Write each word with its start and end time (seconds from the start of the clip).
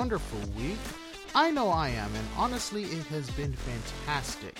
wonderful 0.00 0.38
week. 0.56 0.78
I 1.34 1.50
know 1.50 1.68
I 1.68 1.90
am, 1.90 2.10
and 2.14 2.26
honestly, 2.34 2.84
it 2.84 3.04
has 3.08 3.30
been 3.32 3.52
fantastic. 3.52 4.58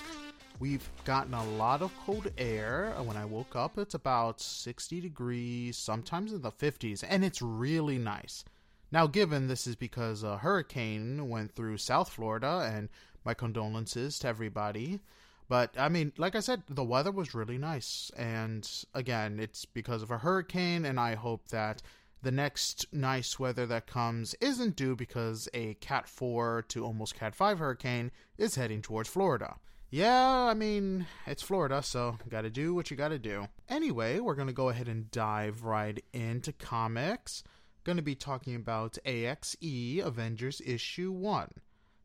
We've 0.58 0.86
gotten 1.06 1.32
a 1.32 1.50
lot 1.52 1.80
of 1.80 1.96
cold 2.04 2.30
air. 2.36 2.92
When 3.02 3.16
I 3.16 3.24
woke 3.24 3.56
up, 3.56 3.78
it's 3.78 3.94
about 3.94 4.42
60 4.42 5.00
degrees, 5.00 5.78
sometimes 5.78 6.34
in 6.34 6.42
the 6.42 6.52
50s, 6.52 7.02
and 7.08 7.24
it's 7.24 7.40
really 7.40 7.96
nice. 7.96 8.44
Now, 8.92 9.06
given 9.06 9.48
this 9.48 9.66
is 9.66 9.76
because 9.76 10.22
a 10.22 10.36
hurricane 10.36 11.30
went 11.30 11.54
through 11.54 11.78
South 11.78 12.10
Florida, 12.10 12.70
and 12.70 12.90
my 13.24 13.32
condolences 13.32 14.18
to 14.18 14.28
everybody. 14.28 15.00
But 15.48 15.70
I 15.78 15.88
mean, 15.88 16.12
like 16.18 16.36
I 16.36 16.40
said, 16.40 16.64
the 16.68 16.84
weather 16.84 17.10
was 17.10 17.34
really 17.34 17.56
nice. 17.56 18.12
And 18.14 18.70
again, 18.94 19.40
it's 19.40 19.64
because 19.64 20.02
of 20.02 20.10
a 20.10 20.18
hurricane, 20.18 20.84
and 20.84 21.00
I 21.00 21.14
hope 21.14 21.48
that 21.48 21.80
the 22.22 22.30
next 22.30 22.86
nice 22.92 23.38
weather 23.38 23.66
that 23.66 23.86
comes 23.86 24.34
isn't 24.40 24.76
due 24.76 24.94
because 24.94 25.48
a 25.54 25.74
Cat 25.74 26.08
4 26.08 26.66
to 26.68 26.84
almost 26.84 27.14
Cat 27.14 27.34
5 27.34 27.58
hurricane 27.58 28.10
is 28.36 28.56
heading 28.56 28.82
towards 28.82 29.08
Florida. 29.08 29.56
Yeah, 29.90 30.28
I 30.28 30.54
mean, 30.54 31.06
it's 31.26 31.42
Florida, 31.42 31.82
so 31.82 32.16
gotta 32.28 32.50
do 32.50 32.74
what 32.74 32.90
you 32.90 32.96
gotta 32.96 33.18
do. 33.18 33.48
Anyway, 33.68 34.20
we're 34.20 34.34
gonna 34.34 34.52
go 34.52 34.68
ahead 34.68 34.86
and 34.86 35.10
dive 35.10 35.64
right 35.64 36.02
into 36.12 36.52
comics. 36.52 37.42
Gonna 37.82 38.02
be 38.02 38.14
talking 38.14 38.54
about 38.54 38.98
AXE 39.04 40.00
Avengers 40.04 40.60
issue 40.64 41.10
1. 41.10 41.48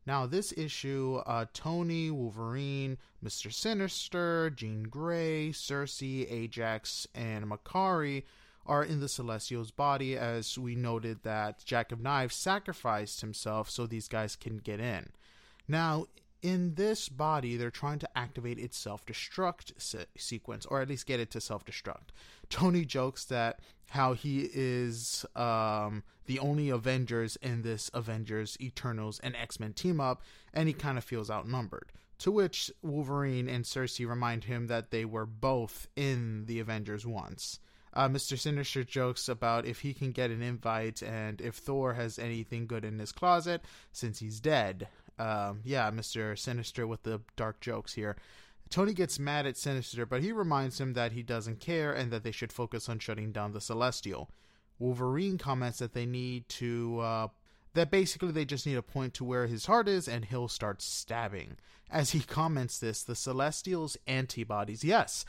Now, 0.06 0.24
this 0.24 0.52
issue, 0.56 1.20
uh, 1.26 1.46
Tony, 1.52 2.10
Wolverine, 2.10 2.96
Mr. 3.24 3.52
Sinister, 3.52 4.50
Jean 4.50 4.84
Grey, 4.84 5.50
Sersi, 5.50 6.30
Ajax, 6.30 7.06
and 7.14 7.44
Makkari 7.44 8.22
are 8.66 8.84
in 8.84 9.00
the 9.00 9.08
Celestial's 9.08 9.70
body, 9.70 10.16
as 10.16 10.58
we 10.58 10.74
noted 10.74 11.22
that 11.22 11.64
Jack 11.64 11.92
of 11.92 12.00
Knives 12.00 12.34
sacrificed 12.34 13.20
himself 13.20 13.70
so 13.70 13.86
these 13.86 14.08
guys 14.08 14.36
can 14.36 14.58
get 14.58 14.80
in. 14.80 15.10
Now, 15.68 16.06
in 16.42 16.74
this 16.74 17.08
body, 17.08 17.56
they're 17.56 17.70
trying 17.70 17.98
to 18.00 18.18
activate 18.18 18.58
its 18.58 18.76
self 18.76 19.04
destruct 19.04 19.72
se- 19.78 20.06
sequence, 20.16 20.66
or 20.66 20.80
at 20.80 20.88
least 20.88 21.06
get 21.06 21.20
it 21.20 21.30
to 21.32 21.40
self 21.40 21.64
destruct. 21.64 22.10
Tony 22.48 22.84
jokes 22.84 23.24
that 23.24 23.60
how 23.90 24.12
he 24.14 24.48
is 24.52 25.24
um, 25.34 26.02
the 26.26 26.38
only 26.38 26.68
Avengers 26.68 27.36
in 27.36 27.62
this 27.62 27.90
Avengers, 27.94 28.56
Eternals, 28.60 29.18
and 29.20 29.34
X 29.36 29.58
Men 29.58 29.72
team 29.72 30.00
up, 30.00 30.22
and 30.52 30.68
he 30.68 30.74
kind 30.74 30.98
of 30.98 31.04
feels 31.04 31.30
outnumbered. 31.30 31.92
To 32.20 32.30
which 32.30 32.70
Wolverine 32.82 33.48
and 33.48 33.64
Sersi 33.64 34.08
remind 34.08 34.44
him 34.44 34.68
that 34.68 34.90
they 34.90 35.04
were 35.04 35.26
both 35.26 35.86
in 35.96 36.46
the 36.46 36.60
Avengers 36.60 37.06
once. 37.06 37.60
Uh, 37.96 38.10
Mr. 38.10 38.38
Sinister 38.38 38.84
jokes 38.84 39.26
about 39.26 39.64
if 39.64 39.80
he 39.80 39.94
can 39.94 40.12
get 40.12 40.30
an 40.30 40.42
invite 40.42 41.02
and 41.02 41.40
if 41.40 41.54
Thor 41.54 41.94
has 41.94 42.18
anything 42.18 42.66
good 42.66 42.84
in 42.84 42.98
his 42.98 43.10
closet 43.10 43.64
since 43.90 44.18
he's 44.18 44.38
dead. 44.38 44.88
Um, 45.18 45.60
yeah, 45.64 45.90
Mr. 45.90 46.38
Sinister 46.38 46.86
with 46.86 47.04
the 47.04 47.22
dark 47.36 47.58
jokes 47.60 47.94
here. 47.94 48.16
Tony 48.68 48.92
gets 48.92 49.18
mad 49.18 49.46
at 49.46 49.56
Sinister, 49.56 50.04
but 50.04 50.22
he 50.22 50.30
reminds 50.30 50.78
him 50.78 50.92
that 50.92 51.12
he 51.12 51.22
doesn't 51.22 51.58
care 51.58 51.90
and 51.90 52.10
that 52.12 52.22
they 52.22 52.32
should 52.32 52.52
focus 52.52 52.86
on 52.86 52.98
shutting 52.98 53.32
down 53.32 53.52
the 53.52 53.62
Celestial. 53.62 54.30
Wolverine 54.78 55.38
comments 55.38 55.78
that 55.78 55.94
they 55.94 56.04
need 56.04 56.50
to, 56.50 57.00
uh, 57.00 57.28
that 57.72 57.90
basically 57.90 58.30
they 58.30 58.44
just 58.44 58.66
need 58.66 58.74
to 58.74 58.82
point 58.82 59.14
to 59.14 59.24
where 59.24 59.46
his 59.46 59.64
heart 59.64 59.88
is 59.88 60.06
and 60.06 60.26
he'll 60.26 60.48
start 60.48 60.82
stabbing. 60.82 61.56
As 61.90 62.10
he 62.10 62.20
comments 62.20 62.78
this, 62.78 63.02
the 63.02 63.14
Celestial's 63.14 63.96
antibodies, 64.06 64.84
yes, 64.84 65.24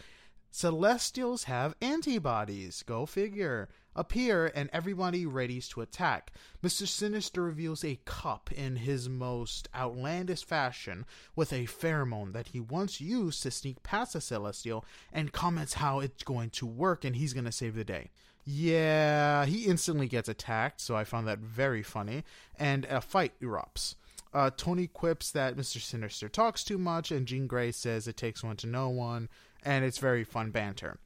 Celestials 0.57 1.43
have 1.43 1.75
antibodies, 1.83 2.81
go 2.81 3.05
figure, 3.05 3.69
appear 3.95 4.51
and 4.55 4.71
everybody 4.73 5.23
readies 5.23 5.69
to 5.69 5.81
attack. 5.81 6.31
Mr. 6.63 6.87
Sinister 6.87 7.43
reveals 7.43 7.83
a 7.83 7.99
cup 8.05 8.51
in 8.51 8.77
his 8.77 9.07
most 9.07 9.69
outlandish 9.75 10.43
fashion 10.43 11.05
with 11.35 11.53
a 11.53 11.67
pheromone 11.67 12.33
that 12.33 12.47
he 12.47 12.59
once 12.59 12.99
used 12.99 13.43
to 13.43 13.51
sneak 13.51 13.83
past 13.83 14.15
a 14.15 14.19
Celestial 14.19 14.83
and 15.13 15.31
comments 15.31 15.75
how 15.75 15.99
it's 15.99 16.23
going 16.23 16.49
to 16.49 16.65
work 16.65 17.05
and 17.05 17.17
he's 17.17 17.33
going 17.33 17.45
to 17.45 17.51
save 17.51 17.75
the 17.75 17.83
day. 17.83 18.09
Yeah, 18.43 19.45
he 19.45 19.65
instantly 19.65 20.07
gets 20.07 20.27
attacked, 20.27 20.81
so 20.81 20.95
I 20.95 21.03
found 21.03 21.27
that 21.27 21.37
very 21.37 21.83
funny, 21.83 22.23
and 22.57 22.83
a 22.85 22.99
fight 22.99 23.39
erupts. 23.43 23.93
Uh, 24.33 24.49
Tony 24.57 24.87
quips 24.87 25.29
that 25.31 25.55
Mr. 25.55 25.79
Sinister 25.79 26.27
talks 26.27 26.63
too 26.63 26.79
much, 26.79 27.11
and 27.11 27.27
Jean 27.27 27.45
Grey 27.45 27.71
says 27.71 28.07
it 28.07 28.17
takes 28.17 28.43
one 28.43 28.57
to 28.57 28.67
know 28.67 28.89
one 28.89 29.29
and 29.63 29.83
it's 29.83 29.97
very 29.97 30.23
fun 30.23 30.51
banter. 30.51 30.99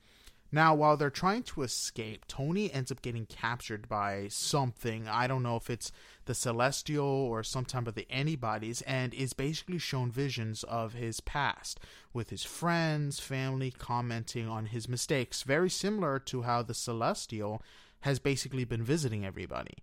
Now, 0.54 0.76
while 0.76 0.98
they're 0.98 1.10
trying 1.10 1.44
to 1.44 1.62
escape, 1.62 2.26
Tony 2.28 2.72
ends 2.74 2.92
up 2.92 3.02
getting 3.02 3.26
captured 3.26 3.88
by 3.88 4.28
something. 4.30 5.08
I 5.08 5.26
don't 5.26 5.44
know 5.44 5.56
if 5.56 5.70
it's 5.70 5.94
the 6.26 6.34
Celestial 6.34 7.06
or 7.06 7.42
some 7.42 7.64
type 7.64 7.88
of 7.88 7.96
the 7.96 8.12
antibodies, 8.12 8.82
and 8.82 9.14
is 9.14 9.32
basically 9.32 9.78
shown 9.78 10.12
visions 10.12 10.64
of 10.64 10.94
his 10.94 11.22
past 11.22 11.80
with 12.12 12.32
his 12.32 12.44
friends, 12.44 13.18
family 13.18 13.72
commenting 13.72 14.50
on 14.50 14.66
his 14.66 14.90
mistakes, 14.90 15.44
very 15.44 15.70
similar 15.70 16.20
to 16.20 16.42
how 16.42 16.62
the 16.62 16.74
Celestial 16.74 17.64
has 18.02 18.20
basically 18.20 18.66
been 18.66 18.84
visiting 18.84 19.26
everybody. 19.26 19.78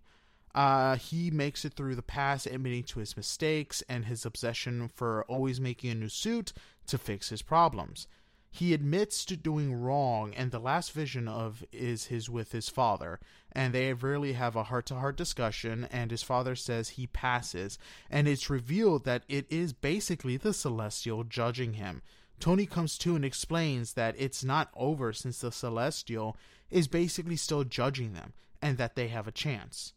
Uh, 0.53 0.97
he 0.97 1.31
makes 1.31 1.65
it 1.65 1.73
through 1.73 1.95
the 1.95 2.03
past, 2.03 2.45
admitting 2.45 2.83
to 2.83 2.99
his 2.99 3.17
mistakes 3.17 3.81
and 3.89 4.05
his 4.05 4.23
obsession 4.23 4.87
for 4.87 5.23
always 5.23 5.59
making 5.59 5.89
a 5.89 5.95
new 5.95 6.09
suit 6.09 6.53
to 6.85 6.99
fix 6.99 7.29
his 7.29 7.41
problems 7.41 8.07
he 8.51 8.73
admits 8.73 9.25
to 9.25 9.37
doing 9.37 9.73
wrong 9.73 10.33
and 10.33 10.51
the 10.51 10.59
last 10.59 10.91
vision 10.91 11.27
of 11.27 11.63
is 11.71 12.05
his 12.05 12.29
with 12.29 12.51
his 12.51 12.69
father. 12.69 13.19
And 13.51 13.73
they 13.73 13.93
really 13.93 14.33
have 14.33 14.55
a 14.55 14.63
heart-to-heart 14.63 15.17
discussion 15.17 15.87
and 15.91 16.11
his 16.11 16.23
father 16.23 16.55
says 16.55 16.89
he 16.89 17.07
passes. 17.07 17.77
And 18.09 18.27
it's 18.27 18.49
revealed 18.49 19.05
that 19.05 19.23
it 19.27 19.45
is 19.49 19.73
basically 19.73 20.37
the 20.37 20.53
celestial 20.53 21.23
judging 21.23 21.73
him. 21.73 22.01
Tony 22.39 22.65
comes 22.65 22.97
to 22.99 23.15
and 23.15 23.25
explains 23.25 23.93
that 23.93 24.15
it's 24.17 24.43
not 24.43 24.71
over 24.75 25.13
since 25.13 25.41
the 25.41 25.51
celestial 25.51 26.37
is 26.71 26.87
basically 26.87 27.35
still 27.35 27.63
judging 27.63 28.13
them 28.13 28.33
and 28.61 28.77
that 28.77 28.95
they 28.95 29.09
have 29.09 29.27
a 29.27 29.31
chance. 29.31 29.93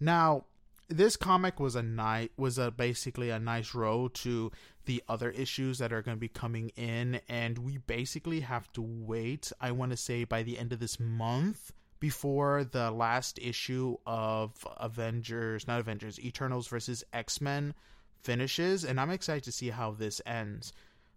Now 0.00 0.44
this 0.88 1.16
comic 1.16 1.58
was 1.58 1.74
a 1.74 1.82
night 1.82 2.32
was 2.36 2.58
a 2.58 2.70
basically 2.70 3.30
a 3.30 3.38
nice 3.38 3.74
row 3.74 4.08
to 4.08 4.52
the 4.86 5.02
other 5.08 5.30
issues 5.30 5.78
that 5.78 5.92
are 5.92 6.02
going 6.02 6.16
to 6.16 6.20
be 6.20 6.28
coming 6.28 6.70
in 6.76 7.20
and 7.28 7.58
we 7.58 7.78
basically 7.78 8.40
have 8.40 8.70
to 8.72 8.82
wait 8.82 9.52
i 9.60 9.70
want 9.70 9.90
to 9.90 9.96
say 9.96 10.24
by 10.24 10.42
the 10.42 10.58
end 10.58 10.72
of 10.72 10.80
this 10.80 10.98
month 11.00 11.72
before 12.00 12.64
the 12.64 12.90
last 12.90 13.38
issue 13.40 13.96
of 14.06 14.52
avengers 14.76 15.66
not 15.66 15.80
avengers 15.80 16.20
eternals 16.20 16.68
versus 16.68 17.04
x-men 17.12 17.74
finishes 18.22 18.84
and 18.84 19.00
i'm 19.00 19.10
excited 19.10 19.44
to 19.44 19.52
see 19.52 19.70
how 19.70 19.92
this 19.92 20.20
ends. 20.26 20.72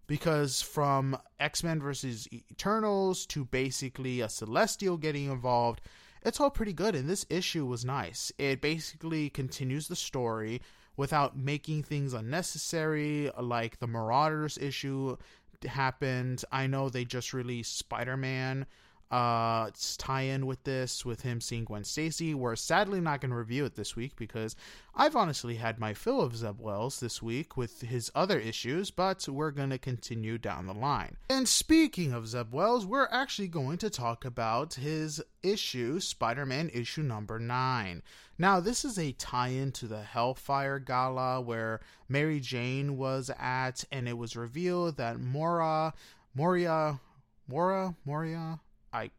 Because 0.06 0.62
from 0.62 1.18
x-men 1.38 1.80
versus 1.80 2.26
eternals 2.32 3.26
to 3.26 3.44
basically 3.44 4.22
a 4.22 4.28
celestial 4.28 4.96
getting 4.96 5.30
involved 5.30 5.82
it's 6.22 6.40
all 6.40 6.50
pretty 6.50 6.72
good 6.72 6.94
and 6.94 7.08
this 7.08 7.26
issue 7.30 7.64
was 7.64 7.84
nice. 7.84 8.32
It 8.38 8.60
basically 8.60 9.30
continues 9.30 9.88
the 9.88 9.96
story 9.96 10.60
without 10.98 11.38
making 11.38 11.82
things 11.82 12.12
unnecessary 12.12 13.30
like 13.40 13.78
the 13.78 13.86
marauders 13.86 14.58
issue 14.58 15.16
happened. 15.64 16.44
I 16.52 16.66
know 16.66 16.90
they 16.90 17.06
just 17.06 17.32
released 17.32 17.78
spider-man 17.78 18.66
uh 19.10 19.70
tie-in 19.96 20.46
with 20.46 20.62
this 20.64 21.04
with 21.04 21.22
him 21.22 21.40
seeing 21.40 21.64
Gwen 21.64 21.84
Stacy. 21.84 22.34
We're 22.34 22.56
sadly 22.56 23.00
not 23.00 23.20
going 23.20 23.30
to 23.30 23.36
review 23.36 23.64
it 23.64 23.74
this 23.74 23.96
week 23.96 24.16
because 24.16 24.54
I've 24.94 25.16
honestly 25.16 25.54
had 25.54 25.78
my 25.78 25.94
fill 25.94 26.20
of 26.20 26.36
Zeb 26.36 26.60
Wells 26.60 27.00
this 27.00 27.22
week 27.22 27.56
with 27.56 27.82
his 27.82 28.10
other 28.14 28.38
issues, 28.38 28.90
but 28.90 29.28
we're 29.28 29.52
going 29.52 29.70
to 29.70 29.78
continue 29.78 30.38
down 30.38 30.66
the 30.66 30.74
line. 30.74 31.16
And 31.30 31.48
speaking 31.48 32.12
of 32.12 32.26
Zeb 32.26 32.52
Wells, 32.52 32.84
we're 32.84 33.08
actually 33.10 33.48
going 33.48 33.78
to 33.78 33.90
talk 33.90 34.24
about 34.24 34.74
his 34.74 35.22
issue, 35.42 36.00
Spider-Man 36.00 36.70
issue 36.74 37.02
number 37.02 37.38
9. 37.38 38.02
Now, 38.38 38.60
this 38.60 38.84
is 38.84 38.98
a 38.98 39.12
tie-in 39.12 39.72
to 39.72 39.86
the 39.86 40.02
Hellfire 40.02 40.78
Gala 40.78 41.40
where 41.40 41.80
Mary 42.08 42.40
Jane 42.40 42.96
was 42.96 43.30
at 43.38 43.84
and 43.90 44.08
it 44.08 44.18
was 44.18 44.36
revealed 44.36 44.96
that 44.96 45.20
Mora 45.20 45.94
Moria 46.34 47.00
Mora 47.48 47.94
Moria 48.04 48.60
I 48.92 49.10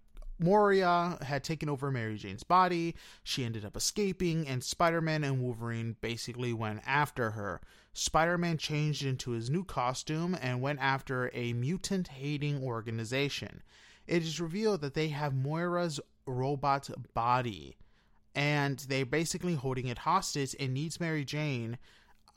Moria 0.41 1.17
had 1.21 1.43
taken 1.43 1.67
over 1.67 1.91
Mary 1.91 2.17
Jane's 2.17 2.43
body. 2.43 2.95
She 3.23 3.43
ended 3.43 3.65
up 3.65 3.75
escaping, 3.75 4.47
and 4.47 4.63
Spider 4.63 5.01
Man 5.01 5.25
and 5.25 5.41
Wolverine 5.41 5.97
basically 5.99 6.53
went 6.53 6.81
after 6.85 7.31
her. 7.31 7.59
Spider 7.93 8.37
Man 8.37 8.57
changed 8.57 9.03
into 9.03 9.31
his 9.31 9.49
new 9.49 9.65
costume 9.65 10.37
and 10.41 10.61
went 10.61 10.79
after 10.79 11.29
a 11.33 11.51
mutant 11.51 12.07
hating 12.07 12.63
organization. 12.63 13.61
It 14.07 14.23
is 14.23 14.39
revealed 14.39 14.79
that 14.81 14.93
they 14.93 15.09
have 15.09 15.33
Moira's 15.33 15.99
robot 16.25 16.89
body, 17.13 17.75
and 18.33 18.79
they're 18.79 19.05
basically 19.05 19.55
holding 19.55 19.87
it 19.87 19.99
hostage 19.99 20.55
and 20.57 20.73
needs 20.73 21.01
Mary 21.01 21.25
Jane 21.25 21.77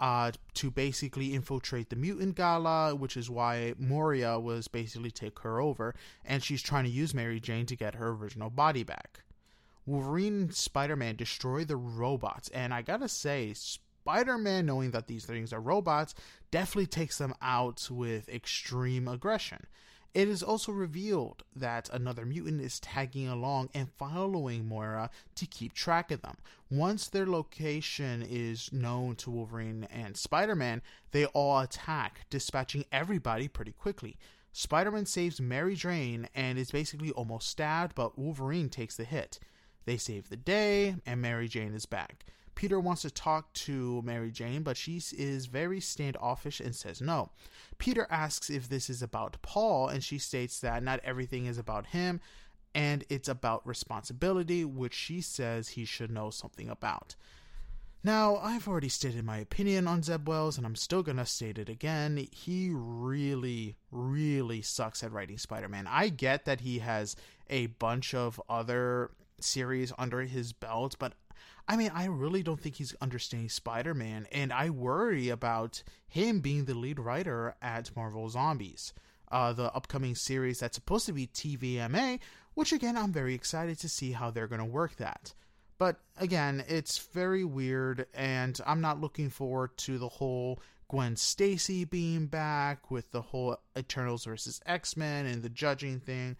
uh, 0.02 0.32
to 0.52 0.69
basically 0.69 1.32
infiltrate 1.32 1.88
the 1.88 1.94
mutant 1.94 2.34
gala, 2.34 2.93
which 2.93 3.16
is 3.16 3.31
why 3.31 3.72
Moria 3.78 4.37
was 4.37 4.66
basically 4.66 5.12
take 5.12 5.38
her 5.38 5.60
over, 5.60 5.94
and 6.25 6.43
she's 6.43 6.60
trying 6.60 6.82
to 6.82 6.90
use 6.90 7.14
Mary 7.14 7.38
Jane 7.38 7.66
to 7.66 7.76
get 7.76 7.94
her 7.94 8.08
original 8.08 8.50
body 8.50 8.82
back. 8.82 9.20
Wolverine 9.87 10.34
and 10.34 10.54
Spider 10.54 10.96
Man 10.96 11.14
destroy 11.14 11.64
the 11.64 11.76
robots, 11.76 12.49
and 12.49 12.75
I 12.75 12.82
gotta 12.82 13.08
say, 13.08 13.52
Spider 13.54 14.38
Man, 14.38 14.66
knowing 14.66 14.90
that 14.90 15.06
these 15.06 15.25
things 15.25 15.52
are 15.52 15.60
robots, 15.60 16.16
definitely 16.50 16.87
takes 16.87 17.19
them 17.19 17.32
out 17.40 17.87
with 17.88 18.28
extreme 18.28 19.06
aggression. 19.06 19.66
It 20.14 20.29
is 20.29 20.43
also 20.43 20.73
revealed 20.73 21.43
that 21.56 21.88
another 21.91 22.26
mutant 22.26 22.61
is 22.61 22.79
tagging 22.81 23.29
along 23.29 23.70
and 23.73 23.91
following 23.97 24.69
Moira 24.69 25.09
to 25.37 25.47
keep 25.47 25.73
track 25.73 26.11
of 26.11 26.20
them. 26.20 26.37
Once 26.70 27.09
their 27.09 27.26
location 27.26 28.23
is 28.23 28.70
known 28.73 29.17
to 29.17 29.31
Wolverine 29.31 29.85
and 29.91 30.17
Spider 30.17 30.55
Man, 30.55 30.82
they 31.12 31.25
all 31.26 31.61
attack, 31.61 32.26
dispatching 32.29 32.85
everybody 32.93 33.49
pretty 33.49 33.73
quickly. 33.73 34.19
Spider 34.53 34.91
Man 34.91 35.06
saves 35.06 35.41
Mary 35.41 35.75
Jane 35.75 36.29
and 36.35 36.59
is 36.59 36.70
basically 36.70 37.11
almost 37.12 37.49
stabbed, 37.49 37.94
but 37.94 38.19
Wolverine 38.19 38.69
takes 38.69 38.97
the 38.97 39.05
hit. 39.05 39.38
They 39.87 39.97
save 39.97 40.29
the 40.29 40.37
day, 40.37 40.97
and 41.06 41.23
Mary 41.23 41.49
Jane 41.49 41.73
is 41.73 41.87
back. 41.87 42.26
Peter 42.54 42.78
wants 42.78 43.02
to 43.02 43.10
talk 43.10 43.52
to 43.54 44.02
Mary 44.02 44.31
Jane, 44.31 44.62
but 44.62 44.76
she 44.76 45.00
is 45.12 45.46
very 45.46 45.81
standoffish 45.81 46.60
and 46.60 46.75
says 46.75 47.00
no. 47.00 47.31
Peter 47.78 48.06
asks 48.10 48.50
if 48.50 48.69
this 48.69 48.88
is 48.90 49.02
about 49.02 49.40
Paul, 49.43 49.88
and 49.88 50.04
she 50.04 50.19
states 50.19 50.60
that 50.60 50.82
not 50.82 51.00
everything 51.02 51.46
is 51.46 51.58
about 51.58 51.87
him, 51.87 52.20
and 52.75 53.04
it's 53.08 53.28
about 53.28 53.66
responsibility, 53.66 54.64
which 54.64 54.94
she 54.94 55.20
says 55.20 55.70
he 55.70 55.84
should 55.84 56.10
know 56.10 56.31
something 56.31 56.69
about. 56.69 57.16
Now, 58.04 58.37
I've 58.37 58.66
already 58.66 58.88
stated 58.88 59.25
my 59.25 59.38
opinion 59.38 59.87
on 59.87 60.02
Zeb 60.02 60.26
Wells, 60.26 60.56
and 60.56 60.66
I'm 60.66 60.75
still 60.75 61.04
gonna 61.04 61.25
state 61.25 61.58
it 61.58 61.69
again. 61.69 62.26
He 62.32 62.70
really, 62.72 63.76
really 63.93 64.60
sucks 64.60 65.04
at 65.04 65.12
writing 65.12 65.38
Spider 65.38 65.69
Man. 65.69 65.87
I 65.87 66.08
get 66.08 66.44
that 66.46 66.62
he 66.62 66.81
has 66.81 67.14
a 67.49 67.66
bunch 67.66 68.12
of 68.12 68.40
other 68.49 69.12
series 69.40 69.93
under 69.99 70.22
his 70.22 70.52
belt, 70.52 70.96
but 70.99 71.12
I 71.69 71.76
mean, 71.76 71.91
I 71.94 72.06
really 72.06 72.43
don't 72.43 72.61
think 72.61 72.76
he's 72.76 72.94
understanding 73.00 73.49
Spider 73.49 73.94
Man, 73.94 74.26
and 74.32 74.53
I 74.53 74.70
worry 74.70 75.29
about 75.29 75.82
him 76.09 76.41
being 76.41 76.64
the 76.64 76.75
lead 76.75 76.99
writer 76.99 77.55
at 77.62 77.94
Marvel 77.97 78.29
Zombies, 78.29 78.93
uh, 79.31 79.53
the 79.53 79.73
upcoming 79.73 80.14
series 80.14 80.61
that's 80.61 80.75
supposed 80.75 81.06
to 81.06 81.12
be 81.12 81.29
TVMA, 81.29 82.20
which 82.55 82.73
again, 82.73 82.97
I'm 82.97 83.12
very 83.12 83.35
excited 83.35 83.79
to 83.81 83.88
see 83.88 84.12
how 84.12 84.31
they're 84.31 84.49
going 84.49 84.61
to 84.61 84.64
work 84.64 84.97
that. 84.97 85.35
But 85.79 86.00
again, 86.19 86.64
it's 86.69 86.99
very 86.99 87.44
weird, 87.44 88.06
and 88.14 88.61
I'm 88.67 88.81
not 88.81 89.00
looking 89.00 89.31
forward 89.31 89.76
to 89.79 89.99
the 89.99 90.09
whole 90.09 90.61
Gwen 90.88 91.17
Stacy 91.17 91.85
being 91.85 92.26
back 92.26 92.91
with 92.91 93.11
the 93.12 93.23
whole 93.23 93.56
Eternals 93.76 94.26
versus 94.26 94.61
X 94.67 94.97
Men 94.97 95.26
and 95.26 95.43
the 95.43 95.49
judging 95.49 96.00
thing. 96.00 96.37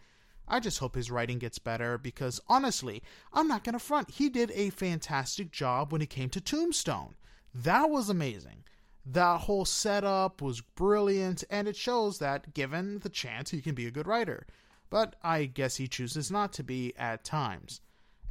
I 0.47 0.59
just 0.59 0.79
hope 0.79 0.95
his 0.95 1.11
writing 1.11 1.39
gets 1.39 1.59
better 1.59 1.97
because 1.97 2.39
honestly, 2.47 3.01
I'm 3.31 3.47
not 3.47 3.63
going 3.63 3.73
to 3.73 3.79
front. 3.79 4.11
He 4.11 4.29
did 4.29 4.51
a 4.51 4.69
fantastic 4.71 5.51
job 5.51 5.91
when 5.91 6.01
it 6.01 6.09
came 6.09 6.29
to 6.29 6.41
Tombstone. 6.41 7.15
That 7.53 7.89
was 7.89 8.09
amazing. 8.09 8.63
That 9.05 9.41
whole 9.41 9.65
setup 9.65 10.41
was 10.41 10.61
brilliant, 10.61 11.43
and 11.49 11.67
it 11.67 11.75
shows 11.75 12.19
that 12.19 12.53
given 12.53 12.99
the 12.99 13.09
chance, 13.09 13.51
he 13.51 13.61
can 13.61 13.75
be 13.75 13.85
a 13.85 13.91
good 13.91 14.07
writer. 14.07 14.47
But 14.89 15.15
I 15.23 15.45
guess 15.45 15.75
he 15.75 15.87
chooses 15.87 16.31
not 16.31 16.53
to 16.53 16.63
be 16.63 16.93
at 16.97 17.23
times. 17.23 17.81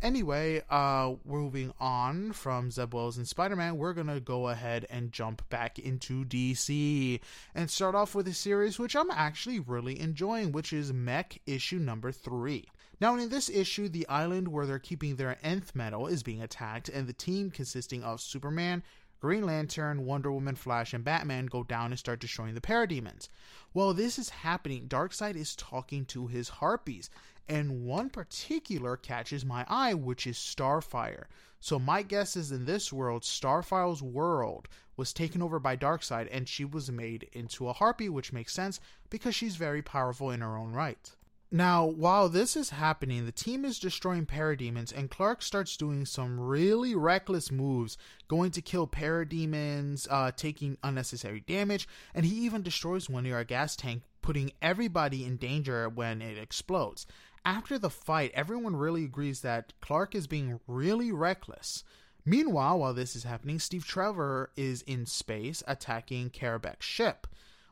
Anyway, 0.03 0.61
uh, 0.69 1.13
moving 1.25 1.73
on 1.79 2.33
from 2.33 2.73
Zeb 2.73 2.93
Wells 2.93 3.19
and 3.19 3.29
Spider 3.29 3.55
Man, 3.55 3.77
we're 3.77 3.93
gonna 3.93 4.19
go 4.19 4.49
ahead 4.49 4.85
and 4.91 5.13
jump 5.13 5.49
back 5.49 5.79
into 5.79 6.25
DC 6.25 7.21
and 7.55 7.71
start 7.71 7.95
off 7.95 8.13
with 8.13 8.27
a 8.27 8.35
series 8.35 8.81
which 8.81 8.97
I'm 8.97 9.13
actually 9.13 9.61
really 9.61 10.01
enjoying, 10.01 10.51
which 10.51 10.73
is 10.73 10.93
Mech 10.93 11.41
issue 11.47 11.79
number 11.79 12.11
three. 12.11 12.67
Now, 13.01 13.15
in 13.17 13.29
this 13.29 13.49
issue, 13.49 13.89
the 13.89 14.09
island 14.09 14.49
where 14.49 14.67
they're 14.67 14.81
keeping 14.81 15.15
their 15.15 15.39
nth 15.41 15.73
metal 15.77 16.09
is 16.09 16.25
being 16.25 16.43
attacked, 16.43 16.89
and 16.89 17.07
the 17.07 17.13
team 17.13 17.53
consisting 17.53 18.03
of 18.03 18.21
Superman, 18.21 18.83
Green 19.23 19.47
Lantern, 19.47 20.05
Wonder 20.05 20.33
Woman, 20.33 20.57
Flash, 20.57 20.93
and 20.93 21.05
Batman 21.05 21.47
go 21.47 21.63
down 21.63 21.93
and 21.93 21.99
start 21.99 22.19
destroying 22.19 22.55
the 22.55 22.61
parademons. 22.61 23.29
While 23.73 23.95
this 23.95 24.19
is 24.19 24.31
happening, 24.31 24.89
Darkseid 24.89 25.37
is 25.37 25.55
talking 25.55 26.05
to 26.07 26.27
his 26.27 26.49
harpies, 26.49 27.09
and 27.49 27.85
one 27.85 28.11
particular 28.11 28.97
catches 28.97 29.45
my 29.45 29.65
eye, 29.69 29.95
which 29.95 30.27
is 30.27 30.37
Starfire. 30.37 31.25
So 31.61 31.79
my 31.79 32.03
guess 32.03 32.37
is 32.37 32.51
in 32.51 32.65
this 32.65 32.93
world, 32.93 33.23
Starfire's 33.23 34.03
world 34.03 34.69
was 34.97 35.13
taken 35.13 35.41
over 35.41 35.59
by 35.59 35.77
Darkseid, 35.77 36.29
and 36.31 36.49
she 36.49 36.65
was 36.65 36.91
made 36.91 37.29
into 37.33 37.69
a 37.69 37.73
harpy, 37.73 38.09
which 38.09 38.33
makes 38.33 38.53
sense 38.53 38.81
because 39.11 39.35
she's 39.35 39.57
very 39.57 39.83
powerful 39.83 40.31
in 40.31 40.41
her 40.41 40.57
own 40.57 40.73
right. 40.73 41.11
Now, 41.55 41.85
while 41.85 42.31
this 42.31 42.57
is 42.57 42.71
happening, 42.71 43.27
the 43.27 43.31
team 43.31 43.67
is 43.67 43.79
destroying 43.79 44.25
parademons, 44.25 44.91
and 44.91 45.11
Clark 45.11 45.43
starts 45.43 45.77
doing 45.77 46.07
some 46.07 46.41
really 46.41 46.95
reckless 46.95 47.53
moves, 47.53 47.99
going 48.27 48.53
to 48.53 48.63
kill 48.63 48.87
parademons, 48.87 50.09
uh, 50.11 50.33
taking 50.35 50.79
unnecessary 50.83 51.41
damage, 51.41 51.87
and 52.15 52.25
he 52.25 52.37
even 52.37 52.63
destroys 52.63 53.11
one 53.11 53.25
near 53.25 53.39
a 53.39 53.45
gas 53.45 53.77
tank, 53.77 54.03
putting 54.23 54.53
everybody 54.63 55.27
in 55.27 55.37
danger 55.37 55.91
when 55.91 56.23
it 56.23 56.39
explodes. 56.39 57.07
After 57.45 57.77
the 57.77 57.91
fight, 57.91 58.31
everyone 58.35 58.77
really 58.77 59.05
agrees 59.05 59.41
that 59.41 59.73
Clark 59.81 60.15
is 60.15 60.29
being 60.29 60.61
really 60.69 61.11
reckless. 61.11 61.83
Meanwhile, 62.25 62.79
while 62.79 62.95
this 62.95 63.17
is 63.17 63.25
happening, 63.25 63.59
Steve 63.59 63.85
Trevor 63.85 64.53
is 64.57 64.83
in 64.83 65.07
space 65.07 65.61
attacking 65.67 66.31
Kalibak's 66.31 66.87
ship 66.87 67.27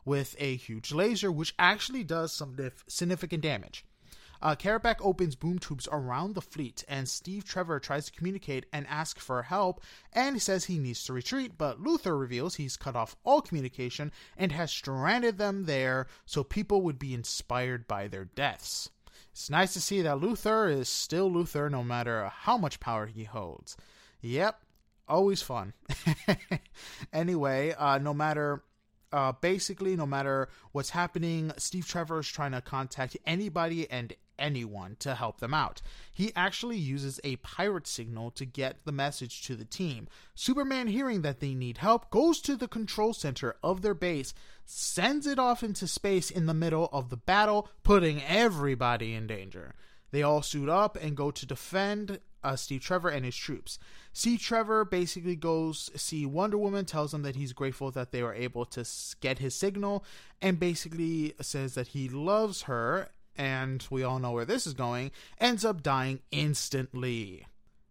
with 0.04 0.34
a 0.40 0.56
huge 0.56 0.90
laser, 0.90 1.30
which 1.30 1.54
actually 1.56 2.02
does 2.02 2.32
some 2.32 2.56
significant 2.88 3.44
damage. 3.44 3.84
Uh, 4.42 4.56
Kalibak 4.56 4.96
opens 5.00 5.36
boom 5.36 5.60
tubes 5.60 5.86
around 5.92 6.34
the 6.34 6.40
fleet, 6.40 6.82
and 6.88 7.08
Steve 7.08 7.44
Trevor 7.44 7.78
tries 7.78 8.06
to 8.06 8.12
communicate 8.12 8.66
and 8.72 8.88
ask 8.88 9.20
for 9.20 9.42
help, 9.42 9.82
and 10.12 10.34
he 10.34 10.40
says 10.40 10.64
he 10.64 10.78
needs 10.80 11.04
to 11.04 11.12
retreat, 11.12 11.52
but 11.56 11.80
Luthor 11.80 12.18
reveals 12.18 12.56
he's 12.56 12.76
cut 12.76 12.96
off 12.96 13.14
all 13.22 13.40
communication 13.40 14.10
and 14.36 14.50
has 14.50 14.72
stranded 14.72 15.38
them 15.38 15.66
there 15.66 16.08
so 16.26 16.42
people 16.42 16.82
would 16.82 16.98
be 16.98 17.14
inspired 17.14 17.86
by 17.86 18.08
their 18.08 18.24
deaths. 18.24 18.88
It's 19.32 19.50
nice 19.50 19.72
to 19.74 19.80
see 19.80 20.02
that 20.02 20.18
Luthor 20.18 20.72
is 20.72 20.88
still 20.88 21.30
Luthor 21.30 21.70
no 21.70 21.82
matter 21.82 22.30
how 22.34 22.56
much 22.56 22.80
power 22.80 23.06
he 23.06 23.24
holds. 23.24 23.76
Yep, 24.20 24.60
always 25.08 25.42
fun. 25.42 25.72
anyway, 27.12 27.74
uh, 27.78 27.98
no 27.98 28.12
matter 28.12 28.62
uh, 29.12 29.32
basically, 29.40 29.96
no 29.96 30.06
matter 30.06 30.48
what's 30.72 30.90
happening, 30.90 31.52
Steve 31.56 31.86
Trevor 31.86 32.20
is 32.20 32.28
trying 32.28 32.52
to 32.52 32.60
contact 32.60 33.16
anybody 33.26 33.90
and 33.90 34.12
anyone 34.40 34.96
to 35.00 35.14
help 35.14 35.38
them 35.38 35.54
out. 35.54 35.82
He 36.12 36.32
actually 36.34 36.78
uses 36.78 37.20
a 37.22 37.36
pirate 37.36 37.86
signal 37.86 38.30
to 38.32 38.44
get 38.44 38.84
the 38.84 38.92
message 38.92 39.42
to 39.46 39.54
the 39.54 39.64
team. 39.64 40.08
Superman, 40.34 40.88
hearing 40.88 41.22
that 41.22 41.40
they 41.40 41.54
need 41.54 41.78
help, 41.78 42.10
goes 42.10 42.40
to 42.42 42.56
the 42.56 42.68
control 42.68 43.12
center 43.12 43.56
of 43.62 43.82
their 43.82 43.94
base, 43.94 44.34
sends 44.64 45.26
it 45.26 45.38
off 45.38 45.62
into 45.62 45.86
space 45.86 46.30
in 46.30 46.46
the 46.46 46.54
middle 46.54 46.88
of 46.92 47.10
the 47.10 47.16
battle, 47.16 47.68
putting 47.82 48.22
everybody 48.22 49.14
in 49.14 49.26
danger. 49.26 49.74
They 50.10 50.22
all 50.22 50.42
suit 50.42 50.68
up 50.68 50.98
and 51.00 51.16
go 51.16 51.30
to 51.30 51.46
defend 51.46 52.18
uh, 52.42 52.56
Steve 52.56 52.80
Trevor 52.80 53.08
and 53.08 53.24
his 53.24 53.36
troops. 53.36 53.78
Steve 54.12 54.40
Trevor 54.40 54.84
basically 54.84 55.36
goes 55.36 55.90
see 55.94 56.26
Wonder 56.26 56.58
Woman, 56.58 56.84
tells 56.84 57.14
him 57.14 57.22
that 57.22 57.36
he's 57.36 57.52
grateful 57.52 57.90
that 57.92 58.12
they 58.12 58.22
were 58.22 58.34
able 58.34 58.64
to 58.66 58.84
get 59.20 59.38
his 59.38 59.54
signal, 59.54 60.04
and 60.40 60.58
basically 60.58 61.34
says 61.40 61.74
that 61.74 61.88
he 61.88 62.08
loves 62.08 62.62
her. 62.62 63.10
And 63.36 63.86
we 63.90 64.02
all 64.02 64.18
know 64.18 64.32
where 64.32 64.44
this 64.44 64.66
is 64.66 64.74
going. 64.74 65.12
Ends 65.38 65.64
up 65.64 65.82
dying 65.82 66.20
instantly. 66.30 67.46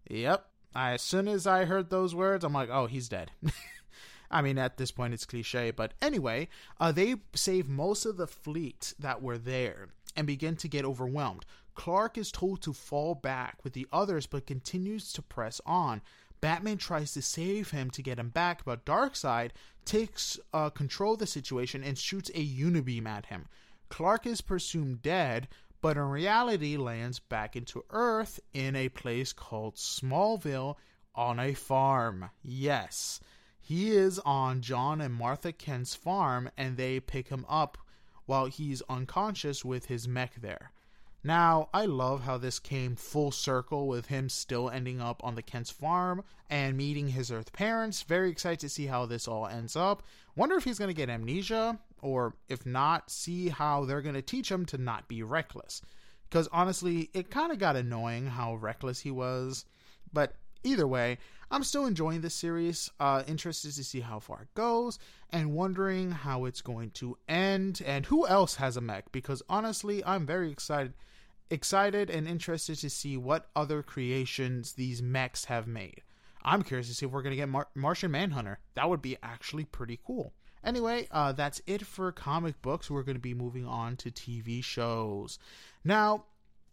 Yep. 0.09 0.45
I, 0.75 0.91
as 0.93 1.01
soon 1.01 1.27
as 1.27 1.47
I 1.47 1.65
heard 1.65 1.89
those 1.89 2.13
words, 2.13 2.43
I'm 2.43 2.53
like, 2.53 2.69
oh, 2.69 2.85
he's 2.85 3.09
dead. 3.09 3.31
I 4.31 4.41
mean, 4.41 4.59
at 4.59 4.77
this 4.77 4.91
point, 4.91 5.13
it's 5.13 5.25
cliche, 5.25 5.71
but 5.71 5.93
anyway, 6.01 6.49
uh, 6.79 6.91
they 6.91 7.15
save 7.33 7.67
most 7.67 8.05
of 8.05 8.17
the 8.17 8.27
fleet 8.27 8.93
that 8.99 9.23
were 9.23 9.39
there 9.39 9.89
and 10.15 10.27
begin 10.27 10.55
to 10.57 10.67
get 10.67 10.85
overwhelmed. 10.85 11.45
Clark 11.73 12.17
is 12.17 12.31
told 12.31 12.61
to 12.61 12.73
fall 12.73 13.15
back 13.15 13.63
with 13.63 13.73
the 13.73 13.87
others 13.91 14.27
but 14.27 14.45
continues 14.45 15.11
to 15.13 15.21
press 15.21 15.61
on. 15.65 16.01
Batman 16.41 16.77
tries 16.77 17.13
to 17.13 17.21
save 17.21 17.71
him 17.71 17.89
to 17.91 18.01
get 18.01 18.19
him 18.19 18.29
back, 18.29 18.63
but 18.63 18.85
Darkseid 18.85 19.51
takes 19.85 20.39
uh, 20.53 20.69
control 20.69 21.13
of 21.13 21.19
the 21.19 21.27
situation 21.27 21.83
and 21.83 21.97
shoots 21.97 22.29
a 22.35 22.45
unibeam 22.45 23.07
at 23.07 23.27
him. 23.27 23.47
Clark 23.89 24.25
is 24.25 24.41
presumed 24.41 25.01
dead, 25.01 25.47
but 25.81 25.97
in 25.97 26.03
reality 26.03 26.77
lands 26.77 27.19
back 27.19 27.55
into 27.55 27.83
Earth 27.89 28.39
in 28.53 28.75
a 28.75 28.89
place 28.89 29.33
called 29.33 29.75
Smallville 29.75 30.75
on 31.15 31.39
a 31.39 31.53
farm. 31.53 32.29
Yes, 32.41 33.19
he 33.59 33.91
is 33.91 34.19
on 34.19 34.61
John 34.61 35.01
and 35.01 35.13
Martha 35.13 35.51
Kent's 35.51 35.95
farm, 35.95 36.49
and 36.57 36.77
they 36.77 36.99
pick 36.99 37.27
him 37.27 37.45
up 37.47 37.77
while 38.25 38.45
he's 38.45 38.81
unconscious 38.89 39.65
with 39.65 39.85
his 39.85 40.07
mech 40.07 40.35
there. 40.41 40.71
Now, 41.23 41.67
I 41.73 41.85
love 41.85 42.21
how 42.21 42.37
this 42.37 42.59
came 42.59 42.95
full 42.95 43.31
circle 43.31 43.87
with 43.87 44.05
him 44.05 44.29
still 44.29 44.69
ending 44.69 45.01
up 45.01 45.21
on 45.23 45.35
the 45.35 45.41
Kent's 45.41 45.69
farm 45.69 46.23
and 46.49 46.77
meeting 46.77 47.09
his 47.09 47.29
Earth 47.29 47.51
parents. 47.51 48.03
Very 48.03 48.29
excited 48.29 48.61
to 48.61 48.69
see 48.69 48.85
how 48.85 49.05
this 49.05 49.27
all 49.27 49.45
ends 49.45 49.75
up. 49.75 50.01
Wonder 50.39 50.55
if 50.55 50.63
he's 50.63 50.79
going 50.79 50.87
to 50.87 50.93
get 50.93 51.09
amnesia, 51.09 51.77
or 52.01 52.33
if 52.47 52.65
not, 52.65 53.11
see 53.11 53.49
how 53.49 53.83
they're 53.83 54.01
going 54.01 54.15
to 54.15 54.21
teach 54.21 54.49
him 54.49 54.65
to 54.67 54.77
not 54.77 55.09
be 55.09 55.21
reckless. 55.21 55.81
because 56.29 56.47
honestly, 56.53 57.09
it 57.13 57.29
kind 57.29 57.51
of 57.51 57.59
got 57.59 57.75
annoying 57.75 58.27
how 58.27 58.55
reckless 58.55 59.01
he 59.01 59.11
was. 59.11 59.65
But 60.13 60.35
either 60.63 60.87
way, 60.87 61.17
I'm 61.51 61.65
still 61.65 61.85
enjoying 61.85 62.21
this 62.21 62.35
series. 62.35 62.89
Uh, 63.01 63.23
interested 63.27 63.73
to 63.73 63.83
see 63.83 63.99
how 63.99 64.19
far 64.19 64.43
it 64.43 64.53
goes, 64.53 64.97
and 65.29 65.55
wondering 65.55 66.11
how 66.11 66.45
it's 66.45 66.61
going 66.61 66.91
to 66.91 67.17
end, 67.27 67.81
and 67.85 68.05
who 68.05 68.25
else 68.25 68.55
has 68.55 68.77
a 68.77 68.81
mech. 68.81 69.11
Because 69.11 69.41
honestly, 69.49 70.05
I'm 70.05 70.25
very 70.25 70.51
excited, 70.51 70.93
excited 71.49 72.09
and 72.09 72.29
interested 72.29 72.77
to 72.77 72.89
see 72.89 73.17
what 73.17 73.49
other 73.57 73.83
creations 73.83 74.71
these 74.71 75.01
mechs 75.01 75.45
have 75.45 75.67
made. 75.67 76.03
I'm 76.43 76.63
curious 76.63 76.87
to 76.87 76.93
see 76.93 77.05
if 77.05 77.11
we're 77.11 77.21
gonna 77.21 77.35
get 77.35 77.49
Mar- 77.49 77.69
Martian 77.75 78.11
Manhunter. 78.11 78.59
That 78.75 78.89
would 78.89 79.01
be 79.01 79.17
actually 79.21 79.65
pretty 79.65 79.99
cool. 80.05 80.33
Anyway, 80.63 81.07
uh, 81.11 81.31
that's 81.31 81.61
it 81.67 81.85
for 81.85 82.11
comic 82.11 82.61
books. 82.61 82.91
We're 82.91 83.03
going 83.03 83.15
to 83.15 83.21
be 83.21 83.33
moving 83.33 83.65
on 83.65 83.95
to 83.97 84.11
TV 84.11 84.61
shows. 84.63 85.39
Now, 85.85 86.25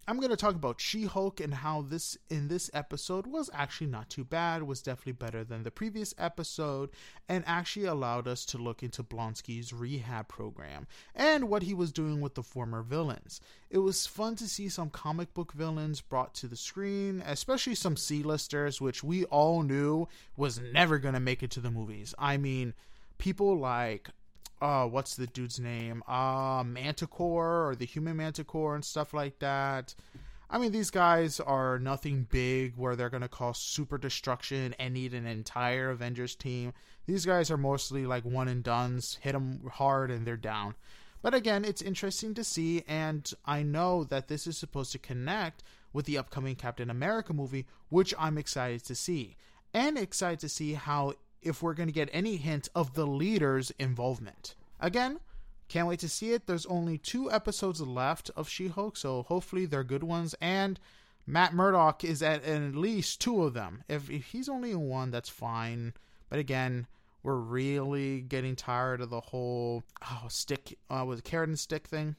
I'm 0.08 0.18
going 0.18 0.30
to 0.30 0.36
talk 0.36 0.54
about 0.54 0.80
She-Hulk 0.80 1.40
and 1.40 1.52
how 1.52 1.82
this 1.82 2.16
in 2.30 2.46
this 2.46 2.70
episode 2.72 3.26
was 3.26 3.50
actually 3.52 3.88
not 3.88 4.08
too 4.08 4.22
bad, 4.22 4.62
was 4.62 4.80
definitely 4.80 5.14
better 5.14 5.42
than 5.42 5.64
the 5.64 5.72
previous 5.72 6.14
episode, 6.16 6.90
and 7.28 7.42
actually 7.44 7.86
allowed 7.86 8.28
us 8.28 8.44
to 8.46 8.58
look 8.58 8.84
into 8.84 9.02
Blonsky's 9.02 9.72
rehab 9.72 10.28
program 10.28 10.86
and 11.12 11.48
what 11.48 11.64
he 11.64 11.74
was 11.74 11.90
doing 11.90 12.20
with 12.20 12.36
the 12.36 12.44
former 12.44 12.82
villains. 12.82 13.40
It 13.68 13.78
was 13.78 14.06
fun 14.06 14.36
to 14.36 14.48
see 14.48 14.68
some 14.68 14.90
comic 14.90 15.34
book 15.34 15.52
villains 15.52 16.00
brought 16.00 16.34
to 16.34 16.46
the 16.46 16.54
screen, 16.54 17.20
especially 17.26 17.74
some 17.74 17.96
C-listers, 17.96 18.80
which 18.80 19.02
we 19.02 19.24
all 19.24 19.64
knew 19.64 20.06
was 20.36 20.60
never 20.60 20.98
going 20.98 21.14
to 21.14 21.20
make 21.20 21.42
it 21.42 21.50
to 21.52 21.60
the 21.60 21.72
movies. 21.72 22.14
I 22.16 22.36
mean, 22.36 22.74
people 23.18 23.58
like 23.58 24.10
uh 24.60 24.86
what's 24.86 25.16
the 25.16 25.26
dude's 25.26 25.60
name? 25.60 26.02
Uh 26.08 26.62
manticore 26.64 27.68
or 27.68 27.74
the 27.76 27.86
human 27.86 28.16
manticore 28.16 28.74
and 28.74 28.84
stuff 28.84 29.12
like 29.12 29.38
that. 29.40 29.94
I 30.48 30.58
mean 30.58 30.72
these 30.72 30.90
guys 30.90 31.40
are 31.40 31.78
nothing 31.78 32.26
big 32.30 32.74
where 32.76 32.96
they're 32.96 33.10
gonna 33.10 33.28
cause 33.28 33.58
super 33.58 33.98
destruction 33.98 34.74
and 34.78 34.94
need 34.94 35.14
an 35.14 35.26
entire 35.26 35.90
avengers 35.90 36.34
team. 36.34 36.72
These 37.06 37.26
guys 37.26 37.50
are 37.50 37.56
mostly 37.56 38.06
like 38.06 38.24
one 38.24 38.48
and 38.48 38.62
duns 38.62 39.18
hit 39.20 39.32
them 39.32 39.70
hard 39.72 40.10
and 40.10 40.26
they're 40.26 40.36
down. 40.36 40.74
But 41.22 41.34
again 41.34 41.64
it's 41.64 41.82
interesting 41.82 42.34
to 42.34 42.44
see 42.44 42.84
and 42.86 43.30
i 43.44 43.62
know 43.62 44.04
that 44.04 44.28
this 44.28 44.46
is 44.46 44.56
supposed 44.56 44.92
to 44.92 44.98
connect 44.98 45.62
with 45.92 46.06
the 46.06 46.18
upcoming 46.18 46.54
captain 46.54 46.90
america 46.90 47.32
movie 47.32 47.66
which 47.88 48.14
i'm 48.18 48.38
excited 48.38 48.84
to 48.84 48.94
see. 48.94 49.36
And 49.74 49.98
excited 49.98 50.38
to 50.40 50.48
see 50.48 50.72
how 50.72 51.14
if 51.42 51.62
we're 51.62 51.74
going 51.74 51.88
to 51.88 51.92
get 51.92 52.10
any 52.12 52.36
hint 52.36 52.68
of 52.74 52.94
the 52.94 53.06
leader's 53.06 53.70
involvement. 53.78 54.54
Again, 54.80 55.20
can't 55.68 55.88
wait 55.88 56.00
to 56.00 56.08
see 56.08 56.32
it. 56.32 56.46
There's 56.46 56.66
only 56.66 56.98
two 56.98 57.30
episodes 57.30 57.80
left 57.80 58.30
of 58.36 58.48
She 58.48 58.68
Hulk, 58.68 58.96
so 58.96 59.24
hopefully 59.24 59.66
they're 59.66 59.84
good 59.84 60.04
ones. 60.04 60.34
And 60.40 60.78
Matt 61.26 61.54
Murdock 61.54 62.04
is 62.04 62.22
at, 62.22 62.44
at 62.44 62.76
least 62.76 63.20
two 63.20 63.42
of 63.42 63.54
them. 63.54 63.82
If, 63.88 64.08
if 64.10 64.26
he's 64.26 64.48
only 64.48 64.70
in 64.70 64.88
one, 64.88 65.10
that's 65.10 65.28
fine. 65.28 65.94
But 66.28 66.38
again, 66.38 66.86
we're 67.22 67.34
really 67.34 68.20
getting 68.20 68.54
tired 68.54 69.00
of 69.00 69.10
the 69.10 69.20
whole 69.20 69.82
oh, 70.02 70.26
stick 70.28 70.78
uh, 70.88 71.04
with 71.06 71.18
the 71.18 71.28
carrot 71.28 71.48
and 71.48 71.58
stick 71.58 71.88
thing. 71.88 72.14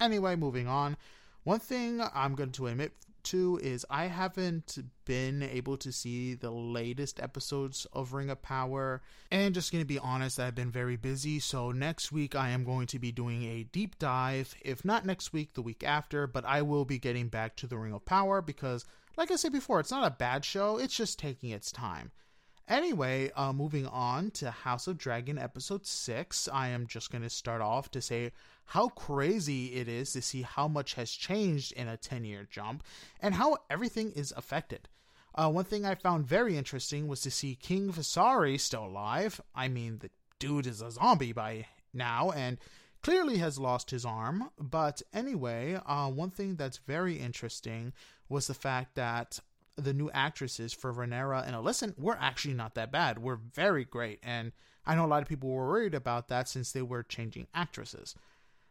Anyway, 0.00 0.36
moving 0.36 0.68
on. 0.68 0.96
One 1.42 1.58
thing 1.58 2.00
I'm 2.14 2.36
going 2.36 2.52
to 2.52 2.68
admit 2.68 2.92
to 3.24 3.58
is 3.62 3.86
I 3.88 4.06
haven't 4.06 4.78
been 5.04 5.42
able 5.42 5.76
to 5.78 5.92
see 5.92 6.34
the 6.34 6.50
latest 6.50 7.20
episodes 7.20 7.86
of 7.92 8.12
Ring 8.12 8.30
of 8.30 8.42
Power. 8.42 9.02
And 9.30 9.54
just 9.54 9.72
going 9.72 9.82
to 9.82 9.86
be 9.86 9.98
honest, 9.98 10.40
I've 10.40 10.54
been 10.54 10.70
very 10.70 10.96
busy. 10.96 11.38
So 11.38 11.70
next 11.70 12.12
week, 12.12 12.34
I 12.34 12.50
am 12.50 12.64
going 12.64 12.86
to 12.88 12.98
be 12.98 13.12
doing 13.12 13.44
a 13.44 13.64
deep 13.64 13.98
dive. 13.98 14.54
If 14.62 14.84
not 14.84 15.06
next 15.06 15.32
week, 15.32 15.54
the 15.54 15.62
week 15.62 15.84
after. 15.84 16.26
But 16.26 16.44
I 16.44 16.62
will 16.62 16.84
be 16.84 16.98
getting 16.98 17.28
back 17.28 17.56
to 17.56 17.66
the 17.66 17.78
Ring 17.78 17.92
of 17.92 18.04
Power 18.04 18.42
because, 18.42 18.84
like 19.16 19.30
I 19.30 19.36
said 19.36 19.52
before, 19.52 19.80
it's 19.80 19.90
not 19.90 20.06
a 20.06 20.16
bad 20.16 20.44
show, 20.44 20.78
it's 20.78 20.96
just 20.96 21.18
taking 21.18 21.50
its 21.50 21.72
time. 21.72 22.10
Anyway, 22.68 23.30
uh, 23.36 23.52
moving 23.52 23.86
on 23.86 24.30
to 24.30 24.50
House 24.50 24.86
of 24.86 24.96
Dragon 24.96 25.36
episode 25.38 25.84
6, 25.84 26.48
I 26.52 26.68
am 26.68 26.86
just 26.86 27.10
going 27.10 27.22
to 27.22 27.30
start 27.30 27.60
off 27.60 27.90
to 27.90 28.00
say 28.00 28.32
how 28.66 28.88
crazy 28.88 29.74
it 29.74 29.88
is 29.88 30.12
to 30.12 30.22
see 30.22 30.42
how 30.42 30.68
much 30.68 30.94
has 30.94 31.10
changed 31.10 31.72
in 31.72 31.88
a 31.88 31.96
10 31.96 32.24
year 32.24 32.46
jump 32.48 32.84
and 33.20 33.34
how 33.34 33.58
everything 33.68 34.12
is 34.12 34.32
affected. 34.36 34.88
Uh, 35.34 35.50
one 35.50 35.64
thing 35.64 35.84
I 35.84 35.94
found 35.94 36.26
very 36.26 36.56
interesting 36.56 37.08
was 37.08 37.20
to 37.22 37.30
see 37.30 37.54
King 37.56 37.92
Viserys 37.92 38.60
still 38.60 38.86
alive. 38.86 39.40
I 39.54 39.68
mean, 39.68 39.98
the 39.98 40.10
dude 40.38 40.66
is 40.66 40.82
a 40.82 40.90
zombie 40.90 41.32
by 41.32 41.66
now 41.92 42.30
and 42.30 42.58
clearly 43.02 43.38
has 43.38 43.58
lost 43.58 43.90
his 43.90 44.04
arm. 44.04 44.50
But 44.58 45.02
anyway, 45.12 45.80
uh, 45.84 46.08
one 46.08 46.30
thing 46.30 46.56
that's 46.56 46.78
very 46.78 47.16
interesting 47.16 47.92
was 48.28 48.46
the 48.46 48.54
fact 48.54 48.94
that 48.94 49.40
the 49.76 49.94
new 49.94 50.10
actresses 50.10 50.72
for 50.72 50.92
Rhaenyra 50.92 51.46
and 51.46 51.56
Alicent 51.56 51.98
were 51.98 52.16
actually 52.20 52.54
not 52.54 52.74
that 52.74 52.92
bad. 52.92 53.18
We're 53.18 53.36
very 53.36 53.84
great. 53.84 54.20
And 54.22 54.52
I 54.84 54.94
know 54.94 55.04
a 55.04 55.08
lot 55.08 55.22
of 55.22 55.28
people 55.28 55.50
were 55.50 55.66
worried 55.66 55.94
about 55.94 56.28
that 56.28 56.48
since 56.48 56.72
they 56.72 56.82
were 56.82 57.02
changing 57.02 57.46
actresses. 57.54 58.14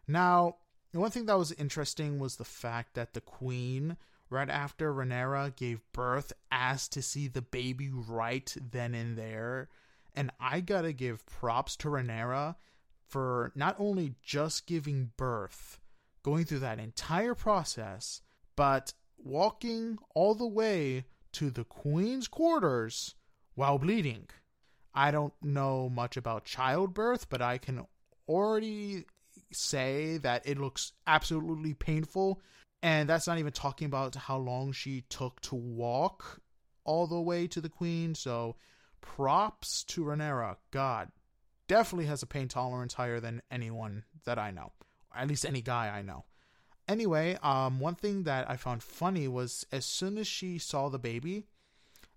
Now, 0.07 0.57
one 0.91 1.11
thing 1.11 1.25
that 1.25 1.37
was 1.37 1.53
interesting 1.53 2.19
was 2.19 2.35
the 2.35 2.43
fact 2.43 2.95
that 2.95 3.13
the 3.13 3.21
queen, 3.21 3.97
right 4.29 4.49
after 4.49 4.93
Rhaenyra 4.93 5.55
gave 5.55 5.81
birth, 5.93 6.33
asked 6.51 6.91
to 6.93 7.01
see 7.01 7.27
the 7.27 7.41
baby 7.41 7.89
right 7.91 8.53
then 8.71 8.93
and 8.93 9.17
there. 9.17 9.69
And 10.15 10.31
I 10.39 10.59
gotta 10.59 10.91
give 10.91 11.25
props 11.25 11.75
to 11.77 11.87
Rhaenyra 11.87 12.55
for 13.07 13.51
not 13.55 13.75
only 13.79 14.15
just 14.21 14.67
giving 14.67 15.11
birth, 15.17 15.79
going 16.23 16.45
through 16.45 16.59
that 16.59 16.79
entire 16.79 17.35
process, 17.35 18.21
but 18.55 18.93
walking 19.23 19.97
all 20.15 20.35
the 20.35 20.47
way 20.47 21.05
to 21.33 21.49
the 21.49 21.63
queen's 21.63 22.27
quarters 22.27 23.15
while 23.55 23.77
bleeding. 23.77 24.27
I 24.93 25.11
don't 25.11 25.33
know 25.41 25.89
much 25.89 26.17
about 26.17 26.45
childbirth, 26.45 27.29
but 27.29 27.41
I 27.41 27.57
can 27.57 27.85
already 28.27 29.05
say 29.53 30.17
that 30.17 30.45
it 30.45 30.57
looks 30.57 30.93
absolutely 31.07 31.73
painful. 31.73 32.41
And 32.83 33.07
that's 33.07 33.27
not 33.27 33.37
even 33.37 33.53
talking 33.53 33.85
about 33.85 34.15
how 34.15 34.37
long 34.37 34.71
she 34.71 35.01
took 35.09 35.39
to 35.41 35.55
walk 35.55 36.41
all 36.83 37.07
the 37.07 37.21
way 37.21 37.47
to 37.47 37.61
the 37.61 37.69
queen. 37.69 38.15
So 38.15 38.55
props 39.01 39.83
to 39.85 40.03
Rhaenyra. 40.03 40.57
God, 40.71 41.09
definitely 41.67 42.07
has 42.07 42.23
a 42.23 42.27
pain 42.27 42.47
tolerance 42.47 42.93
higher 42.93 43.19
than 43.19 43.41
anyone 43.51 44.03
that 44.25 44.39
I 44.39 44.51
know. 44.51 44.71
At 45.15 45.27
least 45.27 45.45
any 45.45 45.61
guy 45.61 45.89
I 45.89 46.01
know. 46.01 46.25
Anyway, 46.91 47.37
um, 47.41 47.79
one 47.79 47.95
thing 47.95 48.23
that 48.23 48.49
I 48.49 48.57
found 48.57 48.83
funny 48.83 49.25
was 49.29 49.65
as 49.71 49.85
soon 49.85 50.17
as 50.17 50.27
she 50.27 50.57
saw 50.57 50.89
the 50.89 50.99
baby, 50.99 51.45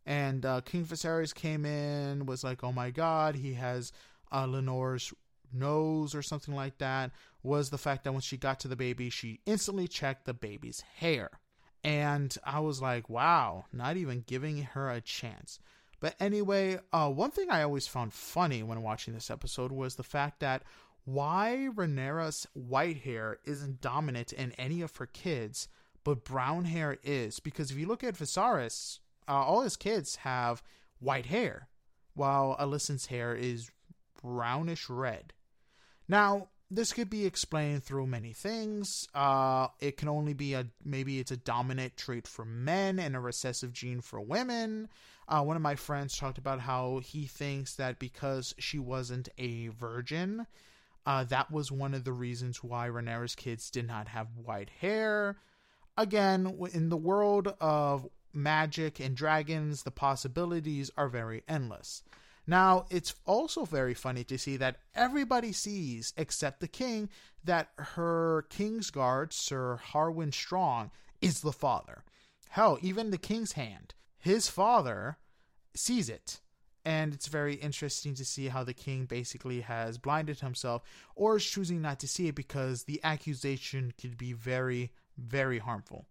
and 0.04 0.44
uh, 0.44 0.62
King 0.62 0.84
Viserys 0.84 1.32
came 1.32 1.64
in, 1.64 2.26
was 2.26 2.42
like, 2.42 2.64
"Oh 2.64 2.72
my 2.72 2.90
God, 2.90 3.36
he 3.36 3.54
has 3.54 3.92
uh, 4.32 4.46
Laenor's 4.46 5.12
nose 5.52 6.12
or 6.12 6.22
something 6.22 6.56
like 6.56 6.78
that 6.78 7.12
was 7.44 7.70
the 7.70 7.78
fact 7.78 8.02
that 8.02 8.12
when 8.12 8.20
she 8.20 8.36
got 8.36 8.58
to 8.60 8.68
the 8.68 8.74
baby, 8.74 9.10
she 9.10 9.38
instantly 9.46 9.86
checked 9.86 10.24
the 10.24 10.34
baby's 10.34 10.82
hair. 10.96 11.30
And 11.84 12.36
I 12.42 12.58
was 12.60 12.82
like, 12.82 13.08
wow, 13.08 13.66
not 13.72 13.96
even 13.96 14.24
giving 14.26 14.62
her 14.62 14.90
a 14.90 15.00
chance. 15.00 15.60
But 16.00 16.16
anyway, 16.18 16.80
uh, 16.92 17.10
one 17.10 17.30
thing 17.30 17.50
I 17.50 17.62
always 17.62 17.86
found 17.86 18.12
funny 18.12 18.62
when 18.62 18.82
watching 18.82 19.14
this 19.14 19.30
episode 19.30 19.70
was 19.70 19.94
the 19.94 20.02
fact 20.02 20.40
that 20.40 20.64
why 21.04 21.68
Rhaenyra's 21.74 22.46
white 22.54 22.98
hair 22.98 23.38
isn't 23.44 23.80
dominant 23.80 24.32
in 24.32 24.52
any 24.52 24.80
of 24.82 24.96
her 24.96 25.06
kids, 25.06 25.68
but 26.02 26.24
brown 26.24 26.64
hair 26.64 26.98
is. 27.02 27.40
Because 27.40 27.70
if 27.70 27.78
you 27.78 27.86
look 27.86 28.04
at 28.04 28.16
Viserys, 28.16 29.00
uh, 29.28 29.32
all 29.32 29.62
his 29.62 29.76
kids 29.76 30.16
have 30.16 30.62
white 30.98 31.26
hair, 31.26 31.68
while 32.14 32.56
Alicent's 32.58 33.06
hair 33.06 33.34
is 33.34 33.70
brownish 34.22 34.88
red. 34.88 35.32
Now, 36.08 36.48
this 36.70 36.92
could 36.92 37.10
be 37.10 37.26
explained 37.26 37.84
through 37.84 38.06
many 38.06 38.32
things. 38.32 39.06
Uh, 39.14 39.68
it 39.80 39.96
can 39.96 40.08
only 40.08 40.32
be 40.32 40.54
a 40.54 40.66
maybe 40.84 41.20
it's 41.20 41.30
a 41.30 41.36
dominant 41.36 41.96
trait 41.96 42.26
for 42.26 42.44
men 42.44 42.98
and 42.98 43.14
a 43.14 43.20
recessive 43.20 43.72
gene 43.72 44.00
for 44.00 44.20
women. 44.20 44.88
Uh, 45.28 45.42
one 45.42 45.56
of 45.56 45.62
my 45.62 45.74
friends 45.74 46.16
talked 46.16 46.38
about 46.38 46.60
how 46.60 46.98
he 46.98 47.26
thinks 47.26 47.76
that 47.76 47.98
because 47.98 48.54
she 48.58 48.78
wasn't 48.78 49.28
a 49.38 49.68
virgin, 49.68 50.46
uh, 51.06 51.24
that 51.24 51.50
was 51.50 51.70
one 51.70 51.94
of 51.94 52.04
the 52.04 52.12
reasons 52.12 52.62
why 52.62 52.88
Rhaenyra's 52.88 53.34
kids 53.34 53.70
did 53.70 53.86
not 53.86 54.08
have 54.08 54.28
white 54.36 54.70
hair. 54.80 55.36
Again, 55.96 56.58
in 56.72 56.88
the 56.88 56.96
world 56.96 57.54
of 57.60 58.08
magic 58.32 59.00
and 59.00 59.16
dragons, 59.16 59.82
the 59.82 59.90
possibilities 59.90 60.90
are 60.96 61.08
very 61.08 61.42
endless. 61.48 62.02
Now, 62.46 62.84
it's 62.90 63.14
also 63.24 63.64
very 63.64 63.94
funny 63.94 64.24
to 64.24 64.38
see 64.38 64.56
that 64.58 64.76
everybody 64.94 65.52
sees, 65.52 66.12
except 66.16 66.60
the 66.60 66.68
king, 66.68 67.08
that 67.42 67.70
her 67.76 68.46
king's 68.50 68.90
guard, 68.90 69.32
Sir 69.32 69.80
Harwin 69.92 70.32
Strong, 70.32 70.90
is 71.20 71.40
the 71.40 71.52
father. 71.52 72.04
Hell, 72.50 72.78
even 72.82 73.10
the 73.10 73.18
king's 73.18 73.52
hand, 73.52 73.94
his 74.18 74.48
father, 74.48 75.18
sees 75.74 76.08
it. 76.08 76.40
And 76.84 77.14
it's 77.14 77.28
very 77.28 77.54
interesting 77.54 78.14
to 78.14 78.24
see 78.24 78.48
how 78.48 78.62
the 78.62 78.74
king 78.74 79.06
basically 79.06 79.62
has 79.62 79.96
blinded 79.96 80.40
himself 80.40 80.82
or 81.14 81.36
is 81.36 81.44
choosing 81.44 81.80
not 81.80 81.98
to 82.00 82.08
see 82.08 82.28
it 82.28 82.34
because 82.34 82.84
the 82.84 83.00
accusation 83.02 83.94
could 83.98 84.18
be 84.18 84.34
very, 84.34 84.92
very 85.16 85.58
harmful. 85.58 86.06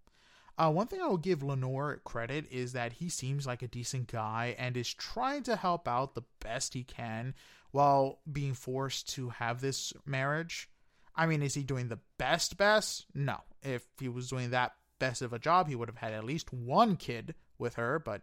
Uh, 0.57 0.71
one 0.71 0.87
thing 0.87 1.01
I 1.01 1.07
will 1.07 1.17
give 1.17 1.39
Laenor 1.39 2.03
credit 2.03 2.45
is 2.51 2.73
that 2.73 2.93
he 2.93 3.09
seems 3.09 3.47
like 3.47 3.63
a 3.63 3.67
decent 3.67 4.11
guy 4.11 4.55
and 4.59 4.77
is 4.77 4.93
trying 4.93 5.43
to 5.43 5.55
help 5.55 5.87
out 5.87 6.13
the 6.13 6.23
best 6.39 6.73
he 6.73 6.83
can 6.83 7.33
while 7.71 8.19
being 8.31 8.53
forced 8.53 9.09
to 9.15 9.29
have 9.29 9.61
this 9.61 9.93
marriage. 10.05 10.69
I 11.15 11.25
mean, 11.25 11.41
is 11.41 11.55
he 11.55 11.63
doing 11.63 11.87
the 11.87 11.99
best 12.17 12.57
best? 12.57 13.05
No. 13.15 13.37
If 13.63 13.83
he 13.99 14.09
was 14.09 14.29
doing 14.29 14.51
that 14.51 14.73
best 14.99 15.21
of 15.21 15.33
a 15.33 15.39
job, 15.39 15.67
he 15.67 15.75
would 15.75 15.89
have 15.89 15.97
had 15.97 16.13
at 16.13 16.23
least 16.23 16.53
one 16.53 16.97
kid 16.97 17.33
with 17.57 17.75
her, 17.75 17.97
but 17.99 18.21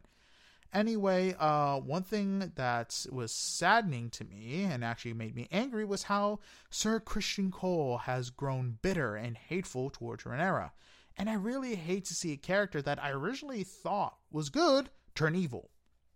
Anyway, 0.72 1.34
uh, 1.38 1.78
one 1.78 2.04
thing 2.04 2.52
that 2.54 3.04
was 3.10 3.32
saddening 3.32 4.08
to 4.08 4.24
me 4.24 4.62
and 4.62 4.84
actually 4.84 5.12
made 5.12 5.34
me 5.34 5.48
angry 5.50 5.84
was 5.84 6.04
how 6.04 6.38
Sir 6.70 7.00
Criston 7.00 7.50
Cole 7.50 7.98
has 7.98 8.30
grown 8.30 8.78
bitter 8.80 9.16
and 9.16 9.36
hateful 9.36 9.90
towards 9.90 10.22
Rhaenyra. 10.22 10.70
And 11.16 11.28
I 11.28 11.34
really 11.34 11.74
hate 11.74 12.04
to 12.06 12.14
see 12.14 12.32
a 12.32 12.36
character 12.36 12.80
that 12.82 13.02
I 13.02 13.10
originally 13.10 13.64
thought 13.64 14.16
was 14.30 14.48
good 14.48 14.90
turn 15.16 15.34
evil. 15.34 15.70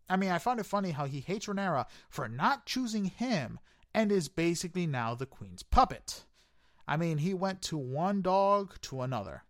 I 0.08 0.16
mean, 0.16 0.30
I 0.30 0.38
find 0.38 0.60
it 0.60 0.66
funny 0.66 0.92
how 0.92 1.06
he 1.06 1.20
hates 1.20 1.46
Rhaenyra 1.46 1.86
for 2.08 2.28
not 2.28 2.64
choosing 2.64 3.06
him 3.06 3.58
and 3.92 4.12
is 4.12 4.28
basically 4.28 4.86
now 4.86 5.16
the 5.16 5.26
queen's 5.26 5.64
puppet. 5.64 6.24
I 6.86 6.96
mean, 6.96 7.18
he 7.18 7.34
went 7.34 7.60
to 7.62 7.76
one 7.76 8.22
dog 8.22 8.80
to 8.82 9.00
another. 9.00 9.42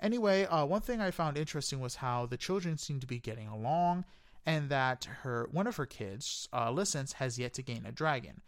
Anyway, 0.00 0.44
uh, 0.44 0.66
one 0.66 0.82
thing 0.82 1.00
I 1.00 1.12
found 1.12 1.38
interesting 1.38 1.80
was 1.80 1.96
how 1.96 2.26
the 2.26 2.36
children 2.36 2.76
seem 2.76 3.00
to 3.00 3.06
be 3.06 3.18
getting 3.18 3.48
along 3.48 4.04
and 4.46 4.68
that 4.68 5.06
her 5.22 5.48
one 5.50 5.66
of 5.66 5.76
her 5.76 5.86
kids, 5.86 6.48
uh, 6.52 6.68
Alicent, 6.68 7.14
has 7.14 7.38
yet 7.38 7.54
to 7.54 7.62
gain 7.62 7.86
a 7.86 7.92
dragon. 7.92 8.42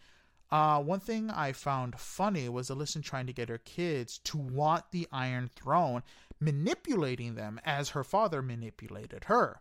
Uh, 0.51 0.81
one 0.81 1.01
thing 1.01 1.31
I 1.31 1.53
found 1.53 1.99
funny 1.99 2.49
was 2.49 2.71
Alicent 2.71 3.03
trying 3.03 3.27
to 3.27 3.33
get 3.33 3.49
her 3.49 3.59
kids 3.59 4.19
to 4.25 4.39
want 4.39 4.85
the 4.93 5.09
Iron 5.11 5.49
Throne, 5.49 6.03
manipulating 6.39 7.35
them 7.35 7.61
as 7.65 7.91
her 7.91 8.05
father 8.05 8.43
manipulated 8.43 9.25
her. 9.25 9.61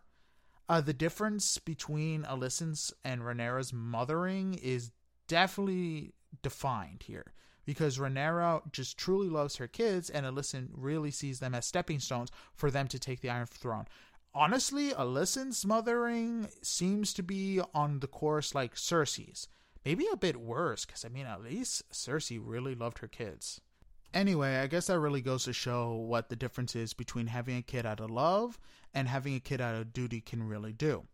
Uh, 0.68 0.80
the 0.80 0.92
difference 0.92 1.58
between 1.58 2.22
Alicent's 2.24 2.92
and 3.04 3.22
Rhaenyra's 3.22 3.72
mothering 3.72 4.54
is 4.54 4.90
definitely 5.28 6.12
defined 6.42 7.04
here 7.04 7.32
because 7.64 7.98
Rhaenyra 7.98 8.72
just 8.72 8.96
truly 8.96 9.28
loves 9.28 9.56
her 9.56 9.66
kids 9.66 10.08
and 10.08 10.24
Alicent 10.24 10.68
really 10.72 11.10
sees 11.10 11.40
them 11.40 11.54
as 11.54 11.66
stepping 11.66 11.98
stones 11.98 12.30
for 12.54 12.70
them 12.70 12.88
to 12.88 12.98
take 12.98 13.20
the 13.20 13.30
Iron 13.30 13.46
Throne 13.46 13.86
honestly, 14.36 14.90
Alicent's 14.90 15.64
mothering 15.64 16.48
seems 16.62 17.14
to 17.14 17.22
be 17.22 17.60
on 17.74 18.00
the 18.00 18.06
course 18.06 18.54
like 18.54 18.74
Cersei's. 18.74 19.48
Maybe 19.84 20.06
a 20.12 20.16
bit 20.16 20.36
worse, 20.36 20.84
because 20.84 21.04
I 21.04 21.08
mean, 21.08 21.26
at 21.26 21.42
least 21.42 21.90
Cersei 21.92 22.40
really 22.42 22.74
loved 22.74 22.98
her 22.98 23.08
kids. 23.08 23.60
Anyway, 24.12 24.56
I 24.56 24.66
guess 24.66 24.86
that 24.86 24.98
really 24.98 25.20
goes 25.20 25.44
to 25.44 25.52
show 25.52 25.94
what 25.94 26.28
the 26.28 26.36
difference 26.36 26.76
is 26.76 26.92
between 26.92 27.28
having 27.28 27.56
a 27.56 27.62
kid 27.62 27.86
out 27.86 28.00
of 28.00 28.10
love 28.10 28.58
and 28.94 29.08
having 29.08 29.34
a 29.34 29.40
kid 29.40 29.60
out 29.60 29.74
of 29.74 29.92
duty 29.92 30.20
can 30.20 30.42
really 30.42 30.72
do. 30.72 31.04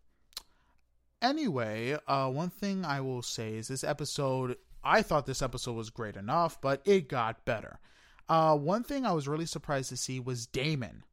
Anyway, 1.20 1.96
uh, 2.08 2.28
one 2.28 2.50
thing 2.50 2.84
I 2.84 3.00
will 3.00 3.22
say 3.22 3.54
is 3.54 3.68
this 3.68 3.84
episode, 3.84 4.56
I 4.82 5.02
thought 5.02 5.26
this 5.26 5.42
episode 5.42 5.74
was 5.74 5.90
great 5.90 6.16
enough, 6.16 6.60
but 6.60 6.82
it 6.84 7.08
got 7.08 7.44
better. 7.44 7.78
Uh, 8.28 8.56
one 8.56 8.82
thing 8.82 9.04
I 9.04 9.12
was 9.12 9.28
really 9.28 9.46
surprised 9.46 9.90
to 9.90 9.96
see 9.96 10.18
was 10.18 10.46
Daemon. 10.46 11.04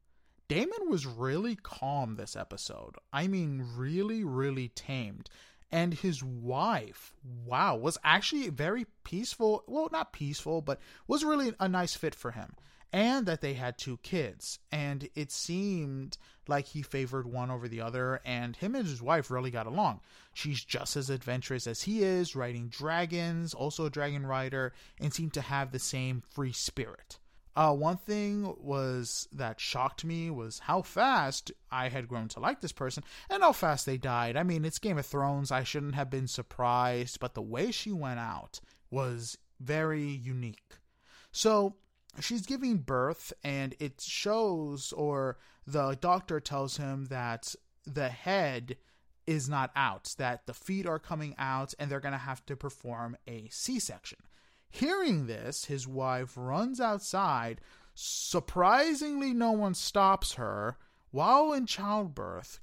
Daemon 0.50 0.90
was 0.90 1.06
really 1.06 1.54
calm 1.54 2.16
this 2.16 2.34
episode. 2.34 2.96
I 3.12 3.28
mean, 3.28 3.64
really, 3.76 4.24
really 4.24 4.66
tamed. 4.66 5.30
And 5.70 5.94
his 5.94 6.24
wife, 6.24 7.14
wow, 7.46 7.76
was 7.76 7.96
actually 8.02 8.48
very 8.48 8.86
peaceful. 9.04 9.62
Well, 9.68 9.88
not 9.92 10.12
peaceful, 10.12 10.60
but 10.60 10.80
was 11.06 11.22
really 11.22 11.54
a 11.60 11.68
nice 11.68 11.94
fit 11.94 12.16
for 12.16 12.32
him. 12.32 12.56
And 12.92 13.26
that 13.26 13.42
they 13.42 13.54
had 13.54 13.78
two 13.78 13.98
kids. 13.98 14.58
And 14.72 15.08
it 15.14 15.30
seemed 15.30 16.18
like 16.48 16.66
he 16.66 16.82
favored 16.82 17.28
one 17.28 17.52
over 17.52 17.68
the 17.68 17.82
other. 17.82 18.20
And 18.24 18.56
him 18.56 18.74
and 18.74 18.88
his 18.88 19.00
wife 19.00 19.30
really 19.30 19.52
got 19.52 19.68
along. 19.68 20.00
She's 20.34 20.64
just 20.64 20.96
as 20.96 21.10
adventurous 21.10 21.68
as 21.68 21.82
he 21.82 22.02
is, 22.02 22.34
riding 22.34 22.66
dragons, 22.66 23.54
also 23.54 23.86
a 23.86 23.90
dragon 23.90 24.26
rider, 24.26 24.72
and 25.00 25.14
seemed 25.14 25.34
to 25.34 25.42
have 25.42 25.70
the 25.70 25.78
same 25.78 26.24
free 26.28 26.52
spirit. 26.52 27.19
Uh, 27.56 27.74
one 27.74 27.96
thing 27.96 28.54
was 28.58 29.28
that 29.32 29.60
shocked 29.60 30.04
me 30.04 30.30
was 30.30 30.60
how 30.60 30.82
fast 30.82 31.50
I 31.70 31.88
had 31.88 32.08
grown 32.08 32.28
to 32.28 32.40
like 32.40 32.60
this 32.60 32.72
person 32.72 33.02
and 33.28 33.42
how 33.42 33.52
fast 33.52 33.86
they 33.86 33.96
died. 33.96 34.36
I 34.36 34.44
mean, 34.44 34.64
it's 34.64 34.78
Game 34.78 34.98
of 34.98 35.06
Thrones. 35.06 35.50
I 35.50 35.64
shouldn't 35.64 35.96
have 35.96 36.10
been 36.10 36.28
surprised, 36.28 37.18
but 37.18 37.34
the 37.34 37.42
way 37.42 37.72
she 37.72 37.90
went 37.92 38.20
out 38.20 38.60
was 38.90 39.36
very 39.58 40.04
unique. 40.06 40.78
So 41.32 41.74
she's 42.20 42.46
giving 42.46 42.78
birth, 42.78 43.32
and 43.44 43.74
it 43.78 44.00
shows, 44.00 44.92
or 44.92 45.38
the 45.66 45.96
doctor 46.00 46.40
tells 46.40 46.76
him 46.76 47.06
that 47.06 47.54
the 47.84 48.08
head 48.08 48.76
is 49.26 49.48
not 49.48 49.70
out, 49.76 50.14
that 50.18 50.46
the 50.46 50.54
feet 50.54 50.86
are 50.86 50.98
coming 50.98 51.34
out, 51.38 51.74
and 51.78 51.90
they're 51.90 52.00
going 52.00 52.12
to 52.12 52.18
have 52.18 52.44
to 52.46 52.56
perform 52.56 53.16
a 53.28 53.48
C 53.50 53.78
section. 53.78 54.18
Hearing 54.70 55.26
this, 55.26 55.64
his 55.64 55.86
wife 55.86 56.34
runs 56.36 56.80
outside. 56.80 57.60
Surprisingly, 57.94 59.34
no 59.34 59.50
one 59.50 59.74
stops 59.74 60.34
her 60.34 60.78
while 61.10 61.52
in 61.52 61.66
childbirth. 61.66 62.60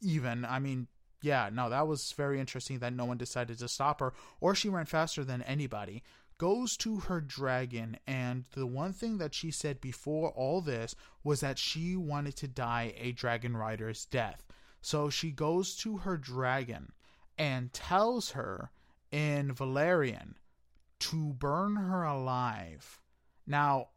Even, 0.00 0.44
I 0.44 0.58
mean, 0.58 0.88
yeah, 1.22 1.50
no, 1.52 1.70
that 1.70 1.88
was 1.88 2.12
very 2.12 2.38
interesting 2.38 2.78
that 2.78 2.92
no 2.92 3.06
one 3.06 3.16
decided 3.16 3.58
to 3.58 3.68
stop 3.68 4.00
her, 4.00 4.12
or 4.40 4.54
she 4.54 4.68
ran 4.68 4.84
faster 4.84 5.24
than 5.24 5.42
anybody. 5.42 6.02
Goes 6.36 6.76
to 6.78 7.00
her 7.00 7.20
dragon, 7.20 7.98
and 8.06 8.44
the 8.54 8.66
one 8.66 8.92
thing 8.92 9.18
that 9.18 9.34
she 9.34 9.50
said 9.50 9.80
before 9.80 10.30
all 10.30 10.60
this 10.60 10.94
was 11.24 11.40
that 11.40 11.58
she 11.58 11.96
wanted 11.96 12.36
to 12.36 12.46
die 12.46 12.94
a 12.96 13.10
dragon 13.10 13.56
rider's 13.56 14.04
death. 14.04 14.46
So 14.80 15.10
she 15.10 15.32
goes 15.32 15.74
to 15.78 15.98
her 15.98 16.16
dragon 16.16 16.92
and 17.36 17.72
tells 17.72 18.30
her 18.32 18.70
in 19.10 19.52
Valyrian 19.54 20.34
to 21.00 21.32
burn 21.34 21.76
her 21.76 22.02
alive. 22.02 23.00
Now, 23.46 23.88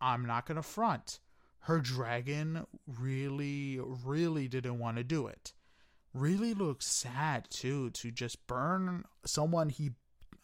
I'm 0.00 0.26
not 0.26 0.46
going 0.46 0.56
to 0.56 0.62
front. 0.62 1.20
Her 1.60 1.80
dragon 1.80 2.66
really, 2.86 3.80
really 3.80 4.48
didn't 4.48 4.78
want 4.78 4.96
to 4.98 5.04
do 5.04 5.26
it. 5.26 5.52
Really 6.14 6.54
looks 6.54 6.86
sad, 6.86 7.48
too, 7.50 7.90
to 7.90 8.10
just 8.10 8.46
burn 8.46 9.04
someone 9.24 9.68
he. 9.68 9.90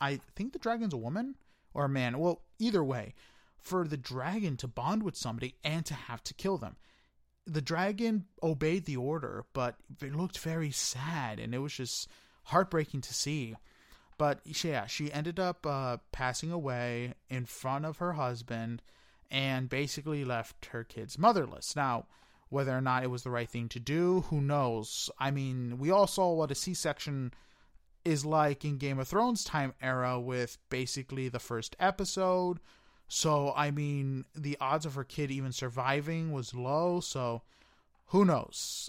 I 0.01 0.21
think 0.37 0.53
the 0.53 0.59
dragon's 0.59 0.95
a 0.95 0.99
woman 0.99 1.37
or 1.75 1.85
a 1.85 1.89
man. 1.89 2.19
Well, 2.19 2.43
either 2.59 2.83
way, 2.83 3.15
for 3.57 3.87
the 3.87 3.97
dragon 3.97 4.57
to 4.59 4.69
bond 4.69 5.03
with 5.03 5.17
somebody 5.17 5.55
and 5.65 5.87
to 5.87 5.95
have 5.95 6.23
to 6.25 6.35
kill 6.35 6.59
them. 6.59 6.77
The 7.47 7.63
dragon 7.63 8.27
obeyed 8.43 8.85
the 8.85 8.97
order, 8.97 9.45
but 9.53 9.77
it 10.01 10.15
looked 10.15 10.39
very 10.39 10.71
sad 10.71 11.41
and 11.41 11.55
it 11.55 11.59
was 11.59 11.73
just 11.73 12.09
heartbreaking 12.45 13.01
to 13.03 13.15
see. 13.15 13.55
But 14.23 14.63
yeah, 14.63 14.87
she 14.87 15.13
ended 15.13 15.41
up 15.41 15.67
uh, 15.67 15.97
passing 16.13 16.53
away 16.53 17.15
in 17.29 17.45
front 17.45 17.85
of 17.85 17.97
her 17.97 18.13
husband 18.13 18.81
and 19.33 19.69
basically 19.69 20.25
left 20.25 20.67
her 20.67 20.85
kids 20.85 21.19
motherless. 21.19 21.75
Now, 21.75 22.07
whether 22.49 22.71
or 22.71 22.81
not 22.81 23.03
it 23.03 23.11
was 23.11 23.25
the 23.25 23.33
right 23.33 23.51
thing 23.51 23.69
to 23.71 23.81
do, 23.81 24.21
who 24.29 24.41
knows? 24.41 25.11
I 25.19 25.33
mean, 25.33 25.77
we 25.77 25.91
all 25.91 26.07
saw 26.07 26.33
what 26.35 26.53
a 26.53 26.55
C 26.55 26.73
section 26.73 27.35
is 28.05 28.25
like 28.25 28.65
in 28.65 28.79
Game 28.79 29.01
of 29.01 29.09
Thrones 29.09 29.43
time 29.43 29.75
era 29.83 30.21
with 30.21 30.57
basically 30.71 31.29
the 31.29 31.41
first 31.41 31.75
episode. 31.81 32.61
So, 33.09 33.53
I 33.57 33.73
mean, 33.73 34.25
the 34.37 34.57
odds 34.61 34.87
of 34.87 34.95
her 34.95 35.03
kid 35.03 35.33
even 35.33 35.51
surviving 35.51 36.31
was 36.31 36.55
low. 36.55 37.01
So, 37.01 37.43
who 38.11 38.25
knows 38.25 38.89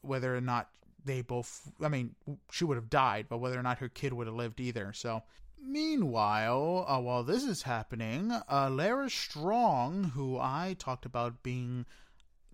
whether 0.00 0.36
or 0.36 0.40
not 0.40 0.70
they 1.06 1.22
both, 1.22 1.72
I 1.82 1.88
mean, 1.88 2.14
she 2.50 2.64
would 2.64 2.76
have 2.76 2.90
died, 2.90 3.26
but 3.28 3.38
whether 3.38 3.58
or 3.58 3.62
not 3.62 3.78
her 3.78 3.88
kid 3.88 4.12
would 4.12 4.26
have 4.26 4.36
lived 4.36 4.60
either. 4.60 4.92
So, 4.92 5.22
meanwhile, 5.62 6.84
uh, 6.86 7.00
while 7.00 7.22
this 7.22 7.44
is 7.44 7.62
happening, 7.62 8.32
uh, 8.32 8.68
Larys 8.68 9.12
Strong, 9.12 10.12
who 10.14 10.38
I 10.38 10.76
talked 10.78 11.06
about 11.06 11.42
being 11.42 11.86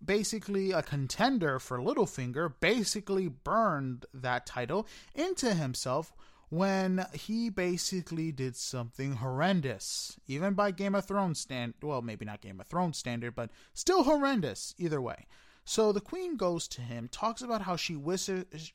basically 0.05 0.73
a 0.73 0.83
contender 0.83 1.59
for 1.59 1.79
Littlefinger, 1.79 2.55
basically 2.61 3.29
burned 3.29 4.07
that 4.12 4.47
title 4.47 4.87
into 5.15 5.55
himself 5.55 6.12
when 6.49 7.07
he 7.15 7.49
basically 7.49 8.31
did 8.31 8.55
something 8.57 9.15
horrendous, 9.15 10.19
even 10.27 10.53
by 10.53 10.71
Game 10.71 10.95
of 10.95 11.07
Thrones 11.07 11.41
stand. 11.41 11.75
Well, 11.83 12.03
maybe 12.03 12.27
not 12.27 12.43
Game 12.43 12.61
of 12.61 12.67
Thrones 12.67 12.99
standard, 12.99 13.35
but 13.35 13.51
still 13.73 14.05
horrendous 14.05 14.75
either 14.77 15.01
way. 15.01 15.27
So 15.64 15.92
the 15.92 16.01
queen 16.01 16.37
goes 16.37 16.66
to 16.68 16.81
him, 16.81 17.09
talks 17.09 17.42
about 17.42 17.62
how 17.62 17.77
she 17.77 17.94
wishes, 17.96 18.72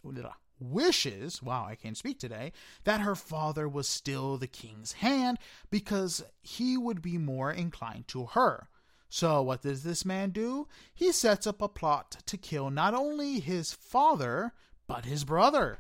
wishes, 0.60 1.44
wow, 1.44 1.66
I 1.68 1.76
can't 1.76 1.98
speak 1.98 2.20
today, 2.20 2.54
that 2.84 3.02
her 3.02 3.16
father 3.16 3.68
was 3.68 3.88
still 3.88 4.38
the 4.38 4.48
king's 4.48 4.94
hand 4.94 5.38
because 5.70 6.24
he 6.42 6.78
would 6.78 7.02
be 7.02 7.18
more 7.18 7.52
inclined 7.52 8.08
to 8.10 8.28
her. 8.28 8.70
So 9.10 9.42
what 9.42 9.62
does 9.62 9.84
this 9.84 10.06
man 10.06 10.32
do? 10.32 10.68
He 10.94 11.12
sets 11.12 11.48
up 11.48 11.62
a 11.62 11.70
plot 11.70 12.18
to 12.26 12.38
kill 12.38 12.70
not 12.70 12.94
only 12.94 13.40
his 13.40 13.74
father, 13.74 14.54
but 14.88 15.06
his 15.06 15.24
brother. 15.24 15.80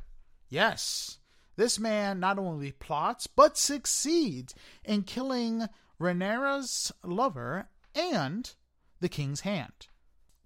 Yes, 0.49 1.19
this 1.55 1.79
man 1.79 2.19
not 2.19 2.37
only 2.39 2.71
plots, 2.71 3.27
but 3.27 3.57
succeeds 3.57 4.53
in 4.83 5.03
killing 5.03 5.67
Rhaenyra's 5.99 6.91
lover 7.03 7.69
and 7.95 8.53
the 8.99 9.09
king's 9.09 9.41
hand. 9.41 9.87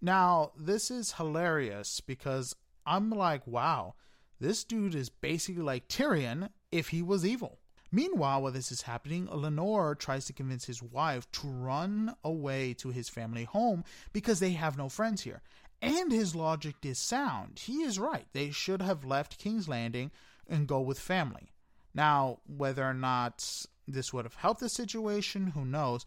Now, 0.01 0.51
this 0.57 0.89
is 0.89 1.13
hilarious 1.13 2.01
because 2.01 2.55
I'm 2.85 3.11
like, 3.11 3.45
wow, 3.45 3.95
this 4.39 4.63
dude 4.63 4.95
is 4.95 5.09
basically 5.09 5.61
like 5.61 5.87
Tyrion 5.87 6.49
if 6.71 6.89
he 6.89 7.01
was 7.01 7.25
evil. 7.25 7.59
Meanwhile, 7.91 8.41
while 8.41 8.51
this 8.51 8.71
is 8.71 8.83
happening, 8.83 9.27
Laenor 9.27 9.99
tries 9.99 10.25
to 10.25 10.33
convince 10.33 10.65
his 10.65 10.81
wife 10.81 11.29
to 11.33 11.47
run 11.47 12.15
away 12.23 12.73
to 12.75 12.89
his 12.89 13.09
family 13.09 13.43
home 13.43 13.83
because 14.13 14.39
they 14.39 14.51
have 14.51 14.77
no 14.77 14.87
friends 14.89 15.21
here. 15.21 15.41
And 15.81 16.11
his 16.11 16.33
logic 16.33 16.75
is 16.83 16.97
sound. 16.97 17.59
He 17.59 17.83
is 17.83 17.99
right. 17.99 18.27
They 18.33 18.51
should 18.51 18.81
have 18.81 19.03
left 19.03 19.37
King's 19.37 19.67
Landing 19.67 20.11
and 20.47 20.67
go 20.67 20.79
with 20.79 20.99
family. 20.99 21.51
Now, 21.93 22.39
whether 22.45 22.83
or 22.83 22.93
not 22.93 23.65
this 23.87 24.13
would 24.13 24.25
have 24.25 24.35
helped 24.35 24.61
the 24.61 24.69
situation, 24.69 25.47
who 25.47 25.65
knows? 25.65 26.05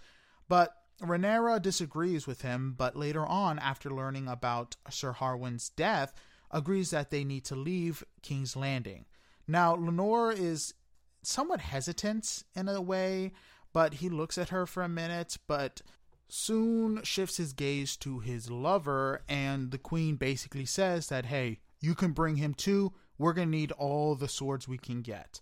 But 0.48 0.74
Rhaenyra 1.02 1.60
disagrees 1.60 2.26
with 2.26 2.42
him, 2.42 2.74
but 2.76 2.96
later 2.96 3.26
on, 3.26 3.58
after 3.58 3.90
learning 3.90 4.28
about 4.28 4.76
Sir 4.90 5.12
Harwin's 5.12 5.68
death, 5.70 6.14
agrees 6.50 6.90
that 6.90 7.10
they 7.10 7.24
need 7.24 7.44
to 7.46 7.56
leave 7.56 8.04
King's 8.22 8.54
Landing. 8.54 9.06
Now, 9.46 9.74
Laenor 9.76 10.38
is 10.38 10.74
somewhat 11.22 11.60
hesitant 11.60 12.44
in 12.54 12.68
a 12.68 12.80
way, 12.80 13.32
but 13.72 13.94
he 13.94 14.08
looks 14.08 14.38
at 14.38 14.50
her 14.50 14.66
for 14.66 14.82
a 14.82 14.88
minute, 14.88 15.36
but 15.46 15.82
soon 16.28 17.02
shifts 17.02 17.36
his 17.36 17.52
gaze 17.52 17.96
to 17.98 18.20
his 18.20 18.50
lover, 18.50 19.22
and 19.28 19.72
the 19.72 19.78
queen 19.78 20.16
basically 20.16 20.64
says 20.64 21.08
that, 21.08 21.26
hey, 21.26 21.58
you 21.80 21.94
can 21.94 22.12
bring 22.12 22.36
him 22.36 22.54
too. 22.54 22.92
We're 23.18 23.32
going 23.32 23.48
to 23.48 23.56
need 23.56 23.72
all 23.72 24.14
the 24.14 24.28
swords 24.28 24.66
we 24.66 24.78
can 24.78 25.02
get. 25.02 25.40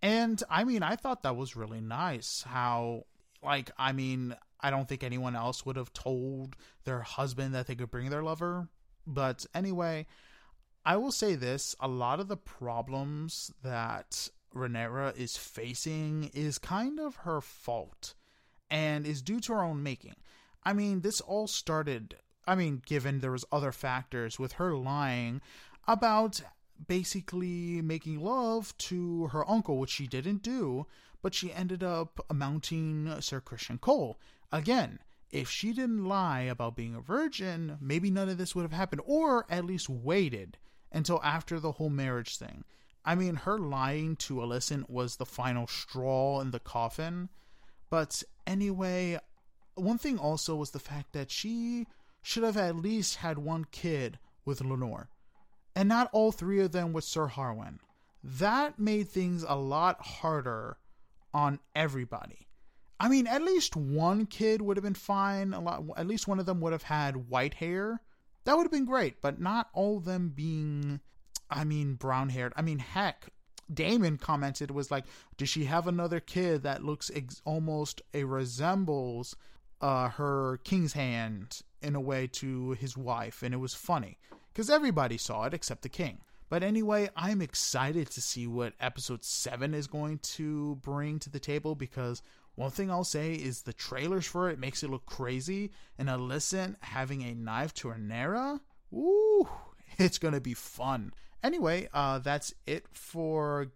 And 0.00 0.42
I 0.48 0.64
mean, 0.64 0.82
I 0.82 0.96
thought 0.96 1.22
that 1.22 1.36
was 1.36 1.56
really 1.56 1.80
nice 1.80 2.44
how, 2.46 3.04
like, 3.42 3.70
I 3.78 3.92
mean, 3.92 4.34
I 4.60 4.70
don't 4.70 4.88
think 4.88 5.04
anyone 5.04 5.36
else 5.36 5.66
would 5.66 5.76
have 5.76 5.92
told 5.92 6.56
their 6.84 7.00
husband 7.00 7.54
that 7.54 7.66
they 7.66 7.74
could 7.74 7.90
bring 7.90 8.10
their 8.10 8.22
lover. 8.22 8.68
But 9.06 9.46
anyway, 9.54 10.06
I 10.84 10.96
will 10.96 11.12
say 11.12 11.34
this 11.34 11.74
a 11.80 11.88
lot 11.88 12.20
of 12.20 12.28
the 12.28 12.36
problems 12.36 13.50
that 13.62 14.28
Rhaenyra 14.54 15.16
is 15.16 15.36
facing 15.36 16.30
is 16.32 16.58
kind 16.58 17.00
of 17.00 17.16
her 17.16 17.40
fault 17.40 18.14
and 18.70 19.06
is 19.06 19.22
due 19.22 19.40
to 19.40 19.52
her 19.54 19.62
own 19.62 19.82
making. 19.82 20.16
I 20.62 20.72
mean, 20.72 21.00
this 21.00 21.20
all 21.20 21.46
started, 21.46 22.16
I 22.46 22.54
mean, 22.54 22.82
given 22.86 23.20
there 23.20 23.32
was 23.32 23.44
other 23.52 23.72
factors 23.72 24.38
with 24.38 24.52
her 24.52 24.74
lying 24.74 25.42
about 25.86 26.40
basically 26.86 27.82
making 27.82 28.20
love 28.20 28.76
to 28.78 29.28
her 29.28 29.48
uncle, 29.48 29.78
which 29.78 29.90
she 29.90 30.06
didn't 30.06 30.42
do, 30.42 30.86
but 31.22 31.34
she 31.34 31.52
ended 31.52 31.82
up 31.82 32.24
mounting 32.32 33.20
Sir 33.20 33.40
Criston 33.40 33.80
Cole. 33.80 34.18
Again, 34.54 35.00
if 35.32 35.50
she 35.50 35.72
didn't 35.72 36.04
lie 36.04 36.42
about 36.42 36.76
being 36.76 36.94
a 36.94 37.00
virgin, 37.00 37.76
maybe 37.80 38.08
none 38.08 38.28
of 38.28 38.38
this 38.38 38.54
would 38.54 38.62
have 38.62 38.70
happened, 38.70 39.02
or 39.04 39.46
at 39.50 39.64
least 39.64 39.88
waited 39.88 40.58
until 40.92 41.20
after 41.24 41.58
the 41.58 41.72
whole 41.72 41.90
marriage 41.90 42.38
thing. 42.38 42.62
I 43.04 43.16
mean, 43.16 43.34
her 43.34 43.58
lying 43.58 44.14
to 44.16 44.34
Alicent 44.34 44.88
was 44.88 45.16
the 45.16 45.26
final 45.26 45.66
straw 45.66 46.40
in 46.40 46.52
the 46.52 46.60
coffin. 46.60 47.30
But 47.90 48.22
anyway, 48.46 49.18
one 49.74 49.98
thing 49.98 50.18
also 50.18 50.54
was 50.54 50.70
the 50.70 50.78
fact 50.78 51.14
that 51.14 51.32
she 51.32 51.88
should 52.22 52.44
have 52.44 52.56
at 52.56 52.76
least 52.76 53.16
had 53.16 53.38
one 53.38 53.64
kid 53.72 54.20
with 54.44 54.60
Laenor, 54.60 55.08
and 55.74 55.88
not 55.88 56.10
all 56.12 56.30
three 56.30 56.60
of 56.60 56.70
them 56.70 56.92
with 56.92 57.02
Sir 57.02 57.26
Harwin. 57.26 57.80
That 58.22 58.78
made 58.78 59.08
things 59.08 59.44
a 59.46 59.56
lot 59.56 60.00
harder 60.00 60.78
on 61.34 61.58
everybody. 61.74 62.46
I 63.00 63.08
mean, 63.08 63.26
at 63.26 63.42
least 63.42 63.76
one 63.76 64.26
kid 64.26 64.62
would 64.62 64.76
have 64.76 64.84
been 64.84 64.94
fine. 64.94 65.52
A 65.52 65.60
lot, 65.60 65.84
at 65.96 66.06
least 66.06 66.28
one 66.28 66.38
of 66.38 66.46
them 66.46 66.60
would 66.60 66.72
have 66.72 66.84
had 66.84 67.28
white 67.28 67.54
hair. 67.54 68.00
That 68.44 68.56
would 68.56 68.64
have 68.64 68.72
been 68.72 68.84
great, 68.84 69.20
but 69.20 69.40
not 69.40 69.68
all 69.72 69.96
of 69.98 70.04
them 70.04 70.32
being 70.34 71.00
I 71.50 71.64
mean, 71.64 71.94
brown 71.94 72.30
haired. 72.30 72.52
I 72.56 72.62
mean, 72.62 72.78
heck, 72.78 73.28
Daemon 73.72 74.18
commented 74.18 74.70
was 74.70 74.90
like, 74.90 75.04
"Does 75.36 75.48
she 75.48 75.64
have 75.64 75.86
another 75.86 76.20
kid 76.20 76.62
that 76.62 76.84
looks 76.84 77.10
ex- 77.14 77.42
almost 77.44 78.02
a 78.12 78.24
resembles 78.24 79.36
uh, 79.80 80.08
her 80.10 80.58
king's 80.64 80.94
hand 80.94 81.62
in 81.82 81.94
a 81.94 82.00
way 82.00 82.26
to 82.28 82.72
his 82.72 82.96
wife?" 82.96 83.42
And 83.42 83.54
it 83.54 83.58
was 83.58 83.74
funny 83.74 84.18
because 84.52 84.70
everybody 84.70 85.18
saw 85.18 85.44
it 85.44 85.54
except 85.54 85.82
the 85.82 85.88
king. 85.88 86.20
But 86.48 86.62
anyway, 86.62 87.08
I'm 87.16 87.40
excited 87.40 88.10
to 88.10 88.20
see 88.20 88.46
what 88.46 88.74
episode 88.78 89.24
seven 89.24 89.74
is 89.74 89.86
going 89.86 90.18
to 90.18 90.76
bring 90.76 91.18
to 91.20 91.30
the 91.30 91.40
table 91.40 91.74
because 91.74 92.22
one 92.56 92.70
thing 92.70 92.90
I'll 92.90 93.04
say 93.04 93.34
is 93.34 93.62
the 93.62 93.72
trailers 93.72 94.26
for 94.26 94.48
it 94.48 94.58
makes 94.58 94.82
it 94.82 94.90
look 94.90 95.06
crazy, 95.06 95.70
and 95.98 96.08
Alicent 96.08 96.76
having 96.80 97.22
a 97.22 97.34
knife 97.34 97.74
to 97.74 97.88
Rhaenyra, 97.88 98.60
ooh, 98.92 99.48
it's 99.98 100.18
gonna 100.18 100.40
be 100.40 100.54
fun. 100.54 101.12
Anyway, 101.42 101.88
uh, 101.92 102.18
that's 102.20 102.54
it 102.66 102.86
for 102.92 103.68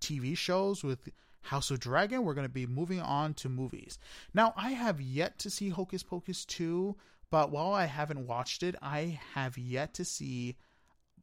TV 0.00 0.36
shows 0.36 0.82
with 0.82 1.10
House 1.42 1.70
of 1.70 1.80
Dragon. 1.80 2.24
We're 2.24 2.34
to 2.34 2.48
be 2.48 2.66
moving 2.66 3.00
on 3.00 3.34
to 3.34 3.48
movies. 3.48 3.98
Now, 4.32 4.54
I 4.56 4.70
have 4.70 5.00
yet 5.00 5.38
to 5.40 5.50
see 5.50 5.68
Hocus 5.68 6.02
Pocus 6.02 6.44
2, 6.44 6.96
but 7.30 7.50
while 7.50 7.72
I 7.72 7.86
haven't 7.86 8.26
watched 8.26 8.62
it, 8.62 8.74
I 8.80 9.20
have 9.34 9.58
yet 9.58 9.94
to 9.94 10.04
see 10.04 10.56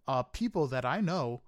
uh, 0.08 0.24
people 0.24 0.68
that 0.68 0.86
I 0.86 1.02
know 1.02 1.42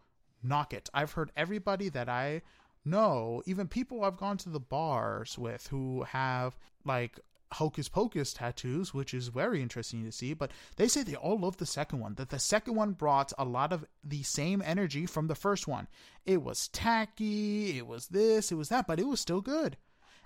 knock 0.43 0.73
it. 0.73 0.89
I've 0.93 1.13
heard 1.13 1.31
everybody 1.35 1.89
that 1.89 2.09
I 2.09 2.41
know, 2.85 3.41
even 3.45 3.67
people 3.67 4.03
I've 4.03 4.17
gone 4.17 4.37
to 4.37 4.49
the 4.49 4.59
bars 4.59 5.37
with 5.37 5.67
who 5.67 6.03
have 6.03 6.57
like 6.85 7.19
hocus 7.51 7.89
pocus 7.89 8.33
tattoos, 8.33 8.93
which 8.93 9.13
is 9.13 9.29
very 9.29 9.61
interesting 9.61 10.05
to 10.05 10.11
see. 10.11 10.33
But 10.33 10.51
they 10.77 10.87
say 10.87 11.03
they 11.03 11.15
all 11.15 11.39
love 11.39 11.57
the 11.57 11.65
second 11.65 11.99
one, 11.99 12.15
that 12.15 12.29
the 12.29 12.39
second 12.39 12.75
one 12.75 12.91
brought 12.91 13.33
a 13.37 13.45
lot 13.45 13.73
of 13.73 13.85
the 14.03 14.23
same 14.23 14.61
energy 14.63 15.05
from 15.05 15.27
the 15.27 15.35
first 15.35 15.67
one. 15.67 15.87
It 16.25 16.41
was 16.43 16.67
tacky, 16.69 17.77
it 17.77 17.87
was 17.87 18.07
this, 18.07 18.51
it 18.51 18.55
was 18.55 18.69
that, 18.69 18.87
but 18.87 18.99
it 18.99 19.07
was 19.07 19.19
still 19.19 19.41
good. 19.41 19.77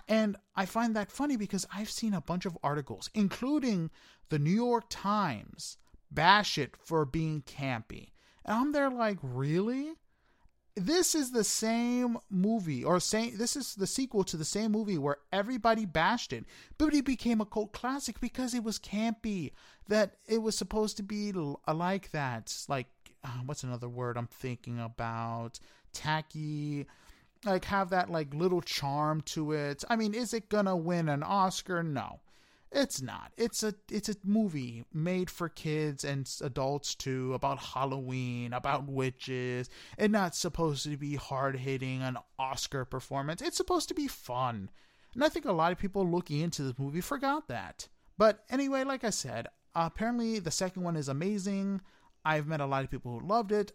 And 0.06 0.36
I 0.54 0.66
find 0.66 0.94
that 0.94 1.10
funny 1.10 1.36
because 1.36 1.66
I've 1.74 1.90
seen 1.90 2.12
a 2.12 2.20
bunch 2.20 2.44
of 2.44 2.58
articles, 2.62 3.08
including 3.14 3.90
the 4.28 4.38
New 4.38 4.50
York 4.50 4.84
Times, 4.90 5.78
bash 6.10 6.58
it 6.58 6.76
for 6.76 7.06
being 7.06 7.42
campy. 7.42 8.10
And 8.44 8.54
I'm 8.56 8.72
there 8.72 8.90
like, 8.90 9.18
really? 9.22 9.94
This 10.76 11.14
is 11.14 11.30
the 11.30 11.44
same 11.44 12.18
movie 12.30 12.82
or 12.82 12.98
same 12.98 13.36
this 13.38 13.54
is 13.54 13.76
the 13.76 13.86
sequel 13.86 14.24
to 14.24 14.36
the 14.36 14.44
same 14.44 14.72
movie 14.72 14.98
where 14.98 15.18
everybody 15.32 15.86
bashed 15.86 16.32
it. 16.32 16.44
But 16.78 16.94
it 16.94 17.04
became 17.04 17.40
a 17.40 17.46
cult 17.46 17.72
classic 17.72 18.20
because 18.20 18.54
it 18.54 18.64
was 18.64 18.78
campy 18.78 19.52
that 19.88 20.16
it 20.26 20.42
was 20.42 20.56
supposed 20.56 20.96
to 20.96 21.02
be 21.02 21.32
like 21.32 22.10
that. 22.10 22.56
Like 22.68 22.88
uh, 23.22 23.28
what's 23.46 23.62
another 23.62 23.88
word 23.88 24.16
i'm 24.16 24.26
thinking 24.26 24.80
about? 24.80 25.60
Tacky. 25.92 26.86
Like 27.44 27.66
have 27.66 27.90
that 27.90 28.10
like 28.10 28.34
little 28.34 28.62
charm 28.62 29.20
to 29.26 29.52
it. 29.52 29.84
I 29.88 29.96
mean 29.96 30.12
is 30.12 30.34
it 30.34 30.48
gonna 30.48 30.76
win 30.76 31.08
an 31.08 31.22
oscar? 31.22 31.82
No 31.82 32.20
it's 32.74 33.00
not. 33.00 33.32
It's 33.36 33.62
a 33.62 33.74
it's 33.90 34.08
a 34.08 34.16
movie 34.24 34.84
made 34.92 35.30
for 35.30 35.48
kids 35.48 36.04
and 36.04 36.28
adults 36.42 36.94
too 36.94 37.32
about 37.32 37.58
Halloween, 37.58 38.52
about 38.52 38.88
witches, 38.88 39.70
and 39.96 40.12
not 40.12 40.34
supposed 40.34 40.82
to 40.84 40.96
be 40.96 41.14
hard 41.14 41.56
hitting 41.56 42.02
an 42.02 42.18
Oscar 42.38 42.84
performance. 42.84 43.40
It's 43.40 43.56
supposed 43.56 43.88
to 43.88 43.94
be 43.94 44.08
fun. 44.08 44.70
And 45.14 45.22
I 45.22 45.28
think 45.28 45.44
a 45.44 45.52
lot 45.52 45.70
of 45.70 45.78
people 45.78 46.04
looking 46.06 46.40
into 46.40 46.62
this 46.64 46.78
movie 46.78 47.00
forgot 47.00 47.46
that. 47.48 47.88
But 48.18 48.44
anyway, 48.50 48.82
like 48.82 49.04
I 49.04 49.10
said, 49.10 49.46
apparently 49.74 50.40
the 50.40 50.50
second 50.50 50.82
one 50.82 50.96
is 50.96 51.08
amazing. 51.08 51.80
I've 52.24 52.48
met 52.48 52.60
a 52.60 52.66
lot 52.66 52.84
of 52.84 52.90
people 52.90 53.18
who 53.18 53.26
loved 53.26 53.52
it. 53.52 53.72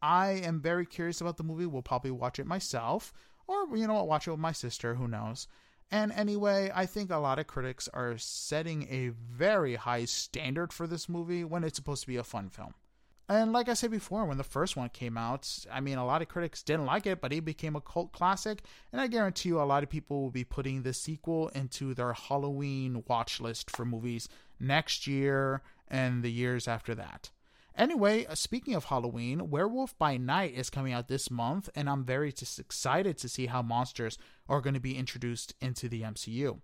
I 0.00 0.42
am 0.44 0.60
very 0.60 0.86
curious 0.86 1.20
about 1.20 1.36
the 1.36 1.44
movie. 1.44 1.66
We'll 1.66 1.82
probably 1.82 2.12
watch 2.12 2.38
it 2.38 2.46
myself. 2.46 3.12
Or, 3.48 3.76
you 3.76 3.86
know 3.86 3.94
what, 3.94 4.08
watch 4.08 4.28
it 4.28 4.32
with 4.32 4.40
my 4.40 4.52
sister. 4.52 4.94
Who 4.94 5.08
knows? 5.08 5.48
And 5.90 6.12
anyway, 6.12 6.70
I 6.74 6.86
think 6.86 7.10
a 7.10 7.18
lot 7.18 7.38
of 7.38 7.46
critics 7.46 7.88
are 7.94 8.18
setting 8.18 8.88
a 8.90 9.08
very 9.08 9.76
high 9.76 10.04
standard 10.04 10.72
for 10.72 10.86
this 10.86 11.08
movie 11.08 11.44
when 11.44 11.62
it's 11.64 11.76
supposed 11.76 12.02
to 12.02 12.08
be 12.08 12.16
a 12.16 12.24
fun 12.24 12.48
film. 12.48 12.74
And 13.28 13.52
like 13.52 13.68
I 13.68 13.74
said 13.74 13.90
before, 13.90 14.24
when 14.24 14.38
the 14.38 14.44
first 14.44 14.76
one 14.76 14.88
came 14.88 15.16
out, 15.16 15.48
I 15.72 15.80
mean, 15.80 15.98
a 15.98 16.06
lot 16.06 16.22
of 16.22 16.28
critics 16.28 16.62
didn't 16.62 16.86
like 16.86 17.06
it, 17.06 17.20
but 17.20 17.32
it 17.32 17.44
became 17.44 17.74
a 17.74 17.80
cult 17.80 18.12
classic. 18.12 18.62
And 18.92 19.00
I 19.00 19.08
guarantee 19.08 19.48
you, 19.48 19.60
a 19.60 19.64
lot 19.64 19.82
of 19.82 19.90
people 19.90 20.22
will 20.22 20.30
be 20.30 20.44
putting 20.44 20.82
the 20.82 20.92
sequel 20.92 21.48
into 21.48 21.92
their 21.92 22.12
Halloween 22.12 23.02
watch 23.08 23.40
list 23.40 23.70
for 23.70 23.84
movies 23.84 24.28
next 24.60 25.08
year 25.08 25.62
and 25.88 26.22
the 26.22 26.30
years 26.30 26.68
after 26.68 26.94
that. 26.94 27.30
Anyway, 27.76 28.24
uh, 28.24 28.34
speaking 28.34 28.74
of 28.74 28.86
Halloween, 28.86 29.50
Werewolf 29.50 29.98
by 29.98 30.16
Night 30.16 30.54
is 30.54 30.70
coming 30.70 30.94
out 30.94 31.08
this 31.08 31.30
month, 31.30 31.68
and 31.74 31.90
I'm 31.90 32.04
very 32.04 32.30
excited 32.30 33.18
to 33.18 33.28
see 33.28 33.46
how 33.46 33.60
monsters 33.60 34.16
are 34.48 34.62
going 34.62 34.74
to 34.74 34.80
be 34.80 34.96
introduced 34.96 35.54
into 35.60 35.86
the 35.88 36.00
MCU. 36.00 36.60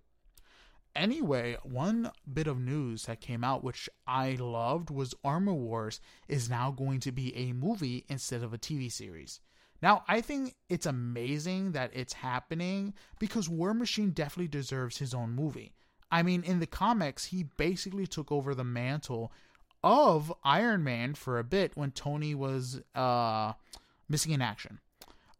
Anyway, 0.95 1.57
one 1.63 2.11
bit 2.31 2.47
of 2.47 2.59
news 2.59 3.05
that 3.05 3.21
came 3.21 3.43
out 3.43 3.63
which 3.63 3.89
I 4.07 4.37
loved 4.39 4.89
was 4.89 5.13
Armor 5.23 5.53
Wars 5.53 5.99
is 6.27 6.49
now 6.49 6.71
going 6.71 6.99
to 7.01 7.11
be 7.11 7.35
a 7.35 7.53
movie 7.53 8.05
instead 8.09 8.41
of 8.43 8.53
a 8.53 8.59
TV 8.59 8.91
series. 8.91 9.39
Now, 9.83 10.03
I 10.07 10.21
think 10.21 10.55
it's 10.69 10.85
amazing 10.85 11.73
that 11.73 11.91
it's 11.93 12.13
happening 12.13 12.93
because 13.19 13.49
War 13.49 13.73
Machine 13.73 14.11
definitely 14.11 14.47
deserves 14.47 14.97
his 14.97 15.13
own 15.13 15.31
movie. 15.31 15.73
I 16.11 16.23
mean, 16.23 16.43
in 16.43 16.59
the 16.59 16.67
comics, 16.67 17.25
he 17.25 17.43
basically 17.57 18.05
took 18.05 18.31
over 18.31 18.53
the 18.53 18.63
mantle 18.63 19.31
of 19.83 20.33
Iron 20.43 20.83
Man 20.83 21.13
for 21.13 21.37
a 21.37 21.43
bit 21.43 21.75
when 21.75 21.91
Tony 21.91 22.33
was 22.33 22.81
uh, 22.95 23.53
missing 24.07 24.31
in 24.31 24.41
action. 24.41 24.79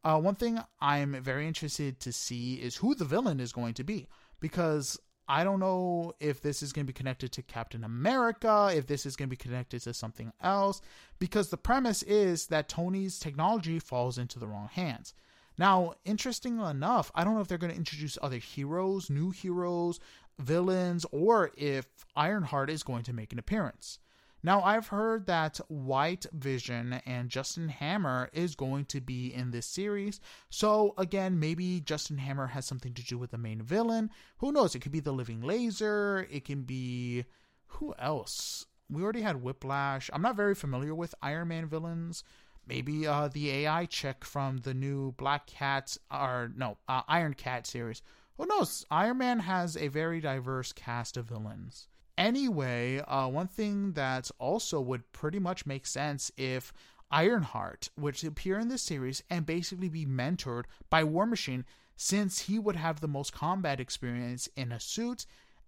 Uh, 0.03 0.19
one 0.19 0.35
thing 0.35 0.59
I'm 0.81 1.13
very 1.23 1.47
interested 1.47 1.99
to 2.01 2.11
see 2.11 2.55
is 2.55 2.75
who 2.75 2.93
the 2.93 3.05
villain 3.05 3.39
is 3.39 3.53
going 3.53 3.73
to 3.75 3.83
be 3.83 4.07
because 4.41 4.99
I 5.27 5.45
don't 5.45 5.61
know 5.61 6.13
if 6.19 6.41
this 6.41 6.61
is 6.61 6.73
going 6.73 6.85
to 6.85 6.91
be 6.91 6.97
connected 6.97 7.31
to 7.31 7.41
Captain 7.41 7.85
America, 7.85 8.71
if 8.73 8.87
this 8.87 9.05
is 9.05 9.15
going 9.15 9.29
to 9.29 9.33
be 9.33 9.37
connected 9.37 9.81
to 9.83 9.93
something 9.93 10.33
else, 10.41 10.81
because 11.19 11.49
the 11.49 11.57
premise 11.57 12.03
is 12.03 12.47
that 12.47 12.67
Tony's 12.67 13.19
technology 13.19 13.79
falls 13.79 14.17
into 14.17 14.39
the 14.39 14.47
wrong 14.47 14.69
hands. 14.73 15.13
Now, 15.57 15.93
interesting 16.03 16.59
enough, 16.59 17.11
I 17.15 17.23
don't 17.23 17.35
know 17.35 17.41
if 17.41 17.47
they're 17.47 17.57
going 17.57 17.71
to 17.71 17.77
introduce 17.77 18.17
other 18.21 18.37
heroes, 18.37 19.09
new 19.09 19.31
heroes, 19.31 19.99
villains, 20.39 21.05
or 21.11 21.51
if 21.55 21.85
Ironheart 22.15 22.69
is 22.69 22.83
going 22.83 23.03
to 23.03 23.13
make 23.13 23.31
an 23.31 23.39
appearance. 23.39 23.99
Now, 24.45 24.61
I've 24.61 24.87
heard 24.87 25.25
that 25.27 25.61
White 25.69 26.25
Vision 26.33 27.01
and 27.05 27.29
Justin 27.29 27.69
Hammer 27.69 28.29
is 28.33 28.55
going 28.55 28.83
to 28.85 28.99
be 28.99 29.33
in 29.33 29.51
this 29.51 29.65
series. 29.65 30.19
So, 30.49 30.93
again, 30.97 31.39
maybe 31.39 31.79
Justin 31.79 32.17
Hammer 32.17 32.47
has 32.47 32.65
something 32.65 32.93
to 32.93 33.05
do 33.05 33.17
with 33.17 33.31
the 33.31 33.37
main 33.37 33.61
villain. 33.61 34.09
Who 34.39 34.51
knows? 34.51 34.75
It 34.75 34.79
could 34.79 34.91
be 34.91 34.99
the 34.99 35.13
Living 35.13 35.41
Laser. 35.41 36.27
It 36.29 36.43
can 36.43 36.63
be. 36.63 37.23
Who 37.67 37.95
else? 37.97 38.65
We 38.89 39.01
already 39.01 39.21
had 39.21 39.41
Whiplash. 39.41 40.09
I'm 40.11 40.21
not 40.21 40.35
very 40.35 40.55
familiar 40.55 40.93
with 40.93 41.15
Iron 41.21 41.47
Man 41.47 41.67
villains. 41.67 42.25
Maybe 42.67 43.07
uh, 43.07 43.29
the 43.29 43.49
AI 43.49 43.85
chick 43.85 44.25
from 44.25 44.57
the 44.57 44.73
new 44.73 45.13
Black 45.13 45.47
Cat, 45.47 45.97
or 46.11 46.51
no, 46.55 46.77
uh, 46.89 47.01
Iron 47.07 47.33
Cat 47.33 47.65
series. 47.65 48.01
Who 48.37 48.45
knows? 48.45 48.85
Iron 48.91 49.19
Man 49.19 49.39
has 49.39 49.77
a 49.77 49.87
very 49.87 50.19
diverse 50.19 50.73
cast 50.73 51.15
of 51.15 51.25
villains. 51.25 51.87
Anyway, 52.17 52.99
uh, 53.07 53.27
one 53.27 53.47
thing 53.47 53.93
that 53.93 54.29
also 54.39 54.79
would 54.79 55.11
pretty 55.11 55.39
much 55.39 55.65
make 55.65 55.87
sense 55.87 56.31
if 56.37 56.71
Ironheart 57.09 57.89
would 57.97 58.23
appear 58.23 58.59
in 58.59 58.67
this 58.67 58.81
series 58.81 59.23
and 59.29 59.45
basically 59.45 59.89
be 59.89 60.05
mentored 60.05 60.65
by 60.89 61.03
War 61.03 61.25
Machine, 61.25 61.65
since 61.95 62.41
he 62.41 62.57
would 62.59 62.75
have 62.75 62.99
the 62.99 63.07
most 63.07 63.33
combat 63.33 63.79
experience 63.79 64.47
in 64.55 64.71
a 64.71 64.79
suit 64.79 65.25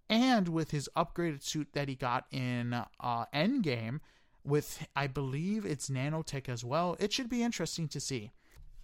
and 0.08 0.48
with 0.48 0.70
his 0.70 0.88
upgraded 0.96 1.42
suit 1.42 1.68
that 1.72 1.88
he 1.88 1.94
got 1.94 2.26
in 2.30 2.72
uh, 2.72 3.26
Endgame, 3.34 4.00
with 4.44 4.86
I 4.94 5.08
believe 5.08 5.66
it's 5.66 5.88
nanotech 5.88 6.48
as 6.48 6.64
well. 6.64 6.96
It 7.00 7.12
should 7.12 7.28
be 7.28 7.42
interesting 7.42 7.88
to 7.88 8.00
see. 8.00 8.30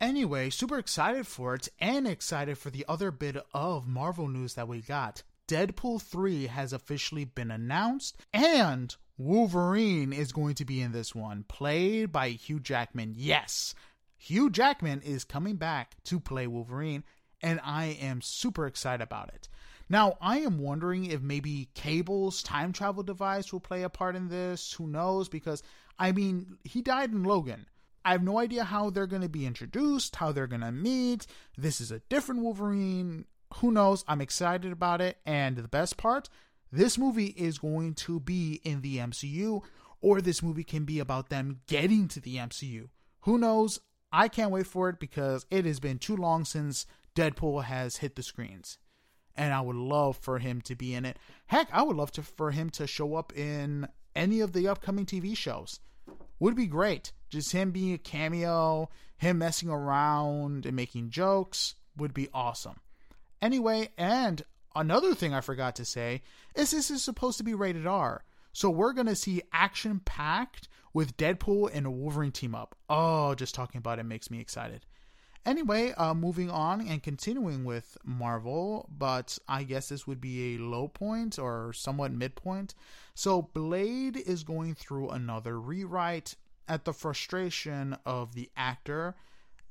Anyway, 0.00 0.50
super 0.50 0.78
excited 0.78 1.28
for 1.28 1.54
it 1.54 1.68
and 1.78 2.08
excited 2.08 2.58
for 2.58 2.70
the 2.70 2.84
other 2.88 3.12
bit 3.12 3.36
of 3.54 3.86
Marvel 3.86 4.26
news 4.26 4.54
that 4.54 4.66
we 4.66 4.80
got. 4.80 5.22
Deadpool 5.48 6.00
3 6.00 6.46
has 6.46 6.72
officially 6.72 7.24
been 7.24 7.50
announced, 7.50 8.16
and 8.32 8.94
Wolverine 9.18 10.12
is 10.12 10.32
going 10.32 10.54
to 10.54 10.64
be 10.64 10.80
in 10.80 10.92
this 10.92 11.14
one, 11.14 11.44
played 11.48 12.12
by 12.12 12.30
Hugh 12.30 12.60
Jackman. 12.60 13.14
Yes, 13.16 13.74
Hugh 14.16 14.50
Jackman 14.50 15.02
is 15.02 15.24
coming 15.24 15.56
back 15.56 15.96
to 16.04 16.20
play 16.20 16.46
Wolverine, 16.46 17.04
and 17.42 17.60
I 17.64 17.96
am 18.00 18.22
super 18.22 18.66
excited 18.66 19.02
about 19.02 19.28
it. 19.34 19.48
Now, 19.88 20.16
I 20.20 20.38
am 20.38 20.58
wondering 20.58 21.06
if 21.06 21.20
maybe 21.20 21.68
Cable's 21.74 22.42
time 22.42 22.72
travel 22.72 23.02
device 23.02 23.52
will 23.52 23.60
play 23.60 23.82
a 23.82 23.90
part 23.90 24.16
in 24.16 24.28
this. 24.28 24.72
Who 24.72 24.86
knows? 24.86 25.28
Because, 25.28 25.62
I 25.98 26.12
mean, 26.12 26.56
he 26.64 26.80
died 26.82 27.10
in 27.10 27.24
Logan. 27.24 27.66
I 28.04 28.12
have 28.12 28.22
no 28.22 28.38
idea 28.38 28.64
how 28.64 28.90
they're 28.90 29.06
going 29.06 29.22
to 29.22 29.28
be 29.28 29.44
introduced, 29.44 30.16
how 30.16 30.32
they're 30.32 30.46
going 30.46 30.62
to 30.62 30.72
meet. 30.72 31.26
This 31.58 31.80
is 31.80 31.92
a 31.92 32.00
different 32.08 32.42
Wolverine 32.42 33.26
who 33.56 33.70
knows? 33.70 34.04
I'm 34.08 34.20
excited 34.20 34.72
about 34.72 35.00
it. 35.00 35.18
And 35.24 35.56
the 35.56 35.68
best 35.68 35.96
part, 35.96 36.28
this 36.70 36.96
movie 36.98 37.34
is 37.36 37.58
going 37.58 37.94
to 37.94 38.20
be 38.20 38.60
in 38.64 38.80
the 38.80 38.98
MCU, 38.98 39.62
or 40.00 40.20
this 40.20 40.42
movie 40.42 40.64
can 40.64 40.84
be 40.84 40.98
about 40.98 41.28
them 41.28 41.60
getting 41.66 42.08
to 42.08 42.20
the 42.20 42.36
MCU. 42.36 42.88
Who 43.22 43.38
knows? 43.38 43.80
I 44.12 44.28
can't 44.28 44.50
wait 44.50 44.66
for 44.66 44.88
it 44.88 44.98
because 44.98 45.46
it 45.50 45.64
has 45.64 45.80
been 45.80 45.98
too 45.98 46.16
long 46.16 46.44
since 46.44 46.86
Deadpool 47.14 47.64
has 47.64 47.98
hit 47.98 48.16
the 48.16 48.22
screens. 48.22 48.78
And 49.34 49.54
I 49.54 49.60
would 49.60 49.76
love 49.76 50.18
for 50.18 50.38
him 50.38 50.60
to 50.62 50.74
be 50.74 50.94
in 50.94 51.04
it. 51.06 51.18
Heck, 51.46 51.68
I 51.72 51.82
would 51.82 51.96
love 51.96 52.12
to 52.12 52.22
for 52.22 52.50
him 52.50 52.68
to 52.70 52.86
show 52.86 53.14
up 53.14 53.32
in 53.36 53.88
any 54.14 54.40
of 54.40 54.52
the 54.52 54.68
upcoming 54.68 55.06
TV 55.06 55.36
shows. 55.36 55.80
Would 56.38 56.54
be 56.54 56.66
great. 56.66 57.12
Just 57.30 57.52
him 57.52 57.70
being 57.70 57.94
a 57.94 57.98
cameo, 57.98 58.90
him 59.16 59.38
messing 59.38 59.70
around 59.70 60.66
and 60.66 60.76
making 60.76 61.10
jokes 61.10 61.76
would 61.96 62.12
be 62.12 62.28
awesome. 62.34 62.80
Anyway, 63.42 63.88
and 63.98 64.42
another 64.74 65.14
thing 65.14 65.34
I 65.34 65.40
forgot 65.40 65.74
to 65.76 65.84
say 65.84 66.22
is 66.54 66.70
this 66.70 66.90
is 66.90 67.02
supposed 67.02 67.38
to 67.38 67.44
be 67.44 67.54
rated 67.54 67.86
R. 67.86 68.24
So 68.52 68.70
we're 68.70 68.92
going 68.92 69.08
to 69.08 69.16
see 69.16 69.42
action 69.52 70.00
packed 70.04 70.68
with 70.94 71.16
Deadpool 71.16 71.70
and 71.74 71.92
Wolverine 71.92 72.32
team 72.32 72.54
up. 72.54 72.76
Oh, 72.88 73.34
just 73.34 73.54
talking 73.54 73.78
about 73.78 73.98
it 73.98 74.04
makes 74.04 74.30
me 74.30 74.40
excited. 74.40 74.86
Anyway, 75.44 75.92
uh, 75.96 76.14
moving 76.14 76.48
on 76.50 76.86
and 76.86 77.02
continuing 77.02 77.64
with 77.64 77.98
Marvel, 78.04 78.88
but 78.96 79.38
I 79.48 79.64
guess 79.64 79.88
this 79.88 80.06
would 80.06 80.20
be 80.20 80.54
a 80.54 80.58
low 80.58 80.86
point 80.86 81.36
or 81.36 81.72
somewhat 81.72 82.12
midpoint. 82.12 82.76
So 83.14 83.42
Blade 83.42 84.16
is 84.16 84.44
going 84.44 84.76
through 84.76 85.10
another 85.10 85.60
rewrite 85.60 86.36
at 86.68 86.84
the 86.84 86.92
frustration 86.92 87.96
of 88.06 88.34
the 88.34 88.50
actor, 88.56 89.16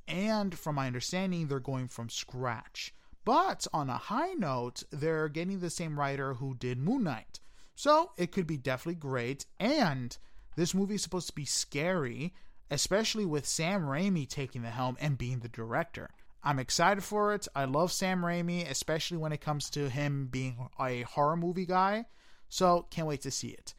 and 0.10 0.58
from 0.58 0.76
my 0.76 0.88
understanding, 0.88 1.48
they're 1.48 1.62
going 1.62 1.88
from 1.88 2.10
scratch. 2.10 2.94
But 3.24 3.68
on 3.74 3.90
a 3.90 3.98
high 3.98 4.34
note, 4.34 4.84
they're 4.92 5.30
getting 5.30 5.60
the 5.60 5.70
same 5.70 6.00
writer 6.00 6.36
who 6.36 6.56
did 6.56 6.80
Moon 6.80 7.04
Knight. 7.04 7.40
So 7.76 8.12
it 8.18 8.32
could 8.32 8.48
be 8.48 8.58
definitely 8.58 9.00
great. 9.00 9.46
And 9.60 10.18
this 10.56 10.74
movie 10.74 10.96
is 10.96 11.04
supposed 11.04 11.28
to 11.28 11.36
be 11.36 11.46
scary, 11.46 12.34
especially 12.70 13.26
with 13.26 13.46
Sam 13.46 13.84
Raimi 13.84 14.28
taking 14.28 14.64
the 14.64 14.70
helm 14.70 14.98
and 15.00 15.18
being 15.18 15.40
the 15.40 15.50
director. 15.50 16.10
I'm 16.44 16.60
excited 16.60 17.04
for 17.04 17.34
it. 17.34 17.48
I 17.56 17.66
love 17.66 17.92
Sam 17.92 18.22
Raimi, 18.22 18.70
especially 18.70 19.18
when 19.18 19.32
it 19.32 19.42
comes 19.42 19.70
to 19.72 19.90
him 19.90 20.28
being 20.32 20.70
a 20.80 21.04
horror 21.04 21.38
movie 21.38 21.68
guy. 21.68 22.06
So 22.50 22.88
can't 22.90 23.08
wait 23.08 23.22
to 23.22 23.32
see 23.32 23.50
it. 23.50 23.76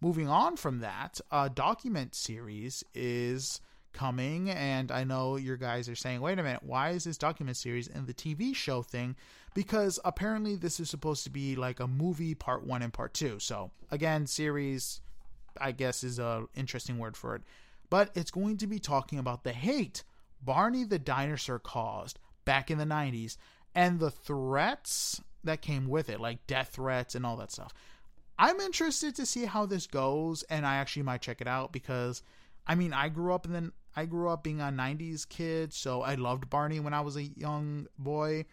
Moving 0.00 0.28
on 0.28 0.56
from 0.56 0.80
that, 0.80 1.20
a 1.30 1.50
document 1.50 2.14
series 2.14 2.84
is 2.94 3.60
coming, 3.96 4.50
and 4.50 4.92
I 4.92 5.04
know 5.04 5.36
your 5.36 5.56
guys 5.56 5.88
are 5.88 5.96
saying, 5.96 6.20
wait 6.20 6.38
a 6.38 6.42
minute, 6.42 6.62
why 6.62 6.90
is 6.90 7.04
this 7.04 7.18
document 7.18 7.56
series 7.56 7.88
in 7.88 8.06
the 8.06 8.14
TV 8.14 8.54
show 8.54 8.82
thing? 8.82 9.16
Because 9.54 9.98
apparently 10.04 10.54
this 10.54 10.78
is 10.78 10.90
supposed 10.90 11.24
to 11.24 11.30
be 11.30 11.56
like 11.56 11.80
a 11.80 11.88
movie 11.88 12.34
part 12.34 12.64
one 12.64 12.82
and 12.82 12.92
part 12.92 13.14
two. 13.14 13.38
So 13.38 13.70
again, 13.90 14.26
series, 14.26 15.00
I 15.60 15.72
guess, 15.72 16.04
is 16.04 16.18
a 16.18 16.44
interesting 16.54 16.98
word 16.98 17.16
for 17.16 17.34
it. 17.34 17.42
But 17.88 18.10
it's 18.14 18.30
going 18.30 18.58
to 18.58 18.66
be 18.66 18.78
talking 18.78 19.18
about 19.18 19.44
the 19.44 19.52
hate 19.52 20.04
Barney 20.42 20.84
the 20.84 20.98
dinosaur 20.98 21.58
caused 21.58 22.18
back 22.44 22.70
in 22.70 22.78
the 22.78 22.84
90s 22.84 23.38
and 23.74 23.98
the 23.98 24.10
threats 24.10 25.20
that 25.44 25.62
came 25.62 25.88
with 25.88 26.10
it, 26.10 26.20
like 26.20 26.46
death 26.46 26.70
threats 26.74 27.14
and 27.14 27.24
all 27.24 27.36
that 27.38 27.50
stuff. 27.50 27.72
I'm 28.38 28.60
interested 28.60 29.16
to 29.16 29.24
see 29.24 29.46
how 29.46 29.64
this 29.64 29.86
goes, 29.86 30.42
and 30.44 30.66
I 30.66 30.76
actually 30.76 31.04
might 31.04 31.22
check 31.22 31.40
it 31.40 31.48
out 31.48 31.72
because 31.72 32.22
I 32.66 32.74
mean, 32.74 32.92
I 32.92 33.08
grew 33.08 33.32
up 33.32 33.46
in 33.46 33.52
the 33.52 33.72
I 33.96 34.04
grew 34.04 34.28
up 34.28 34.44
being 34.44 34.60
a 34.60 34.64
90s 34.64 35.26
kid, 35.26 35.72
so 35.72 36.02
I 36.02 36.16
loved 36.16 36.50
Barney 36.50 36.80
when 36.80 36.92
I 36.92 37.00
was 37.00 37.16
a 37.16 37.22
young 37.22 37.86
boy. 37.98 38.44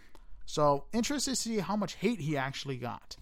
So, 0.45 0.85
interested 0.93 1.31
to 1.31 1.35
see 1.35 1.57
how 1.59 1.75
much 1.75 1.95
hate 1.95 2.19
he 2.19 2.37
actually 2.37 2.77
got. 2.77 3.17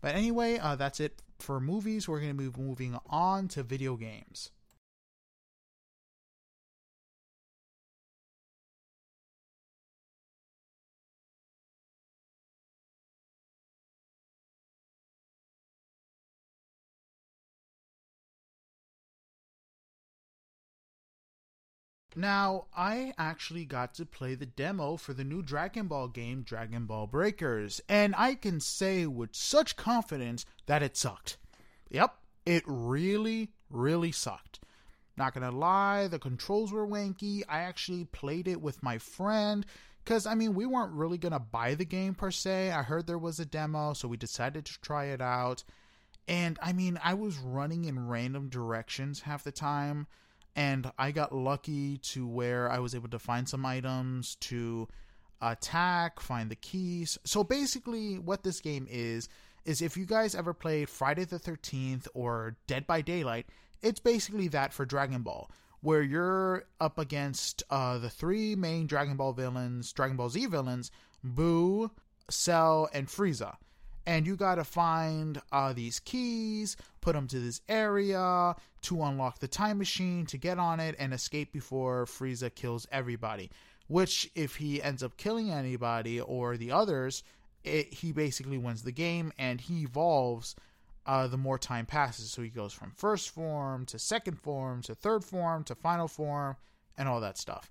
But 0.00 0.14
anyway, 0.14 0.58
uh, 0.58 0.76
that's 0.76 1.00
it 1.00 1.20
for 1.38 1.60
movies. 1.60 2.08
We're 2.08 2.20
going 2.20 2.36
to 2.36 2.50
be 2.50 2.60
moving 2.60 2.96
on 3.06 3.48
to 3.48 3.62
video 3.62 3.96
games. 3.96 4.52
Now, 22.18 22.64
I 22.74 23.12
actually 23.18 23.66
got 23.66 23.92
to 23.94 24.06
play 24.06 24.34
the 24.34 24.46
demo 24.46 24.96
for 24.96 25.12
the 25.12 25.22
new 25.22 25.42
Dragon 25.42 25.86
Ball 25.86 26.08
game, 26.08 26.40
Dragon 26.40 26.86
Ball 26.86 27.06
Breakers, 27.06 27.82
and 27.90 28.14
I 28.16 28.36
can 28.36 28.58
say 28.58 29.04
with 29.04 29.34
such 29.34 29.76
confidence 29.76 30.46
that 30.64 30.82
it 30.82 30.96
sucked. 30.96 31.36
Yep, 31.90 32.16
it 32.46 32.62
really, 32.66 33.50
really 33.68 34.12
sucked. 34.12 34.60
Not 35.18 35.34
gonna 35.34 35.50
lie, 35.50 36.08
the 36.08 36.18
controls 36.18 36.72
were 36.72 36.86
wanky. 36.86 37.42
I 37.50 37.60
actually 37.60 38.06
played 38.06 38.48
it 38.48 38.62
with 38.62 38.82
my 38.82 38.96
friend 38.96 39.66
because 40.02 40.24
I 40.24 40.34
mean, 40.34 40.54
we 40.54 40.64
weren't 40.64 40.94
really 40.94 41.18
gonna 41.18 41.38
buy 41.38 41.74
the 41.74 41.84
game 41.84 42.14
per 42.14 42.30
se. 42.30 42.70
I 42.70 42.82
heard 42.82 43.06
there 43.06 43.18
was 43.18 43.38
a 43.40 43.44
demo, 43.44 43.92
so 43.92 44.08
we 44.08 44.16
decided 44.16 44.64
to 44.64 44.80
try 44.80 45.06
it 45.06 45.20
out. 45.20 45.64
And 46.26 46.58
I 46.62 46.72
mean, 46.72 46.98
I 47.04 47.12
was 47.12 47.36
running 47.36 47.84
in 47.84 48.08
random 48.08 48.48
directions 48.48 49.20
half 49.20 49.44
the 49.44 49.52
time 49.52 50.06
and 50.56 50.90
I 50.98 51.12
got 51.12 51.34
lucky 51.34 51.98
to 51.98 52.26
where 52.26 52.70
I 52.70 52.78
was 52.78 52.94
able 52.94 53.10
to 53.10 53.18
find 53.18 53.46
some 53.46 53.66
items 53.66 54.36
to 54.36 54.88
attack, 55.42 56.18
find 56.18 56.50
the 56.50 56.56
keys. 56.56 57.18
So 57.24 57.44
basically, 57.44 58.18
what 58.18 58.42
this 58.42 58.60
game 58.60 58.86
is 58.90 59.28
is 59.66 59.82
if 59.82 59.96
you 59.96 60.06
guys 60.06 60.34
ever 60.34 60.54
played 60.54 60.88
Friday 60.88 61.24
the 61.24 61.38
13th 61.38 62.06
or 62.14 62.56
Dead 62.66 62.86
by 62.86 63.02
Daylight, 63.02 63.46
it's 63.82 64.00
basically 64.00 64.48
that 64.48 64.72
for 64.72 64.86
Dragon 64.86 65.22
Ball, 65.22 65.50
where 65.80 66.02
you're 66.02 66.64
up 66.80 66.98
against 66.98 67.62
uh, 67.68 67.98
the 67.98 68.08
three 68.08 68.56
main 68.56 68.86
Dragon 68.86 69.16
Ball 69.16 69.32
villains, 69.32 69.92
Dragon 69.92 70.16
Ball 70.16 70.30
Z 70.30 70.46
villains, 70.46 70.90
Buu, 71.24 71.90
Cell, 72.30 72.88
and 72.94 73.08
Frieza. 73.08 73.56
And 74.06 74.26
you 74.26 74.36
gotta 74.36 74.64
find 74.64 75.42
uh, 75.50 75.72
these 75.72 75.98
keys, 76.00 76.76
put 77.00 77.14
them 77.14 77.26
to 77.28 77.40
this 77.40 77.60
area 77.68 78.54
to 78.82 79.02
unlock 79.02 79.40
the 79.40 79.48
time 79.48 79.78
machine, 79.78 80.26
to 80.26 80.38
get 80.38 80.58
on 80.58 80.78
it, 80.78 80.94
and 80.98 81.12
escape 81.12 81.52
before 81.52 82.06
Frieza 82.06 82.54
kills 82.54 82.86
everybody. 82.92 83.50
Which, 83.88 84.30
if 84.34 84.56
he 84.56 84.82
ends 84.82 85.02
up 85.02 85.16
killing 85.16 85.50
anybody 85.50 86.20
or 86.20 86.56
the 86.56 86.72
others, 86.72 87.22
it, 87.64 87.92
he 87.92 88.12
basically 88.12 88.58
wins 88.58 88.82
the 88.82 88.92
game 88.92 89.32
and 89.38 89.60
he 89.60 89.82
evolves 89.82 90.54
uh, 91.04 91.26
the 91.26 91.36
more 91.36 91.58
time 91.58 91.86
passes. 91.86 92.30
So 92.30 92.42
he 92.42 92.48
goes 92.48 92.72
from 92.72 92.92
first 92.92 93.30
form 93.30 93.86
to 93.86 93.98
second 93.98 94.40
form 94.40 94.82
to 94.82 94.94
third 94.94 95.24
form 95.24 95.64
to 95.64 95.74
final 95.74 96.08
form 96.08 96.56
and 96.96 97.08
all 97.08 97.20
that 97.20 97.38
stuff. 97.38 97.70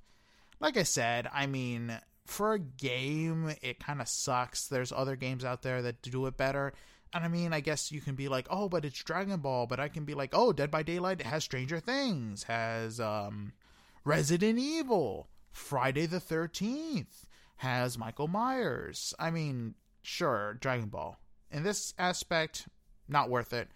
Like 0.60 0.78
I 0.78 0.84
said, 0.84 1.30
I 1.34 1.48
mean, 1.48 1.98
for 2.26 2.54
a 2.54 2.60
game, 2.60 3.54
it 3.62 3.80
kind 3.80 4.02
of 4.02 4.08
sucks. 4.08 4.68
There's 4.68 4.92
other 4.92 5.16
games 5.16 5.46
out 5.46 5.62
there 5.62 5.82
that 5.84 6.02
do 6.02 6.26
it 6.26 6.38
better. 6.38 6.74
And 7.14 7.24
I 7.24 7.28
mean, 7.28 7.54
I 7.54 7.60
guess 7.60 7.92
you 7.92 8.02
can 8.02 8.16
be 8.16 8.28
like, 8.28 8.48
oh, 8.50 8.68
but 8.68 8.84
it's 8.84 9.02
Dragon 9.02 9.40
Ball. 9.40 9.68
But 9.68 9.80
I 9.80 9.88
can 9.88 10.06
be 10.06 10.14
like, 10.14 10.32
oh, 10.34 10.52
Dead 10.52 10.72
by 10.72 10.84
Daylight 10.84 11.22
has 11.22 11.44
Stranger 11.44 11.80
Things, 11.80 12.44
has 12.44 13.00
um, 13.00 13.54
Resident 14.04 14.60
Evil, 14.60 15.30
Friday 15.52 16.08
the 16.08 16.20
13th, 16.20 17.26
has 17.58 17.98
Michael 17.98 18.28
Myers. 18.28 19.14
I 19.20 19.32
mean, 19.32 19.76
sure, 20.02 20.58
Dragon 20.60 20.90
Ball. 20.90 21.18
In 21.52 21.64
this 21.64 21.94
aspect, 21.98 22.68
not 23.08 23.30
worth 23.30 23.54
it. 23.54 23.70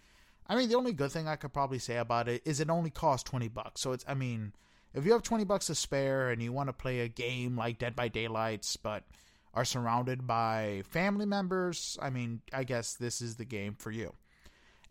I 0.47 0.55
mean, 0.55 0.67
the 0.67 0.75
only 0.75 0.93
good 0.93 1.11
thing 1.11 1.27
I 1.27 1.35
could 1.35 1.53
probably 1.53 1.79
say 1.79 1.97
about 1.97 2.27
it 2.27 2.41
is 2.43 2.59
it 2.59 2.69
only 2.69 2.89
costs 2.89 3.29
20 3.29 3.47
bucks. 3.49 3.81
So 3.81 3.91
it's, 3.91 4.03
I 4.07 4.15
mean, 4.15 4.53
if 4.93 5.05
you 5.05 5.11
have 5.11 5.23
20 5.23 5.43
bucks 5.43 5.67
to 5.67 5.75
spare 5.75 6.29
and 6.29 6.41
you 6.41 6.51
want 6.51 6.67
to 6.69 6.73
play 6.73 7.01
a 7.01 7.07
game 7.07 7.57
like 7.57 7.79
Dead 7.79 7.95
by 7.95 8.07
Daylights, 8.07 8.77
but 8.77 9.03
are 9.53 9.65
surrounded 9.65 10.27
by 10.27 10.83
family 10.89 11.25
members, 11.25 11.97
I 12.01 12.09
mean, 12.09 12.41
I 12.53 12.63
guess 12.63 12.93
this 12.93 13.21
is 13.21 13.35
the 13.35 13.45
game 13.45 13.75
for 13.77 13.91
you. 13.91 14.13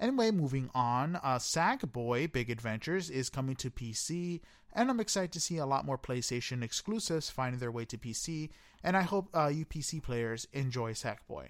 Anyway, 0.01 0.31
moving 0.31 0.71
on, 0.75 1.17
uh, 1.17 1.39
Sackboy 1.39 2.33
Big 2.33 2.51
Adventures 2.51 3.11
is 3.11 3.29
coming 3.29 3.57
to 3.57 3.71
PC, 3.71 4.41
and 4.73 4.91
I'm 4.91 5.01
excited 5.01 5.33
to 5.33 5.41
see 5.41 5.57
a 5.57 5.67
lot 5.67 5.85
more 5.85 5.99
PlayStation 5.99 6.63
exclusives 6.63 7.31
finding 7.31 7.59
their 7.59 7.73
way 7.73 7.85
to 7.87 7.99
PC, 7.99 8.51
and 8.85 8.97
I 8.97 9.03
hope 9.03 9.29
uh, 9.35 9.49
you 9.49 9.65
PC 9.65 10.01
players 10.01 10.47
enjoy 10.53 10.93
Sackboy. 10.93 11.49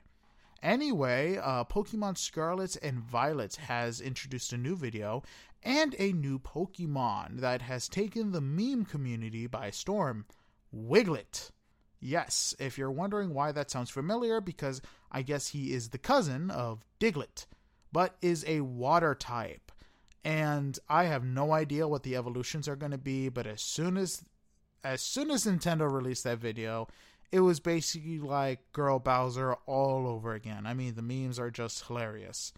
Anyway, 0.63 1.37
uh, 1.37 1.63
Pokemon 1.65 2.19
Scarlet 2.19 2.77
and 2.83 2.99
Violet 2.99 3.57
has 3.57 4.01
introduced 4.01 4.53
a 4.53 4.57
new 4.57 4.75
video 4.75 5.23
and 5.63 5.95
a 5.99 6.13
new 6.13 6.39
Pokemon 6.39 7.41
that 7.41 7.63
has 7.63 7.89
taken 7.89 8.33
the 8.33 8.41
meme 8.41 8.85
community 8.85 9.47
by 9.47 9.71
storm 9.71 10.27
Wiglett. 10.75 11.51
Yes, 12.01 12.55
if 12.59 12.79
you're 12.79 12.91
wondering 12.91 13.35
why 13.35 13.53
that 13.53 13.71
sounds 13.71 13.91
familiar, 13.91 14.41
because 14.41 14.81
I 15.11 15.23
guess 15.23 15.49
he 15.49 15.73
is 15.73 15.89
the 15.89 15.99
cousin 15.99 16.51
of 16.51 16.85
Diglett, 17.01 17.47
but 17.93 18.17
is 18.23 18.45
a 18.47 18.61
water 18.61 19.15
type. 19.15 19.73
And 20.25 20.79
I 20.89 21.05
have 21.05 21.25
no 21.25 21.53
idea 21.53 21.89
what 21.89 22.03
the 22.03 22.17
evolutions 22.17 22.69
are 22.69 22.77
going 22.77 22.93
to 22.93 22.99
be, 22.99 23.29
but 23.29 23.47
as 23.47 23.63
soon 23.63 23.97
as 23.97 24.23
as 24.85 25.03
soon 25.03 25.31
as 25.31 25.45
Nintendo 25.45 25.91
released 25.91 26.23
that 26.25 26.39
video, 26.39 26.87
it 27.33 27.41
was 27.41 27.59
basically 27.59 28.21
like 28.21 28.73
Girl 28.73 28.99
Bowser 28.99 29.55
all 29.67 30.07
over 30.07 30.35
again. 30.35 30.67
I 30.67 30.75
mean, 30.75 30.95
the 30.95 31.03
memes 31.03 31.39
are 31.39 31.51
just 31.51 31.87
hilarious. 31.87 32.53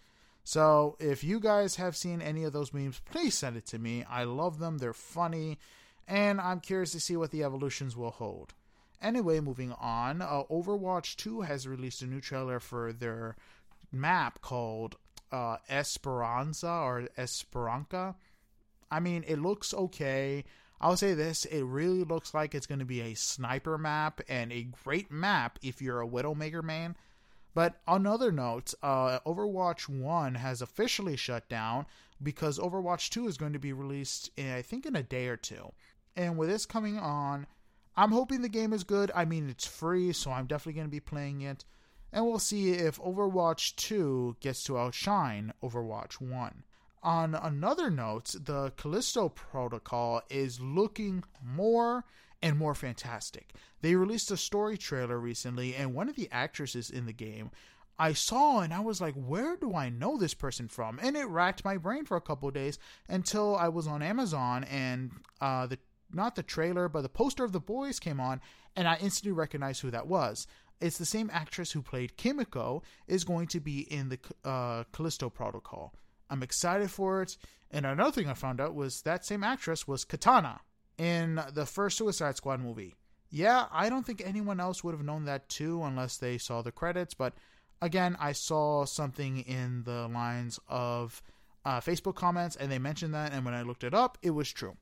So, 0.51 0.97
if 0.99 1.23
you 1.23 1.39
guys 1.39 1.77
have 1.77 1.97
seen 1.97 2.21
any 2.21 2.43
of 2.43 2.53
those 2.53 2.75
memes, 2.75 3.01
please 3.09 3.39
send 3.39 3.57
it 3.57 3.67
to 3.67 3.79
me. 3.79 4.03
I 4.11 4.25
love 4.25 4.59
them, 4.59 4.79
they're 4.79 4.93
funny, 4.93 5.61
and 6.09 6.41
I'm 6.41 6.59
curious 6.59 6.91
to 6.91 6.99
see 6.99 7.17
what 7.17 7.31
the 7.31 7.45
evolutions 7.45 7.97
will 7.97 8.11
hold. 8.11 8.55
Anyway, 9.01 9.39
moving 9.39 9.71
on, 9.81 10.21
uh, 10.21 10.43
Overwatch 10.51 11.15
2 11.15 11.43
has 11.43 11.69
released 11.69 12.03
a 12.03 12.07
new 12.09 12.21
trailer 12.21 12.59
for 12.59 12.93
their 12.93 13.37
map 13.93 14.41
called 14.41 14.97
uh, 15.31 15.59
Esperanza 15.69 16.69
or 16.69 17.09
Esperanca. 17.17 18.17
I 18.91 18.99
mean, 18.99 19.25
it 19.29 19.39
looks 19.39 19.73
okay. 19.73 20.43
I'll 20.81 20.97
say 20.97 21.15
this 21.15 21.45
it 21.45 21.63
really 21.63 22.03
looks 22.03 22.35
like 22.35 22.57
it's 22.57 22.67
going 22.67 22.81
to 22.81 22.85
be 22.85 23.03
a 23.03 23.15
sniper 23.15 23.79
map 23.79 24.21
and 24.29 24.51
a 24.51 24.67
great 24.83 25.13
map 25.13 25.61
if 25.63 25.81
you're 25.81 26.03
a 26.03 26.09
Widowmaker 26.09 26.65
man. 26.65 26.97
But 27.55 27.81
on 27.87 28.07
other 28.07 28.31
notes, 28.31 28.75
uh, 28.83 29.21
Overwatch 29.27 29.89
1 29.89 30.37
has 30.37 30.63
officially 30.63 31.17
shut 31.17 31.49
down 31.49 31.87
because 32.23 32.59
Overwatch 32.59 33.11
2 33.11 33.27
is 33.27 33.37
going 33.37 33.53
to 33.53 33.59
be 33.59 33.73
released, 33.73 34.31
in, 34.37 34.53
I 34.53 34.63
think, 34.63 34.87
in 34.87 34.95
a 34.95 35.03
day 35.03 35.27
or 35.27 35.37
two. 35.37 35.73
And 36.15 36.39
with 36.39 36.49
this 36.49 36.67
coming 36.67 36.99
on, 36.99 37.47
I'm 37.97 38.13
hoping 38.13 38.43
the 38.43 38.49
game 38.49 38.73
is 38.73 38.85
good. 38.85 39.11
I 39.15 39.25
mean, 39.25 39.49
it's 39.49 39.67
free, 39.67 40.13
so 40.13 40.31
I'm 40.31 40.47
definitely 40.47 40.75
going 40.75 40.87
to 40.87 40.91
be 40.91 41.01
playing 41.01 41.41
it. 41.43 41.65
And 42.13 42.27
we'll 42.27 42.39
see 42.39 42.71
if 42.71 42.99
Overwatch 43.01 43.77
2 43.77 44.37
gets 44.41 44.65
to 44.65 44.79
outshine 44.79 45.53
Overwatch 45.63 46.21
1. 46.21 46.65
On 47.03 47.35
another 47.35 47.91
note, 47.91 48.35
the 48.39 48.73
Callisto 48.77 49.31
Protocol 49.31 50.23
is 50.29 50.61
looking 50.61 51.25
more 51.43 52.05
and 52.43 52.57
more 52.57 52.75
fantastic. 52.75 53.53
They 53.83 53.95
released 53.95 54.31
a 54.31 54.37
story 54.37 54.79
trailer 54.79 55.19
recently, 55.19 55.75
and 55.75 55.95
one 55.95 56.09
of 56.09 56.17
the 56.17 56.29
actresses 56.31 56.91
in 56.91 57.07
the 57.07 57.13
game 57.13 57.51
I 58.01 58.15
saw 58.15 58.61
and 58.61 58.73
I 58.73 58.81
was 58.81 59.03
like, 59.03 59.15
where 59.15 59.57
do 59.57 59.75
I 59.75 59.91
know 59.91 60.17
this 60.17 60.33
person 60.33 60.69
from? 60.69 60.99
And 61.03 61.19
it 61.19 61.27
racked 61.27 61.67
my 61.67 61.77
brain 61.77 62.07
for 62.07 62.17
a 62.17 62.23
couple 62.23 62.51
days 62.51 62.79
until 63.11 63.55
I 63.57 63.69
was 63.69 63.87
on 63.87 64.03
Amazon 64.03 64.65
and 64.65 65.11
uh, 65.39 65.67
the 65.67 65.79
not 66.13 66.35
the 66.35 66.43
trailer, 66.43 66.89
but 66.89 67.03
the 67.03 67.11
poster 67.11 67.45
of 67.45 67.53
the 67.53 67.61
boys 67.61 68.01
came 68.01 68.19
on, 68.19 68.41
and 68.75 68.89
I 68.89 68.97
instantly 68.97 69.33
recognized 69.33 69.83
who 69.83 69.91
that 69.91 70.09
was. 70.09 70.47
It's 70.81 70.99
the 70.99 71.05
same 71.05 71.31
actress 71.33 71.73
who 71.73 71.83
played 71.83 72.17
Kimiko 72.17 72.83
is 73.07 73.23
going 73.23 73.49
to 73.49 73.61
be 73.61 73.81
in 73.81 74.09
the 74.09 74.19
uh, 74.45 74.85
Callisto 74.93 75.29
Protocol. 75.29 75.93
I'm 76.31 76.43
excited 76.43 76.91
for 76.91 77.21
it. 77.23 77.37
And 77.71 77.85
another 77.85 78.13
thing 78.13 78.29
I 78.29 78.35
found 78.35 78.61
out 78.61 78.75
was 78.75 79.03
that 79.03 79.27
same 79.27 79.45
actress 79.45 79.87
was 79.87 80.05
Katana 80.05 80.61
in 81.01 81.43
the 81.55 81.65
first 81.65 81.97
Suicide 81.97 82.37
Squad 82.37 82.61
movie. 82.61 82.95
Yeah, 83.31 83.67
I 83.73 83.89
don't 83.89 84.05
think 84.05 84.23
anyone 84.23 84.61
else 84.61 84.85
would 84.85 84.93
have 84.93 85.03
known 85.03 85.25
that 85.25 85.49
too 85.49 85.83
unless 85.83 86.19
they 86.19 86.37
saw 86.37 86.61
the 86.61 86.73
credits, 86.73 87.15
but 87.15 87.33
again, 87.81 88.17
I 88.21 88.33
saw 88.33 88.85
something 88.85 89.39
in 89.39 89.85
the 89.85 90.09
lines 90.09 90.61
of 90.69 91.23
uh, 91.65 91.81
Facebook 91.81 92.17
comments 92.17 92.55
and 92.55 92.71
they 92.71 92.79
mentioned 92.79 93.15
that, 93.15 93.33
and 93.33 93.47
when 93.47 93.55
I 93.55 93.63
looked 93.63 93.83
it 93.83 93.95
up, 93.95 94.19
it 94.21 94.31
was 94.31 94.53
true. 94.53 94.77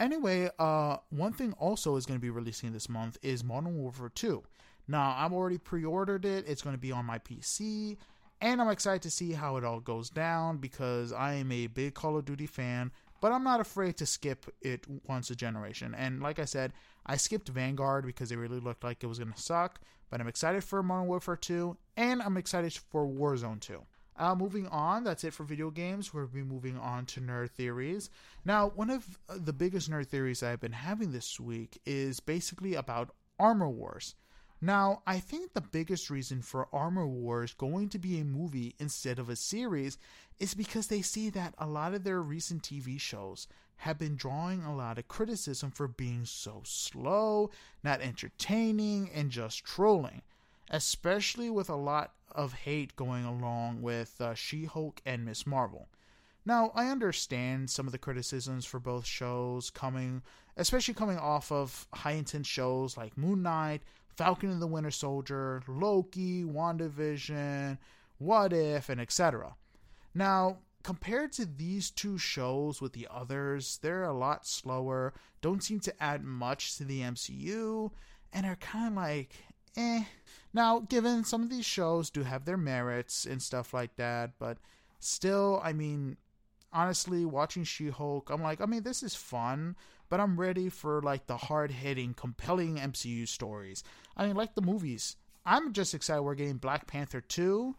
Anyway, 0.00 0.50
uh, 0.58 0.96
one 1.10 1.32
thing 1.32 1.52
also 1.52 1.94
is 1.94 2.04
going 2.04 2.18
to 2.18 2.22
be 2.22 2.30
releasing 2.30 2.72
this 2.72 2.88
month 2.88 3.16
is 3.22 3.44
Modern 3.44 3.76
Warfare 3.76 4.10
2. 4.12 4.42
Now, 4.88 5.14
I've 5.16 5.32
already 5.32 5.58
pre 5.58 5.84
ordered 5.84 6.24
it, 6.24 6.48
it's 6.48 6.62
going 6.62 6.74
to 6.74 6.80
be 6.80 6.90
on 6.90 7.04
my 7.04 7.20
PC 7.20 7.96
and 8.40 8.60
I'm 8.60 8.68
excited 8.68 9.02
to 9.02 9.10
see 9.10 9.32
how 9.32 9.56
it 9.56 9.64
all 9.64 9.80
goes 9.80 10.10
down 10.10 10.58
because 10.58 11.12
I 11.12 11.34
am 11.34 11.50
a 11.50 11.66
big 11.66 11.94
Call 11.94 12.18
of 12.18 12.24
Duty 12.24 12.46
fan, 12.46 12.92
but 13.24 13.32
I'm 13.32 13.42
not 13.42 13.58
afraid 13.58 13.96
to 13.96 14.04
skip 14.04 14.54
it 14.60 14.84
once 15.08 15.30
a 15.30 15.34
generation. 15.34 15.94
And 15.94 16.20
like 16.20 16.38
I 16.38 16.44
said, 16.44 16.74
I 17.06 17.16
skipped 17.16 17.48
Vanguard 17.48 18.04
because 18.04 18.30
it 18.30 18.36
really 18.36 18.60
looked 18.60 18.84
like 18.84 19.02
it 19.02 19.06
was 19.06 19.18
going 19.18 19.32
to 19.32 19.40
suck, 19.40 19.80
but 20.10 20.20
I'm 20.20 20.28
excited 20.28 20.62
for 20.62 20.82
Modern 20.82 21.06
Warfare 21.06 21.36
2, 21.36 21.74
and 21.96 22.20
I'm 22.20 22.36
excited 22.36 22.74
for 22.74 23.06
Warzone 23.06 23.60
2. 23.60 23.82
Uh, 24.18 24.34
moving 24.34 24.66
on, 24.66 25.04
that's 25.04 25.24
it 25.24 25.32
for 25.32 25.44
video 25.44 25.70
games. 25.70 26.12
We'll 26.12 26.26
be 26.26 26.42
moving 26.42 26.76
on 26.76 27.06
to 27.06 27.22
nerd 27.22 27.48
theories. 27.52 28.10
Now, 28.44 28.68
one 28.74 28.90
of 28.90 29.18
the 29.34 29.54
biggest 29.54 29.90
nerd 29.90 30.08
theories 30.08 30.42
I've 30.42 30.60
been 30.60 30.72
having 30.72 31.12
this 31.12 31.40
week 31.40 31.80
is 31.86 32.20
basically 32.20 32.74
about 32.74 33.14
Armor 33.38 33.70
Wars. 33.70 34.16
Now, 34.64 35.02
I 35.06 35.20
think 35.20 35.52
the 35.52 35.60
biggest 35.60 36.08
reason 36.08 36.40
for 36.40 36.68
Armor 36.72 37.06
Wars 37.06 37.52
going 37.52 37.90
to 37.90 37.98
be 37.98 38.18
a 38.18 38.24
movie 38.24 38.74
instead 38.78 39.18
of 39.18 39.28
a 39.28 39.36
series 39.36 39.98
is 40.38 40.54
because 40.54 40.86
they 40.86 41.02
see 41.02 41.28
that 41.28 41.54
a 41.58 41.66
lot 41.66 41.92
of 41.92 42.02
their 42.02 42.22
recent 42.22 42.62
TV 42.62 42.98
shows 42.98 43.46
have 43.76 43.98
been 43.98 44.16
drawing 44.16 44.62
a 44.62 44.74
lot 44.74 44.96
of 44.96 45.06
criticism 45.06 45.70
for 45.70 45.86
being 45.86 46.24
so 46.24 46.62
slow, 46.64 47.50
not 47.82 48.00
entertaining, 48.00 49.10
and 49.12 49.30
just 49.30 49.66
trolling, 49.66 50.22
especially 50.70 51.50
with 51.50 51.68
a 51.68 51.76
lot 51.76 52.14
of 52.32 52.54
hate 52.54 52.96
going 52.96 53.26
along 53.26 53.82
with 53.82 54.18
uh, 54.18 54.32
She 54.32 54.64
Hulk 54.64 55.02
and 55.04 55.26
Miss 55.26 55.46
Marvel. 55.46 55.88
Now, 56.46 56.72
I 56.74 56.88
understand 56.88 57.70
some 57.70 57.86
of 57.86 57.92
the 57.92 57.98
criticisms 57.98 58.66
for 58.66 58.78
both 58.78 59.06
shows 59.06 59.70
coming, 59.70 60.22
especially 60.56 60.94
coming 60.94 61.18
off 61.18 61.50
of 61.50 61.86
high 61.94 62.12
intense 62.12 62.46
shows 62.46 62.96
like 62.96 63.16
Moon 63.16 63.42
Knight, 63.42 63.82
Falcon 64.08 64.50
and 64.50 64.60
the 64.60 64.66
Winter 64.66 64.90
Soldier, 64.90 65.62
Loki, 65.66 66.44
WandaVision, 66.44 67.78
What 68.18 68.52
If, 68.52 68.88
and 68.90 69.00
etc. 69.00 69.54
Now, 70.14 70.58
compared 70.82 71.32
to 71.32 71.46
these 71.46 71.90
two 71.90 72.18
shows 72.18 72.80
with 72.80 72.92
the 72.92 73.08
others, 73.10 73.78
they're 73.82 74.04
a 74.04 74.12
lot 74.12 74.46
slower, 74.46 75.14
don't 75.40 75.64
seem 75.64 75.80
to 75.80 76.02
add 76.02 76.22
much 76.22 76.76
to 76.76 76.84
the 76.84 77.00
MCU, 77.00 77.90
and 78.32 78.44
are 78.44 78.56
kind 78.56 78.88
of 78.88 78.94
like 78.94 79.34
eh. 79.76 80.04
Now, 80.52 80.80
given 80.80 81.24
some 81.24 81.42
of 81.42 81.50
these 81.50 81.64
shows 81.64 82.10
do 82.10 82.22
have 82.22 82.44
their 82.44 82.56
merits 82.56 83.24
and 83.24 83.42
stuff 83.42 83.74
like 83.74 83.96
that, 83.96 84.32
but 84.38 84.58
still, 85.00 85.60
I 85.64 85.72
mean, 85.72 86.16
honestly, 86.74 87.24
watching 87.24 87.64
She 87.64 87.88
Hulk, 87.88 88.28
I'm 88.30 88.42
like, 88.42 88.60
I 88.60 88.66
mean, 88.66 88.82
this 88.82 89.02
is 89.02 89.14
fun, 89.14 89.76
but 90.10 90.20
I'm 90.20 90.38
ready 90.38 90.68
for 90.68 91.00
like 91.00 91.26
the 91.26 91.36
hard 91.36 91.70
hitting, 91.70 92.12
compelling 92.12 92.76
MCU 92.76 93.26
stories. 93.26 93.82
I 94.16 94.26
mean, 94.26 94.36
like 94.36 94.54
the 94.54 94.62
movies. 94.62 95.16
I'm 95.46 95.72
just 95.72 95.94
excited 95.94 96.22
we're 96.22 96.34
getting 96.34 96.56
Black 96.56 96.86
Panther 96.86 97.20
2. 97.20 97.74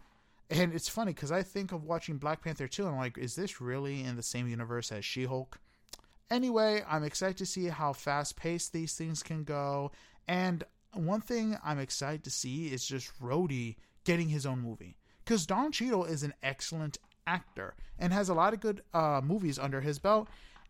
And 0.50 0.74
it's 0.74 0.90
funny 0.90 1.14
because 1.14 1.32
I 1.32 1.44
think 1.44 1.72
of 1.72 1.84
watching 1.84 2.18
Black 2.18 2.44
Panther 2.44 2.68
2 2.68 2.84
and 2.84 2.94
I'm 2.94 3.00
like, 3.00 3.18
is 3.18 3.36
this 3.36 3.60
really 3.60 4.04
in 4.04 4.16
the 4.16 4.24
same 4.24 4.48
universe 4.48 4.92
as 4.92 5.04
She 5.04 5.26
Hulk? 5.26 5.60
Anyway, 6.30 6.84
I'm 6.88 7.04
excited 7.04 7.38
to 7.38 7.46
see 7.46 7.66
how 7.66 7.94
fast 7.94 8.36
paced 8.36 8.72
these 8.74 8.96
things 8.96 9.22
can 9.22 9.44
go. 9.44 9.92
And 10.28 10.64
one 10.94 11.22
thing 11.22 11.58
I'm 11.64 11.80
excited 11.80 12.24
to 12.24 12.30
see 12.30 12.68
is 12.68 12.86
just 12.86 13.12
Rhodey 13.22 13.76
getting 14.06 14.30
his 14.30 14.46
own 14.46 14.62
movie. 14.62 14.98
Because 15.24 15.46
Don 15.46 15.72
Cheadle 15.72 16.06
is 16.06 16.24
an 16.24 16.34
excellent 16.44 17.00
actor 17.28 17.76
and 18.00 18.14
has 18.14 18.30
a 18.30 18.34
lot 18.34 18.54
of 18.54 18.60
good 18.60 18.82
uh, 18.94 19.22
movies 19.24 19.60
under 19.60 19.82
his 19.82 20.00
belt. 20.00 20.28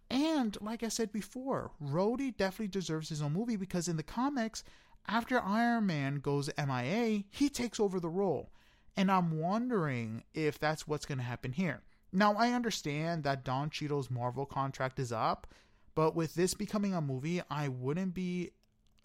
And 0.09 0.57
like 0.61 0.83
I 0.83 0.89
said 0.89 1.11
before, 1.11 1.71
Rhodey 1.83 2.35
definitely 2.35 2.67
deserves 2.67 3.09
his 3.09 3.21
own 3.21 3.33
movie 3.33 3.55
because 3.55 3.87
in 3.87 3.97
the 3.97 4.03
comics, 4.03 4.63
after 5.07 5.39
Iron 5.39 5.85
Man 5.85 6.15
goes 6.19 6.49
MIA, 6.57 7.23
he 7.29 7.49
takes 7.49 7.79
over 7.79 7.99
the 7.99 8.09
role. 8.09 8.51
And 8.97 9.11
I'm 9.11 9.39
wondering 9.39 10.23
if 10.33 10.59
that's 10.59 10.87
what's 10.87 11.05
going 11.05 11.17
to 11.17 11.23
happen 11.23 11.51
here. 11.51 11.81
Now, 12.13 12.35
I 12.35 12.51
understand 12.51 13.23
that 13.23 13.43
Don 13.43 13.69
Cheadle's 13.69 14.09
Marvel 14.09 14.45
contract 14.45 14.99
is 14.99 15.11
up, 15.11 15.47
but 15.95 16.15
with 16.15 16.35
this 16.35 16.53
becoming 16.53 16.93
a 16.93 17.01
movie, 17.01 17.41
I 17.49 17.67
wouldn't 17.67 18.13
be 18.13 18.51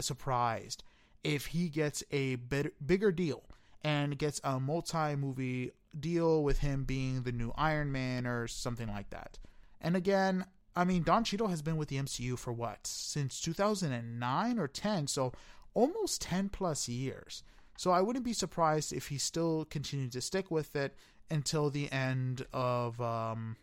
surprised 0.01 0.85
if 1.25 1.47
he 1.47 1.69
gets 1.69 2.05
a 2.11 2.37
bit, 2.37 2.87
bigger 2.87 3.11
deal 3.11 3.43
and 3.83 4.19
gets 4.19 4.41
a 4.45 4.61
multi 4.61 5.17
movie 5.17 5.73
deal 5.99 6.43
with 6.43 6.59
him 6.59 6.85
being 6.85 7.23
the 7.23 7.33
new 7.33 7.53
Iron 7.57 7.91
Man 7.91 8.27
or 8.27 8.47
something 8.47 8.89
like 8.89 9.11
that. 9.11 9.39
And 9.81 9.97
again, 9.97 10.47
I 10.77 10.85
mean, 10.85 11.03
Don 11.03 11.25
Cheadle 11.25 11.49
has 11.49 11.63
been 11.63 11.77
with 11.77 11.89
the 11.89 11.97
MCU 11.97 12.39
for 12.39 12.53
what? 12.53 12.87
Since 12.87 13.41
2009 13.41 14.59
or 14.59 14.69
10, 14.69 15.07
so 15.09 15.33
almost 15.75 16.23
10 16.23 16.49
plus 16.51 16.89
years. 16.89 17.43
So 17.77 17.91
I 17.91 18.03
wouldn't 18.03 18.25
be 18.25 18.33
surprised 18.33 18.93
if 18.93 19.09
he 19.09 19.19
still 19.19 19.65
continued 19.65 20.13
to 20.13 20.21
stick 20.21 20.51
with 20.51 20.77
it 20.77 20.95
until 21.31 21.71
the 21.71 21.91
end 21.91 22.47
of 22.53 23.01
um 23.01 23.57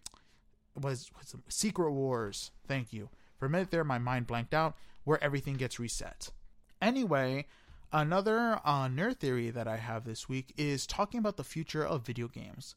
was, 0.76 1.12
Secret 1.50 1.92
Wars. 1.92 2.52
Thank 2.68 2.94
you. 2.94 3.10
For 3.38 3.46
a 3.46 3.50
minute 3.50 3.72
there, 3.72 3.84
my 3.84 4.00
mind 4.00 4.28
blanked 4.28 4.54
out, 4.54 4.76
where 5.04 5.24
everything 5.24 5.56
gets 5.56 5.80
reset. 5.80 6.32
Anyway, 6.82 7.46
another 7.92 8.60
uh, 8.64 8.88
nerd 8.88 9.18
theory 9.18 9.50
that 9.50 9.68
I 9.68 9.78
have 9.78 10.04
this 10.04 10.28
week 10.28 10.54
is 10.58 10.88
talking 10.88 11.20
about 11.20 11.38
the 11.38 11.44
future 11.44 11.86
of 11.86 12.06
video 12.06 12.28
games. 12.28 12.76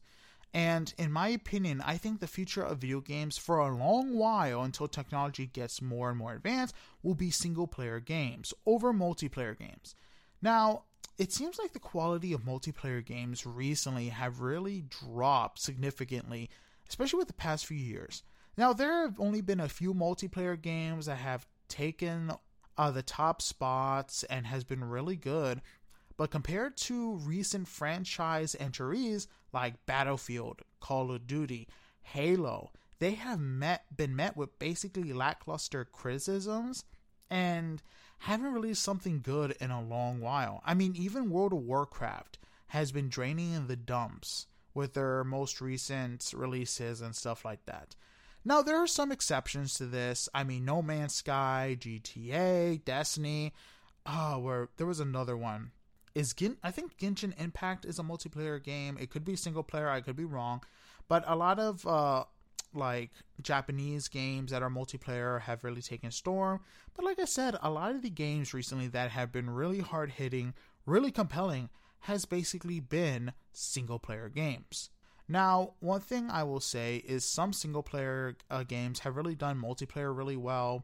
And 0.53 0.93
in 0.97 1.11
my 1.11 1.29
opinion, 1.29 1.81
I 1.85 1.97
think 1.97 2.19
the 2.19 2.27
future 2.27 2.63
of 2.63 2.79
video 2.79 2.99
games 2.99 3.37
for 3.37 3.59
a 3.59 3.75
long 3.75 4.13
while 4.13 4.63
until 4.63 4.87
technology 4.87 5.45
gets 5.45 5.81
more 5.81 6.09
and 6.09 6.17
more 6.17 6.33
advanced 6.33 6.75
will 7.03 7.15
be 7.15 7.31
single 7.31 7.67
player 7.67 7.99
games 7.99 8.53
over 8.65 8.93
multiplayer 8.93 9.57
games. 9.57 9.95
Now, 10.41 10.83
it 11.17 11.31
seems 11.31 11.57
like 11.57 11.71
the 11.71 11.79
quality 11.79 12.33
of 12.33 12.41
multiplayer 12.41 13.05
games 13.05 13.45
recently 13.45 14.09
have 14.09 14.41
really 14.41 14.83
dropped 14.89 15.59
significantly, 15.59 16.49
especially 16.89 17.19
with 17.19 17.27
the 17.27 17.33
past 17.33 17.65
few 17.65 17.77
years. 17.77 18.23
Now, 18.57 18.73
there 18.73 19.03
have 19.03 19.19
only 19.19 19.41
been 19.41 19.59
a 19.61 19.69
few 19.69 19.93
multiplayer 19.93 20.61
games 20.61 21.05
that 21.05 21.17
have 21.17 21.47
taken 21.69 22.31
uh, 22.77 22.91
the 22.91 23.03
top 23.03 23.41
spots 23.41 24.23
and 24.23 24.47
has 24.47 24.63
been 24.63 24.83
really 24.83 25.15
good. 25.15 25.61
But 26.17 26.31
compared 26.31 26.77
to 26.77 27.15
recent 27.15 27.67
franchise 27.67 28.55
entries 28.59 29.27
like 29.53 29.85
Battlefield, 29.85 30.61
Call 30.79 31.11
of 31.11 31.25
Duty, 31.25 31.67
Halo, 32.01 32.71
they 32.99 33.11
have 33.11 33.39
met 33.39 33.85
been 33.95 34.15
met 34.15 34.37
with 34.37 34.59
basically 34.59 35.13
lackluster 35.13 35.85
criticisms 35.85 36.83
and 37.29 37.81
haven't 38.19 38.53
released 38.53 38.83
something 38.83 39.21
good 39.21 39.55
in 39.59 39.71
a 39.71 39.81
long 39.81 40.19
while. 40.19 40.61
I 40.63 40.75
mean, 40.75 40.95
even 40.95 41.31
World 41.31 41.53
of 41.53 41.59
Warcraft 41.59 42.37
has 42.67 42.91
been 42.91 43.09
draining 43.09 43.53
in 43.53 43.67
the 43.67 43.75
dumps 43.75 44.45
with 44.73 44.93
their 44.93 45.23
most 45.23 45.59
recent 45.59 46.31
releases 46.35 47.01
and 47.01 47.15
stuff 47.15 47.43
like 47.43 47.65
that. 47.65 47.95
Now, 48.43 48.61
there 48.61 48.77
are 48.77 48.87
some 48.87 49.11
exceptions 49.11 49.75
to 49.75 49.85
this. 49.85 50.27
I 50.33 50.43
mean, 50.43 50.65
No 50.65 50.81
Man's 50.81 51.13
Sky, 51.13 51.77
GTA, 51.79 52.83
Destiny. 52.83 53.53
Oh, 54.05 54.39
where 54.39 54.69
there 54.77 54.87
was 54.87 54.99
another 54.99 55.37
one. 55.37 55.71
Is 56.15 56.33
Gin- 56.33 56.57
I 56.63 56.71
think 56.71 56.97
Genshin 56.97 57.39
Impact 57.39 57.85
is 57.85 57.99
a 57.99 58.03
multiplayer 58.03 58.61
game. 58.61 58.97
It 58.99 59.11
could 59.11 59.23
be 59.23 59.35
single 59.35 59.63
player. 59.63 59.89
I 59.89 60.01
could 60.01 60.15
be 60.15 60.25
wrong, 60.25 60.61
but 61.07 61.23
a 61.27 61.35
lot 61.35 61.59
of 61.59 61.85
uh, 61.87 62.25
like 62.73 63.11
Japanese 63.41 64.07
games 64.07 64.51
that 64.51 64.63
are 64.63 64.69
multiplayer 64.69 65.41
have 65.41 65.63
really 65.63 65.81
taken 65.81 66.11
storm. 66.11 66.61
But 66.95 67.05
like 67.05 67.19
I 67.19 67.25
said, 67.25 67.55
a 67.61 67.69
lot 67.69 67.91
of 67.91 68.01
the 68.01 68.09
games 68.09 68.53
recently 68.53 68.87
that 68.87 69.11
have 69.11 69.31
been 69.31 69.49
really 69.49 69.79
hard 69.79 70.11
hitting, 70.11 70.53
really 70.85 71.11
compelling, 71.11 71.69
has 72.01 72.25
basically 72.25 72.79
been 72.79 73.33
single 73.53 73.99
player 73.99 74.27
games. 74.27 74.89
Now, 75.31 75.75
one 75.79 76.01
thing 76.01 76.29
I 76.29 76.43
will 76.43 76.59
say 76.59 76.97
is 76.97 77.23
some 77.23 77.53
single 77.53 77.83
player 77.83 78.35
uh, 78.49 78.63
games 78.63 78.99
have 78.99 79.15
really 79.15 79.33
done 79.33 79.61
multiplayer 79.61 80.13
really 80.13 80.35
well, 80.35 80.83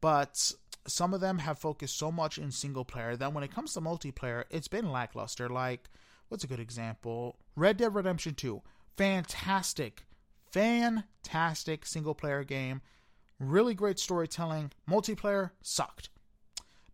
but 0.00 0.52
some 0.86 1.12
of 1.12 1.20
them 1.20 1.38
have 1.38 1.58
focused 1.58 1.98
so 1.98 2.12
much 2.12 2.38
in 2.38 2.52
single 2.52 2.84
player 2.84 3.16
that 3.16 3.32
when 3.32 3.42
it 3.42 3.52
comes 3.52 3.74
to 3.74 3.80
multiplayer, 3.80 4.44
it's 4.50 4.68
been 4.68 4.92
lackluster. 4.92 5.48
Like, 5.48 5.90
what's 6.28 6.44
a 6.44 6.46
good 6.46 6.60
example? 6.60 7.40
Red 7.56 7.76
Dead 7.76 7.92
Redemption 7.92 8.36
2. 8.36 8.62
Fantastic, 8.96 10.04
fantastic 10.52 11.84
single 11.84 12.14
player 12.14 12.44
game. 12.44 12.82
Really 13.40 13.74
great 13.74 13.98
storytelling. 13.98 14.70
Multiplayer 14.88 15.50
sucked. 15.60 16.08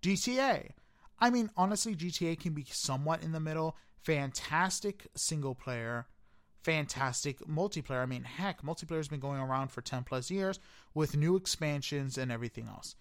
GTA. 0.01 0.71
I 1.19 1.29
mean, 1.29 1.51
honestly, 1.55 1.95
GTA 1.95 2.41
can 2.41 2.55
be 2.55 2.65
somewhat 2.71 3.23
in 3.23 3.33
the 3.33 3.41
middle. 3.41 3.77
Fantastic 4.01 5.07
single 5.15 5.55
player 5.55 6.07
fantastic 6.63 7.41
multiplayer. 7.41 8.03
I 8.03 8.07
mean, 8.07 8.25
heck, 8.25 8.63
multiplayer 8.63 8.99
has 8.99 9.09
been 9.09 9.21
going 9.21 9.41
around 9.41 9.69
for 9.69 9.81
10 9.81 10.05
plus 10.05 10.31
years 10.31 10.59
with 10.95 11.17
new 11.17 11.37
expansions 11.37 12.19
and 12.19 12.31
everything 12.31 12.69
else. 12.69 12.95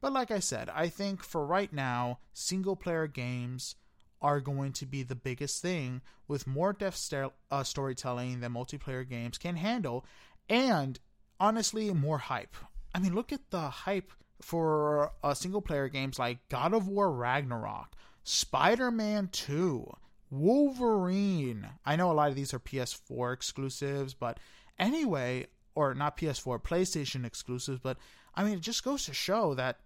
But 0.00 0.12
like 0.12 0.30
I 0.30 0.38
said, 0.38 0.70
I 0.70 0.88
think 0.88 1.22
for 1.22 1.44
right 1.44 1.72
now, 1.72 2.18
single 2.32 2.76
player 2.76 3.06
games 3.06 3.74
are 4.22 4.40
going 4.40 4.72
to 4.72 4.86
be 4.86 5.02
the 5.02 5.14
biggest 5.14 5.62
thing 5.62 6.02
with 6.28 6.46
more 6.46 6.72
depth 6.72 6.96
st- 6.96 7.32
uh, 7.50 7.64
storytelling 7.64 8.40
than 8.40 8.52
multiplayer 8.52 9.08
games 9.08 9.38
can 9.38 9.56
handle, 9.56 10.04
and 10.48 10.98
honestly, 11.38 11.92
more 11.92 12.18
hype. 12.18 12.56
I 12.94 12.98
mean, 12.98 13.14
look 13.14 13.32
at 13.32 13.50
the 13.50 13.68
hype 13.68 14.12
for 14.42 15.12
uh, 15.22 15.34
single 15.34 15.62
player 15.62 15.88
games 15.88 16.18
like 16.18 16.48
God 16.48 16.74
of 16.74 16.88
War 16.88 17.10
Ragnarok, 17.10 17.94
Spider 18.24 18.90
Man 18.90 19.28
2, 19.32 19.90
Wolverine. 20.30 21.68
I 21.84 21.96
know 21.96 22.10
a 22.10 22.14
lot 22.14 22.28
of 22.28 22.36
these 22.36 22.54
are 22.54 22.60
PS4 22.60 23.32
exclusives, 23.32 24.14
but 24.14 24.38
anyway, 24.78 25.46
or 25.74 25.94
not 25.94 26.16
PS4, 26.16 26.62
PlayStation 26.62 27.24
exclusives, 27.24 27.80
but 27.80 27.98
I 28.34 28.44
mean, 28.44 28.54
it 28.54 28.60
just 28.60 28.84
goes 28.84 29.04
to 29.06 29.14
show 29.14 29.54
that 29.54 29.80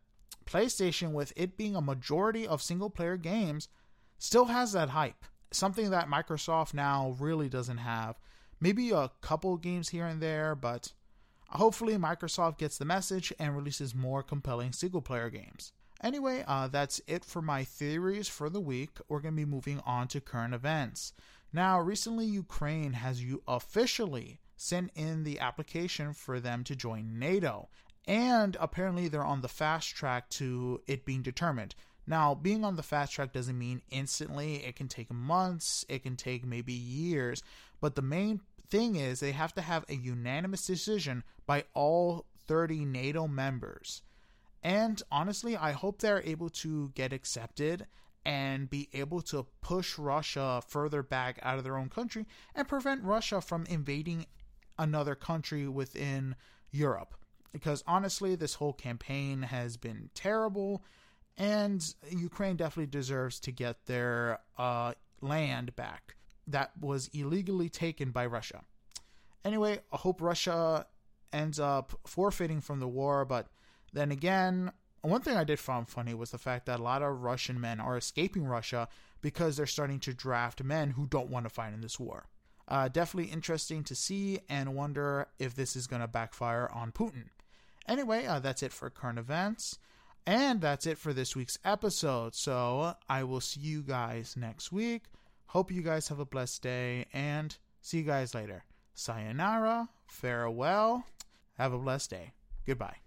PlayStation, 0.44 1.12
with 1.12 1.32
it 1.36 1.56
being 1.56 1.74
a 1.74 1.80
majority 1.80 2.46
of 2.46 2.62
single 2.62 2.90
player 2.90 3.16
games, 3.16 3.68
still 4.18 4.46
has 4.46 4.72
that 4.72 4.90
hype. 4.90 5.24
Something 5.50 5.90
that 5.90 6.08
Microsoft 6.08 6.74
now 6.74 7.16
really 7.18 7.48
doesn't 7.48 7.78
have. 7.78 8.18
Maybe 8.60 8.90
a 8.90 9.10
couple 9.20 9.56
games 9.56 9.88
here 9.88 10.06
and 10.06 10.20
there, 10.20 10.54
but 10.54 10.92
hopefully 11.48 11.94
Microsoft 11.94 12.58
gets 12.58 12.76
the 12.76 12.84
message 12.84 13.32
and 13.38 13.56
releases 13.56 13.94
more 13.94 14.22
compelling 14.22 14.72
single 14.72 15.02
player 15.02 15.30
games. 15.30 15.72
Anyway, 16.02 16.44
uh, 16.46 16.68
that's 16.68 17.00
it 17.06 17.24
for 17.24 17.40
my 17.40 17.64
theories 17.64 18.28
for 18.28 18.50
the 18.50 18.60
week. 18.60 18.98
We're 19.08 19.20
going 19.20 19.34
to 19.34 19.44
be 19.44 19.44
moving 19.44 19.80
on 19.86 20.08
to 20.08 20.20
current 20.20 20.54
events. 20.54 21.12
Now, 21.52 21.80
recently, 21.80 22.26
Ukraine 22.26 22.94
has 22.94 23.22
you 23.22 23.42
officially 23.46 24.40
sent 24.56 24.90
in 24.94 25.24
the 25.24 25.38
application 25.38 26.12
for 26.12 26.40
them 26.40 26.64
to 26.64 26.76
join 26.76 27.18
NATO, 27.18 27.68
and 28.06 28.56
apparently 28.60 29.08
they're 29.08 29.24
on 29.24 29.40
the 29.40 29.48
fast 29.48 29.94
track 29.94 30.28
to 30.30 30.80
it 30.86 31.04
being 31.04 31.22
determined. 31.22 31.74
Now, 32.06 32.34
being 32.34 32.64
on 32.64 32.76
the 32.76 32.82
fast 32.82 33.12
track 33.12 33.32
doesn't 33.32 33.58
mean 33.58 33.82
instantly. 33.90 34.56
It 34.56 34.76
can 34.76 34.88
take 34.88 35.12
months, 35.12 35.86
it 35.88 36.02
can 36.02 36.16
take 36.16 36.44
maybe 36.44 36.72
years, 36.72 37.42
but 37.80 37.94
the 37.94 38.02
main 38.02 38.40
thing 38.68 38.96
is 38.96 39.20
they 39.20 39.32
have 39.32 39.54
to 39.54 39.62
have 39.62 39.84
a 39.88 39.94
unanimous 39.94 40.66
decision 40.66 41.22
by 41.46 41.64
all 41.72 42.26
30 42.46 42.84
NATO 42.84 43.26
members. 43.26 44.02
And 44.64 45.00
honestly, 45.12 45.56
I 45.56 45.72
hope 45.72 46.00
they're 46.00 46.22
able 46.24 46.48
to 46.50 46.90
get 46.94 47.12
accepted 47.12 47.86
and 48.24 48.70
be 48.70 48.88
able 48.94 49.20
to 49.20 49.46
push 49.60 49.98
Russia 49.98 50.62
further 50.66 51.02
back 51.02 51.38
out 51.42 51.58
of 51.58 51.64
their 51.64 51.76
own 51.76 51.90
country 51.90 52.26
and 52.54 52.66
prevent 52.66 53.04
Russia 53.04 53.42
from 53.42 53.66
invading 53.66 54.24
another 54.78 55.14
country 55.14 55.68
within 55.68 56.34
Europe. 56.70 57.14
Because 57.52 57.84
honestly, 57.86 58.34
this 58.34 58.54
whole 58.54 58.72
campaign 58.72 59.42
has 59.42 59.76
been 59.76 60.08
terrible 60.14 60.82
And 61.36 61.94
Ukraine 62.10 62.56
definitely 62.56 62.86
deserves 62.86 63.40
to 63.40 63.50
get 63.50 63.86
their 63.86 64.40
uh, 64.56 64.94
land 65.20 65.74
back 65.74 66.16
that 66.46 66.72
was 66.80 67.08
illegally 67.12 67.68
taken 67.68 68.10
by 68.10 68.26
Russia. 68.26 68.62
Anyway, 69.44 69.80
I 69.92 69.96
hope 69.96 70.20
Russia 70.20 70.86
ends 71.32 71.58
up 71.58 71.98
forfeiting 72.06 72.60
from 72.60 72.78
the 72.78 72.88
war, 72.88 73.24
but 73.24 73.48
then 73.94 74.12
again, 74.12 74.72
one 75.02 75.20
thing 75.20 75.36
I 75.36 75.44
did 75.44 75.58
find 75.58 75.88
funny 75.88 76.14
was 76.14 76.30
the 76.30 76.38
fact 76.38 76.66
that 76.66 76.80
a 76.80 76.82
lot 76.82 77.02
of 77.02 77.22
Russian 77.22 77.60
men 77.60 77.80
are 77.80 77.96
escaping 77.96 78.44
Russia 78.44 78.88
because 79.20 79.56
they're 79.56 79.66
starting 79.66 80.00
to 80.00 80.14
draft 80.14 80.62
men 80.62 80.90
who 80.90 81.06
don't 81.06 81.30
want 81.30 81.46
to 81.46 81.50
fight 81.50 81.72
in 81.72 81.80
this 81.80 81.98
war. 81.98 82.26
Uh, 82.66 82.88
definitely 82.88 83.30
interesting 83.30 83.84
to 83.84 83.94
see 83.94 84.40
and 84.48 84.74
wonder 84.74 85.28
if 85.38 85.54
this 85.54 85.76
is 85.76 85.86
going 85.86 86.00
to 86.00 86.08
backfire 86.08 86.70
on 86.72 86.92
Putin. 86.92 87.28
Anyway, 87.86 88.24
uh, 88.24 88.38
that's 88.38 88.62
it 88.62 88.72
for 88.72 88.88
current 88.88 89.18
events. 89.18 89.78
And 90.26 90.62
that's 90.62 90.86
it 90.86 90.96
for 90.96 91.12
this 91.12 91.36
week's 91.36 91.58
episode. 91.64 92.34
So 92.34 92.94
I 93.08 93.24
will 93.24 93.42
see 93.42 93.60
you 93.60 93.82
guys 93.82 94.36
next 94.38 94.72
week. 94.72 95.04
Hope 95.48 95.70
you 95.70 95.82
guys 95.82 96.08
have 96.08 96.18
a 96.18 96.24
blessed 96.24 96.62
day 96.62 97.04
and 97.12 97.54
see 97.82 97.98
you 97.98 98.04
guys 98.04 98.34
later. 98.34 98.64
Sayonara, 98.94 99.90
farewell, 100.06 101.04
have 101.58 101.72
a 101.72 101.78
blessed 101.78 102.10
day. 102.10 102.32
Goodbye. 102.66 103.03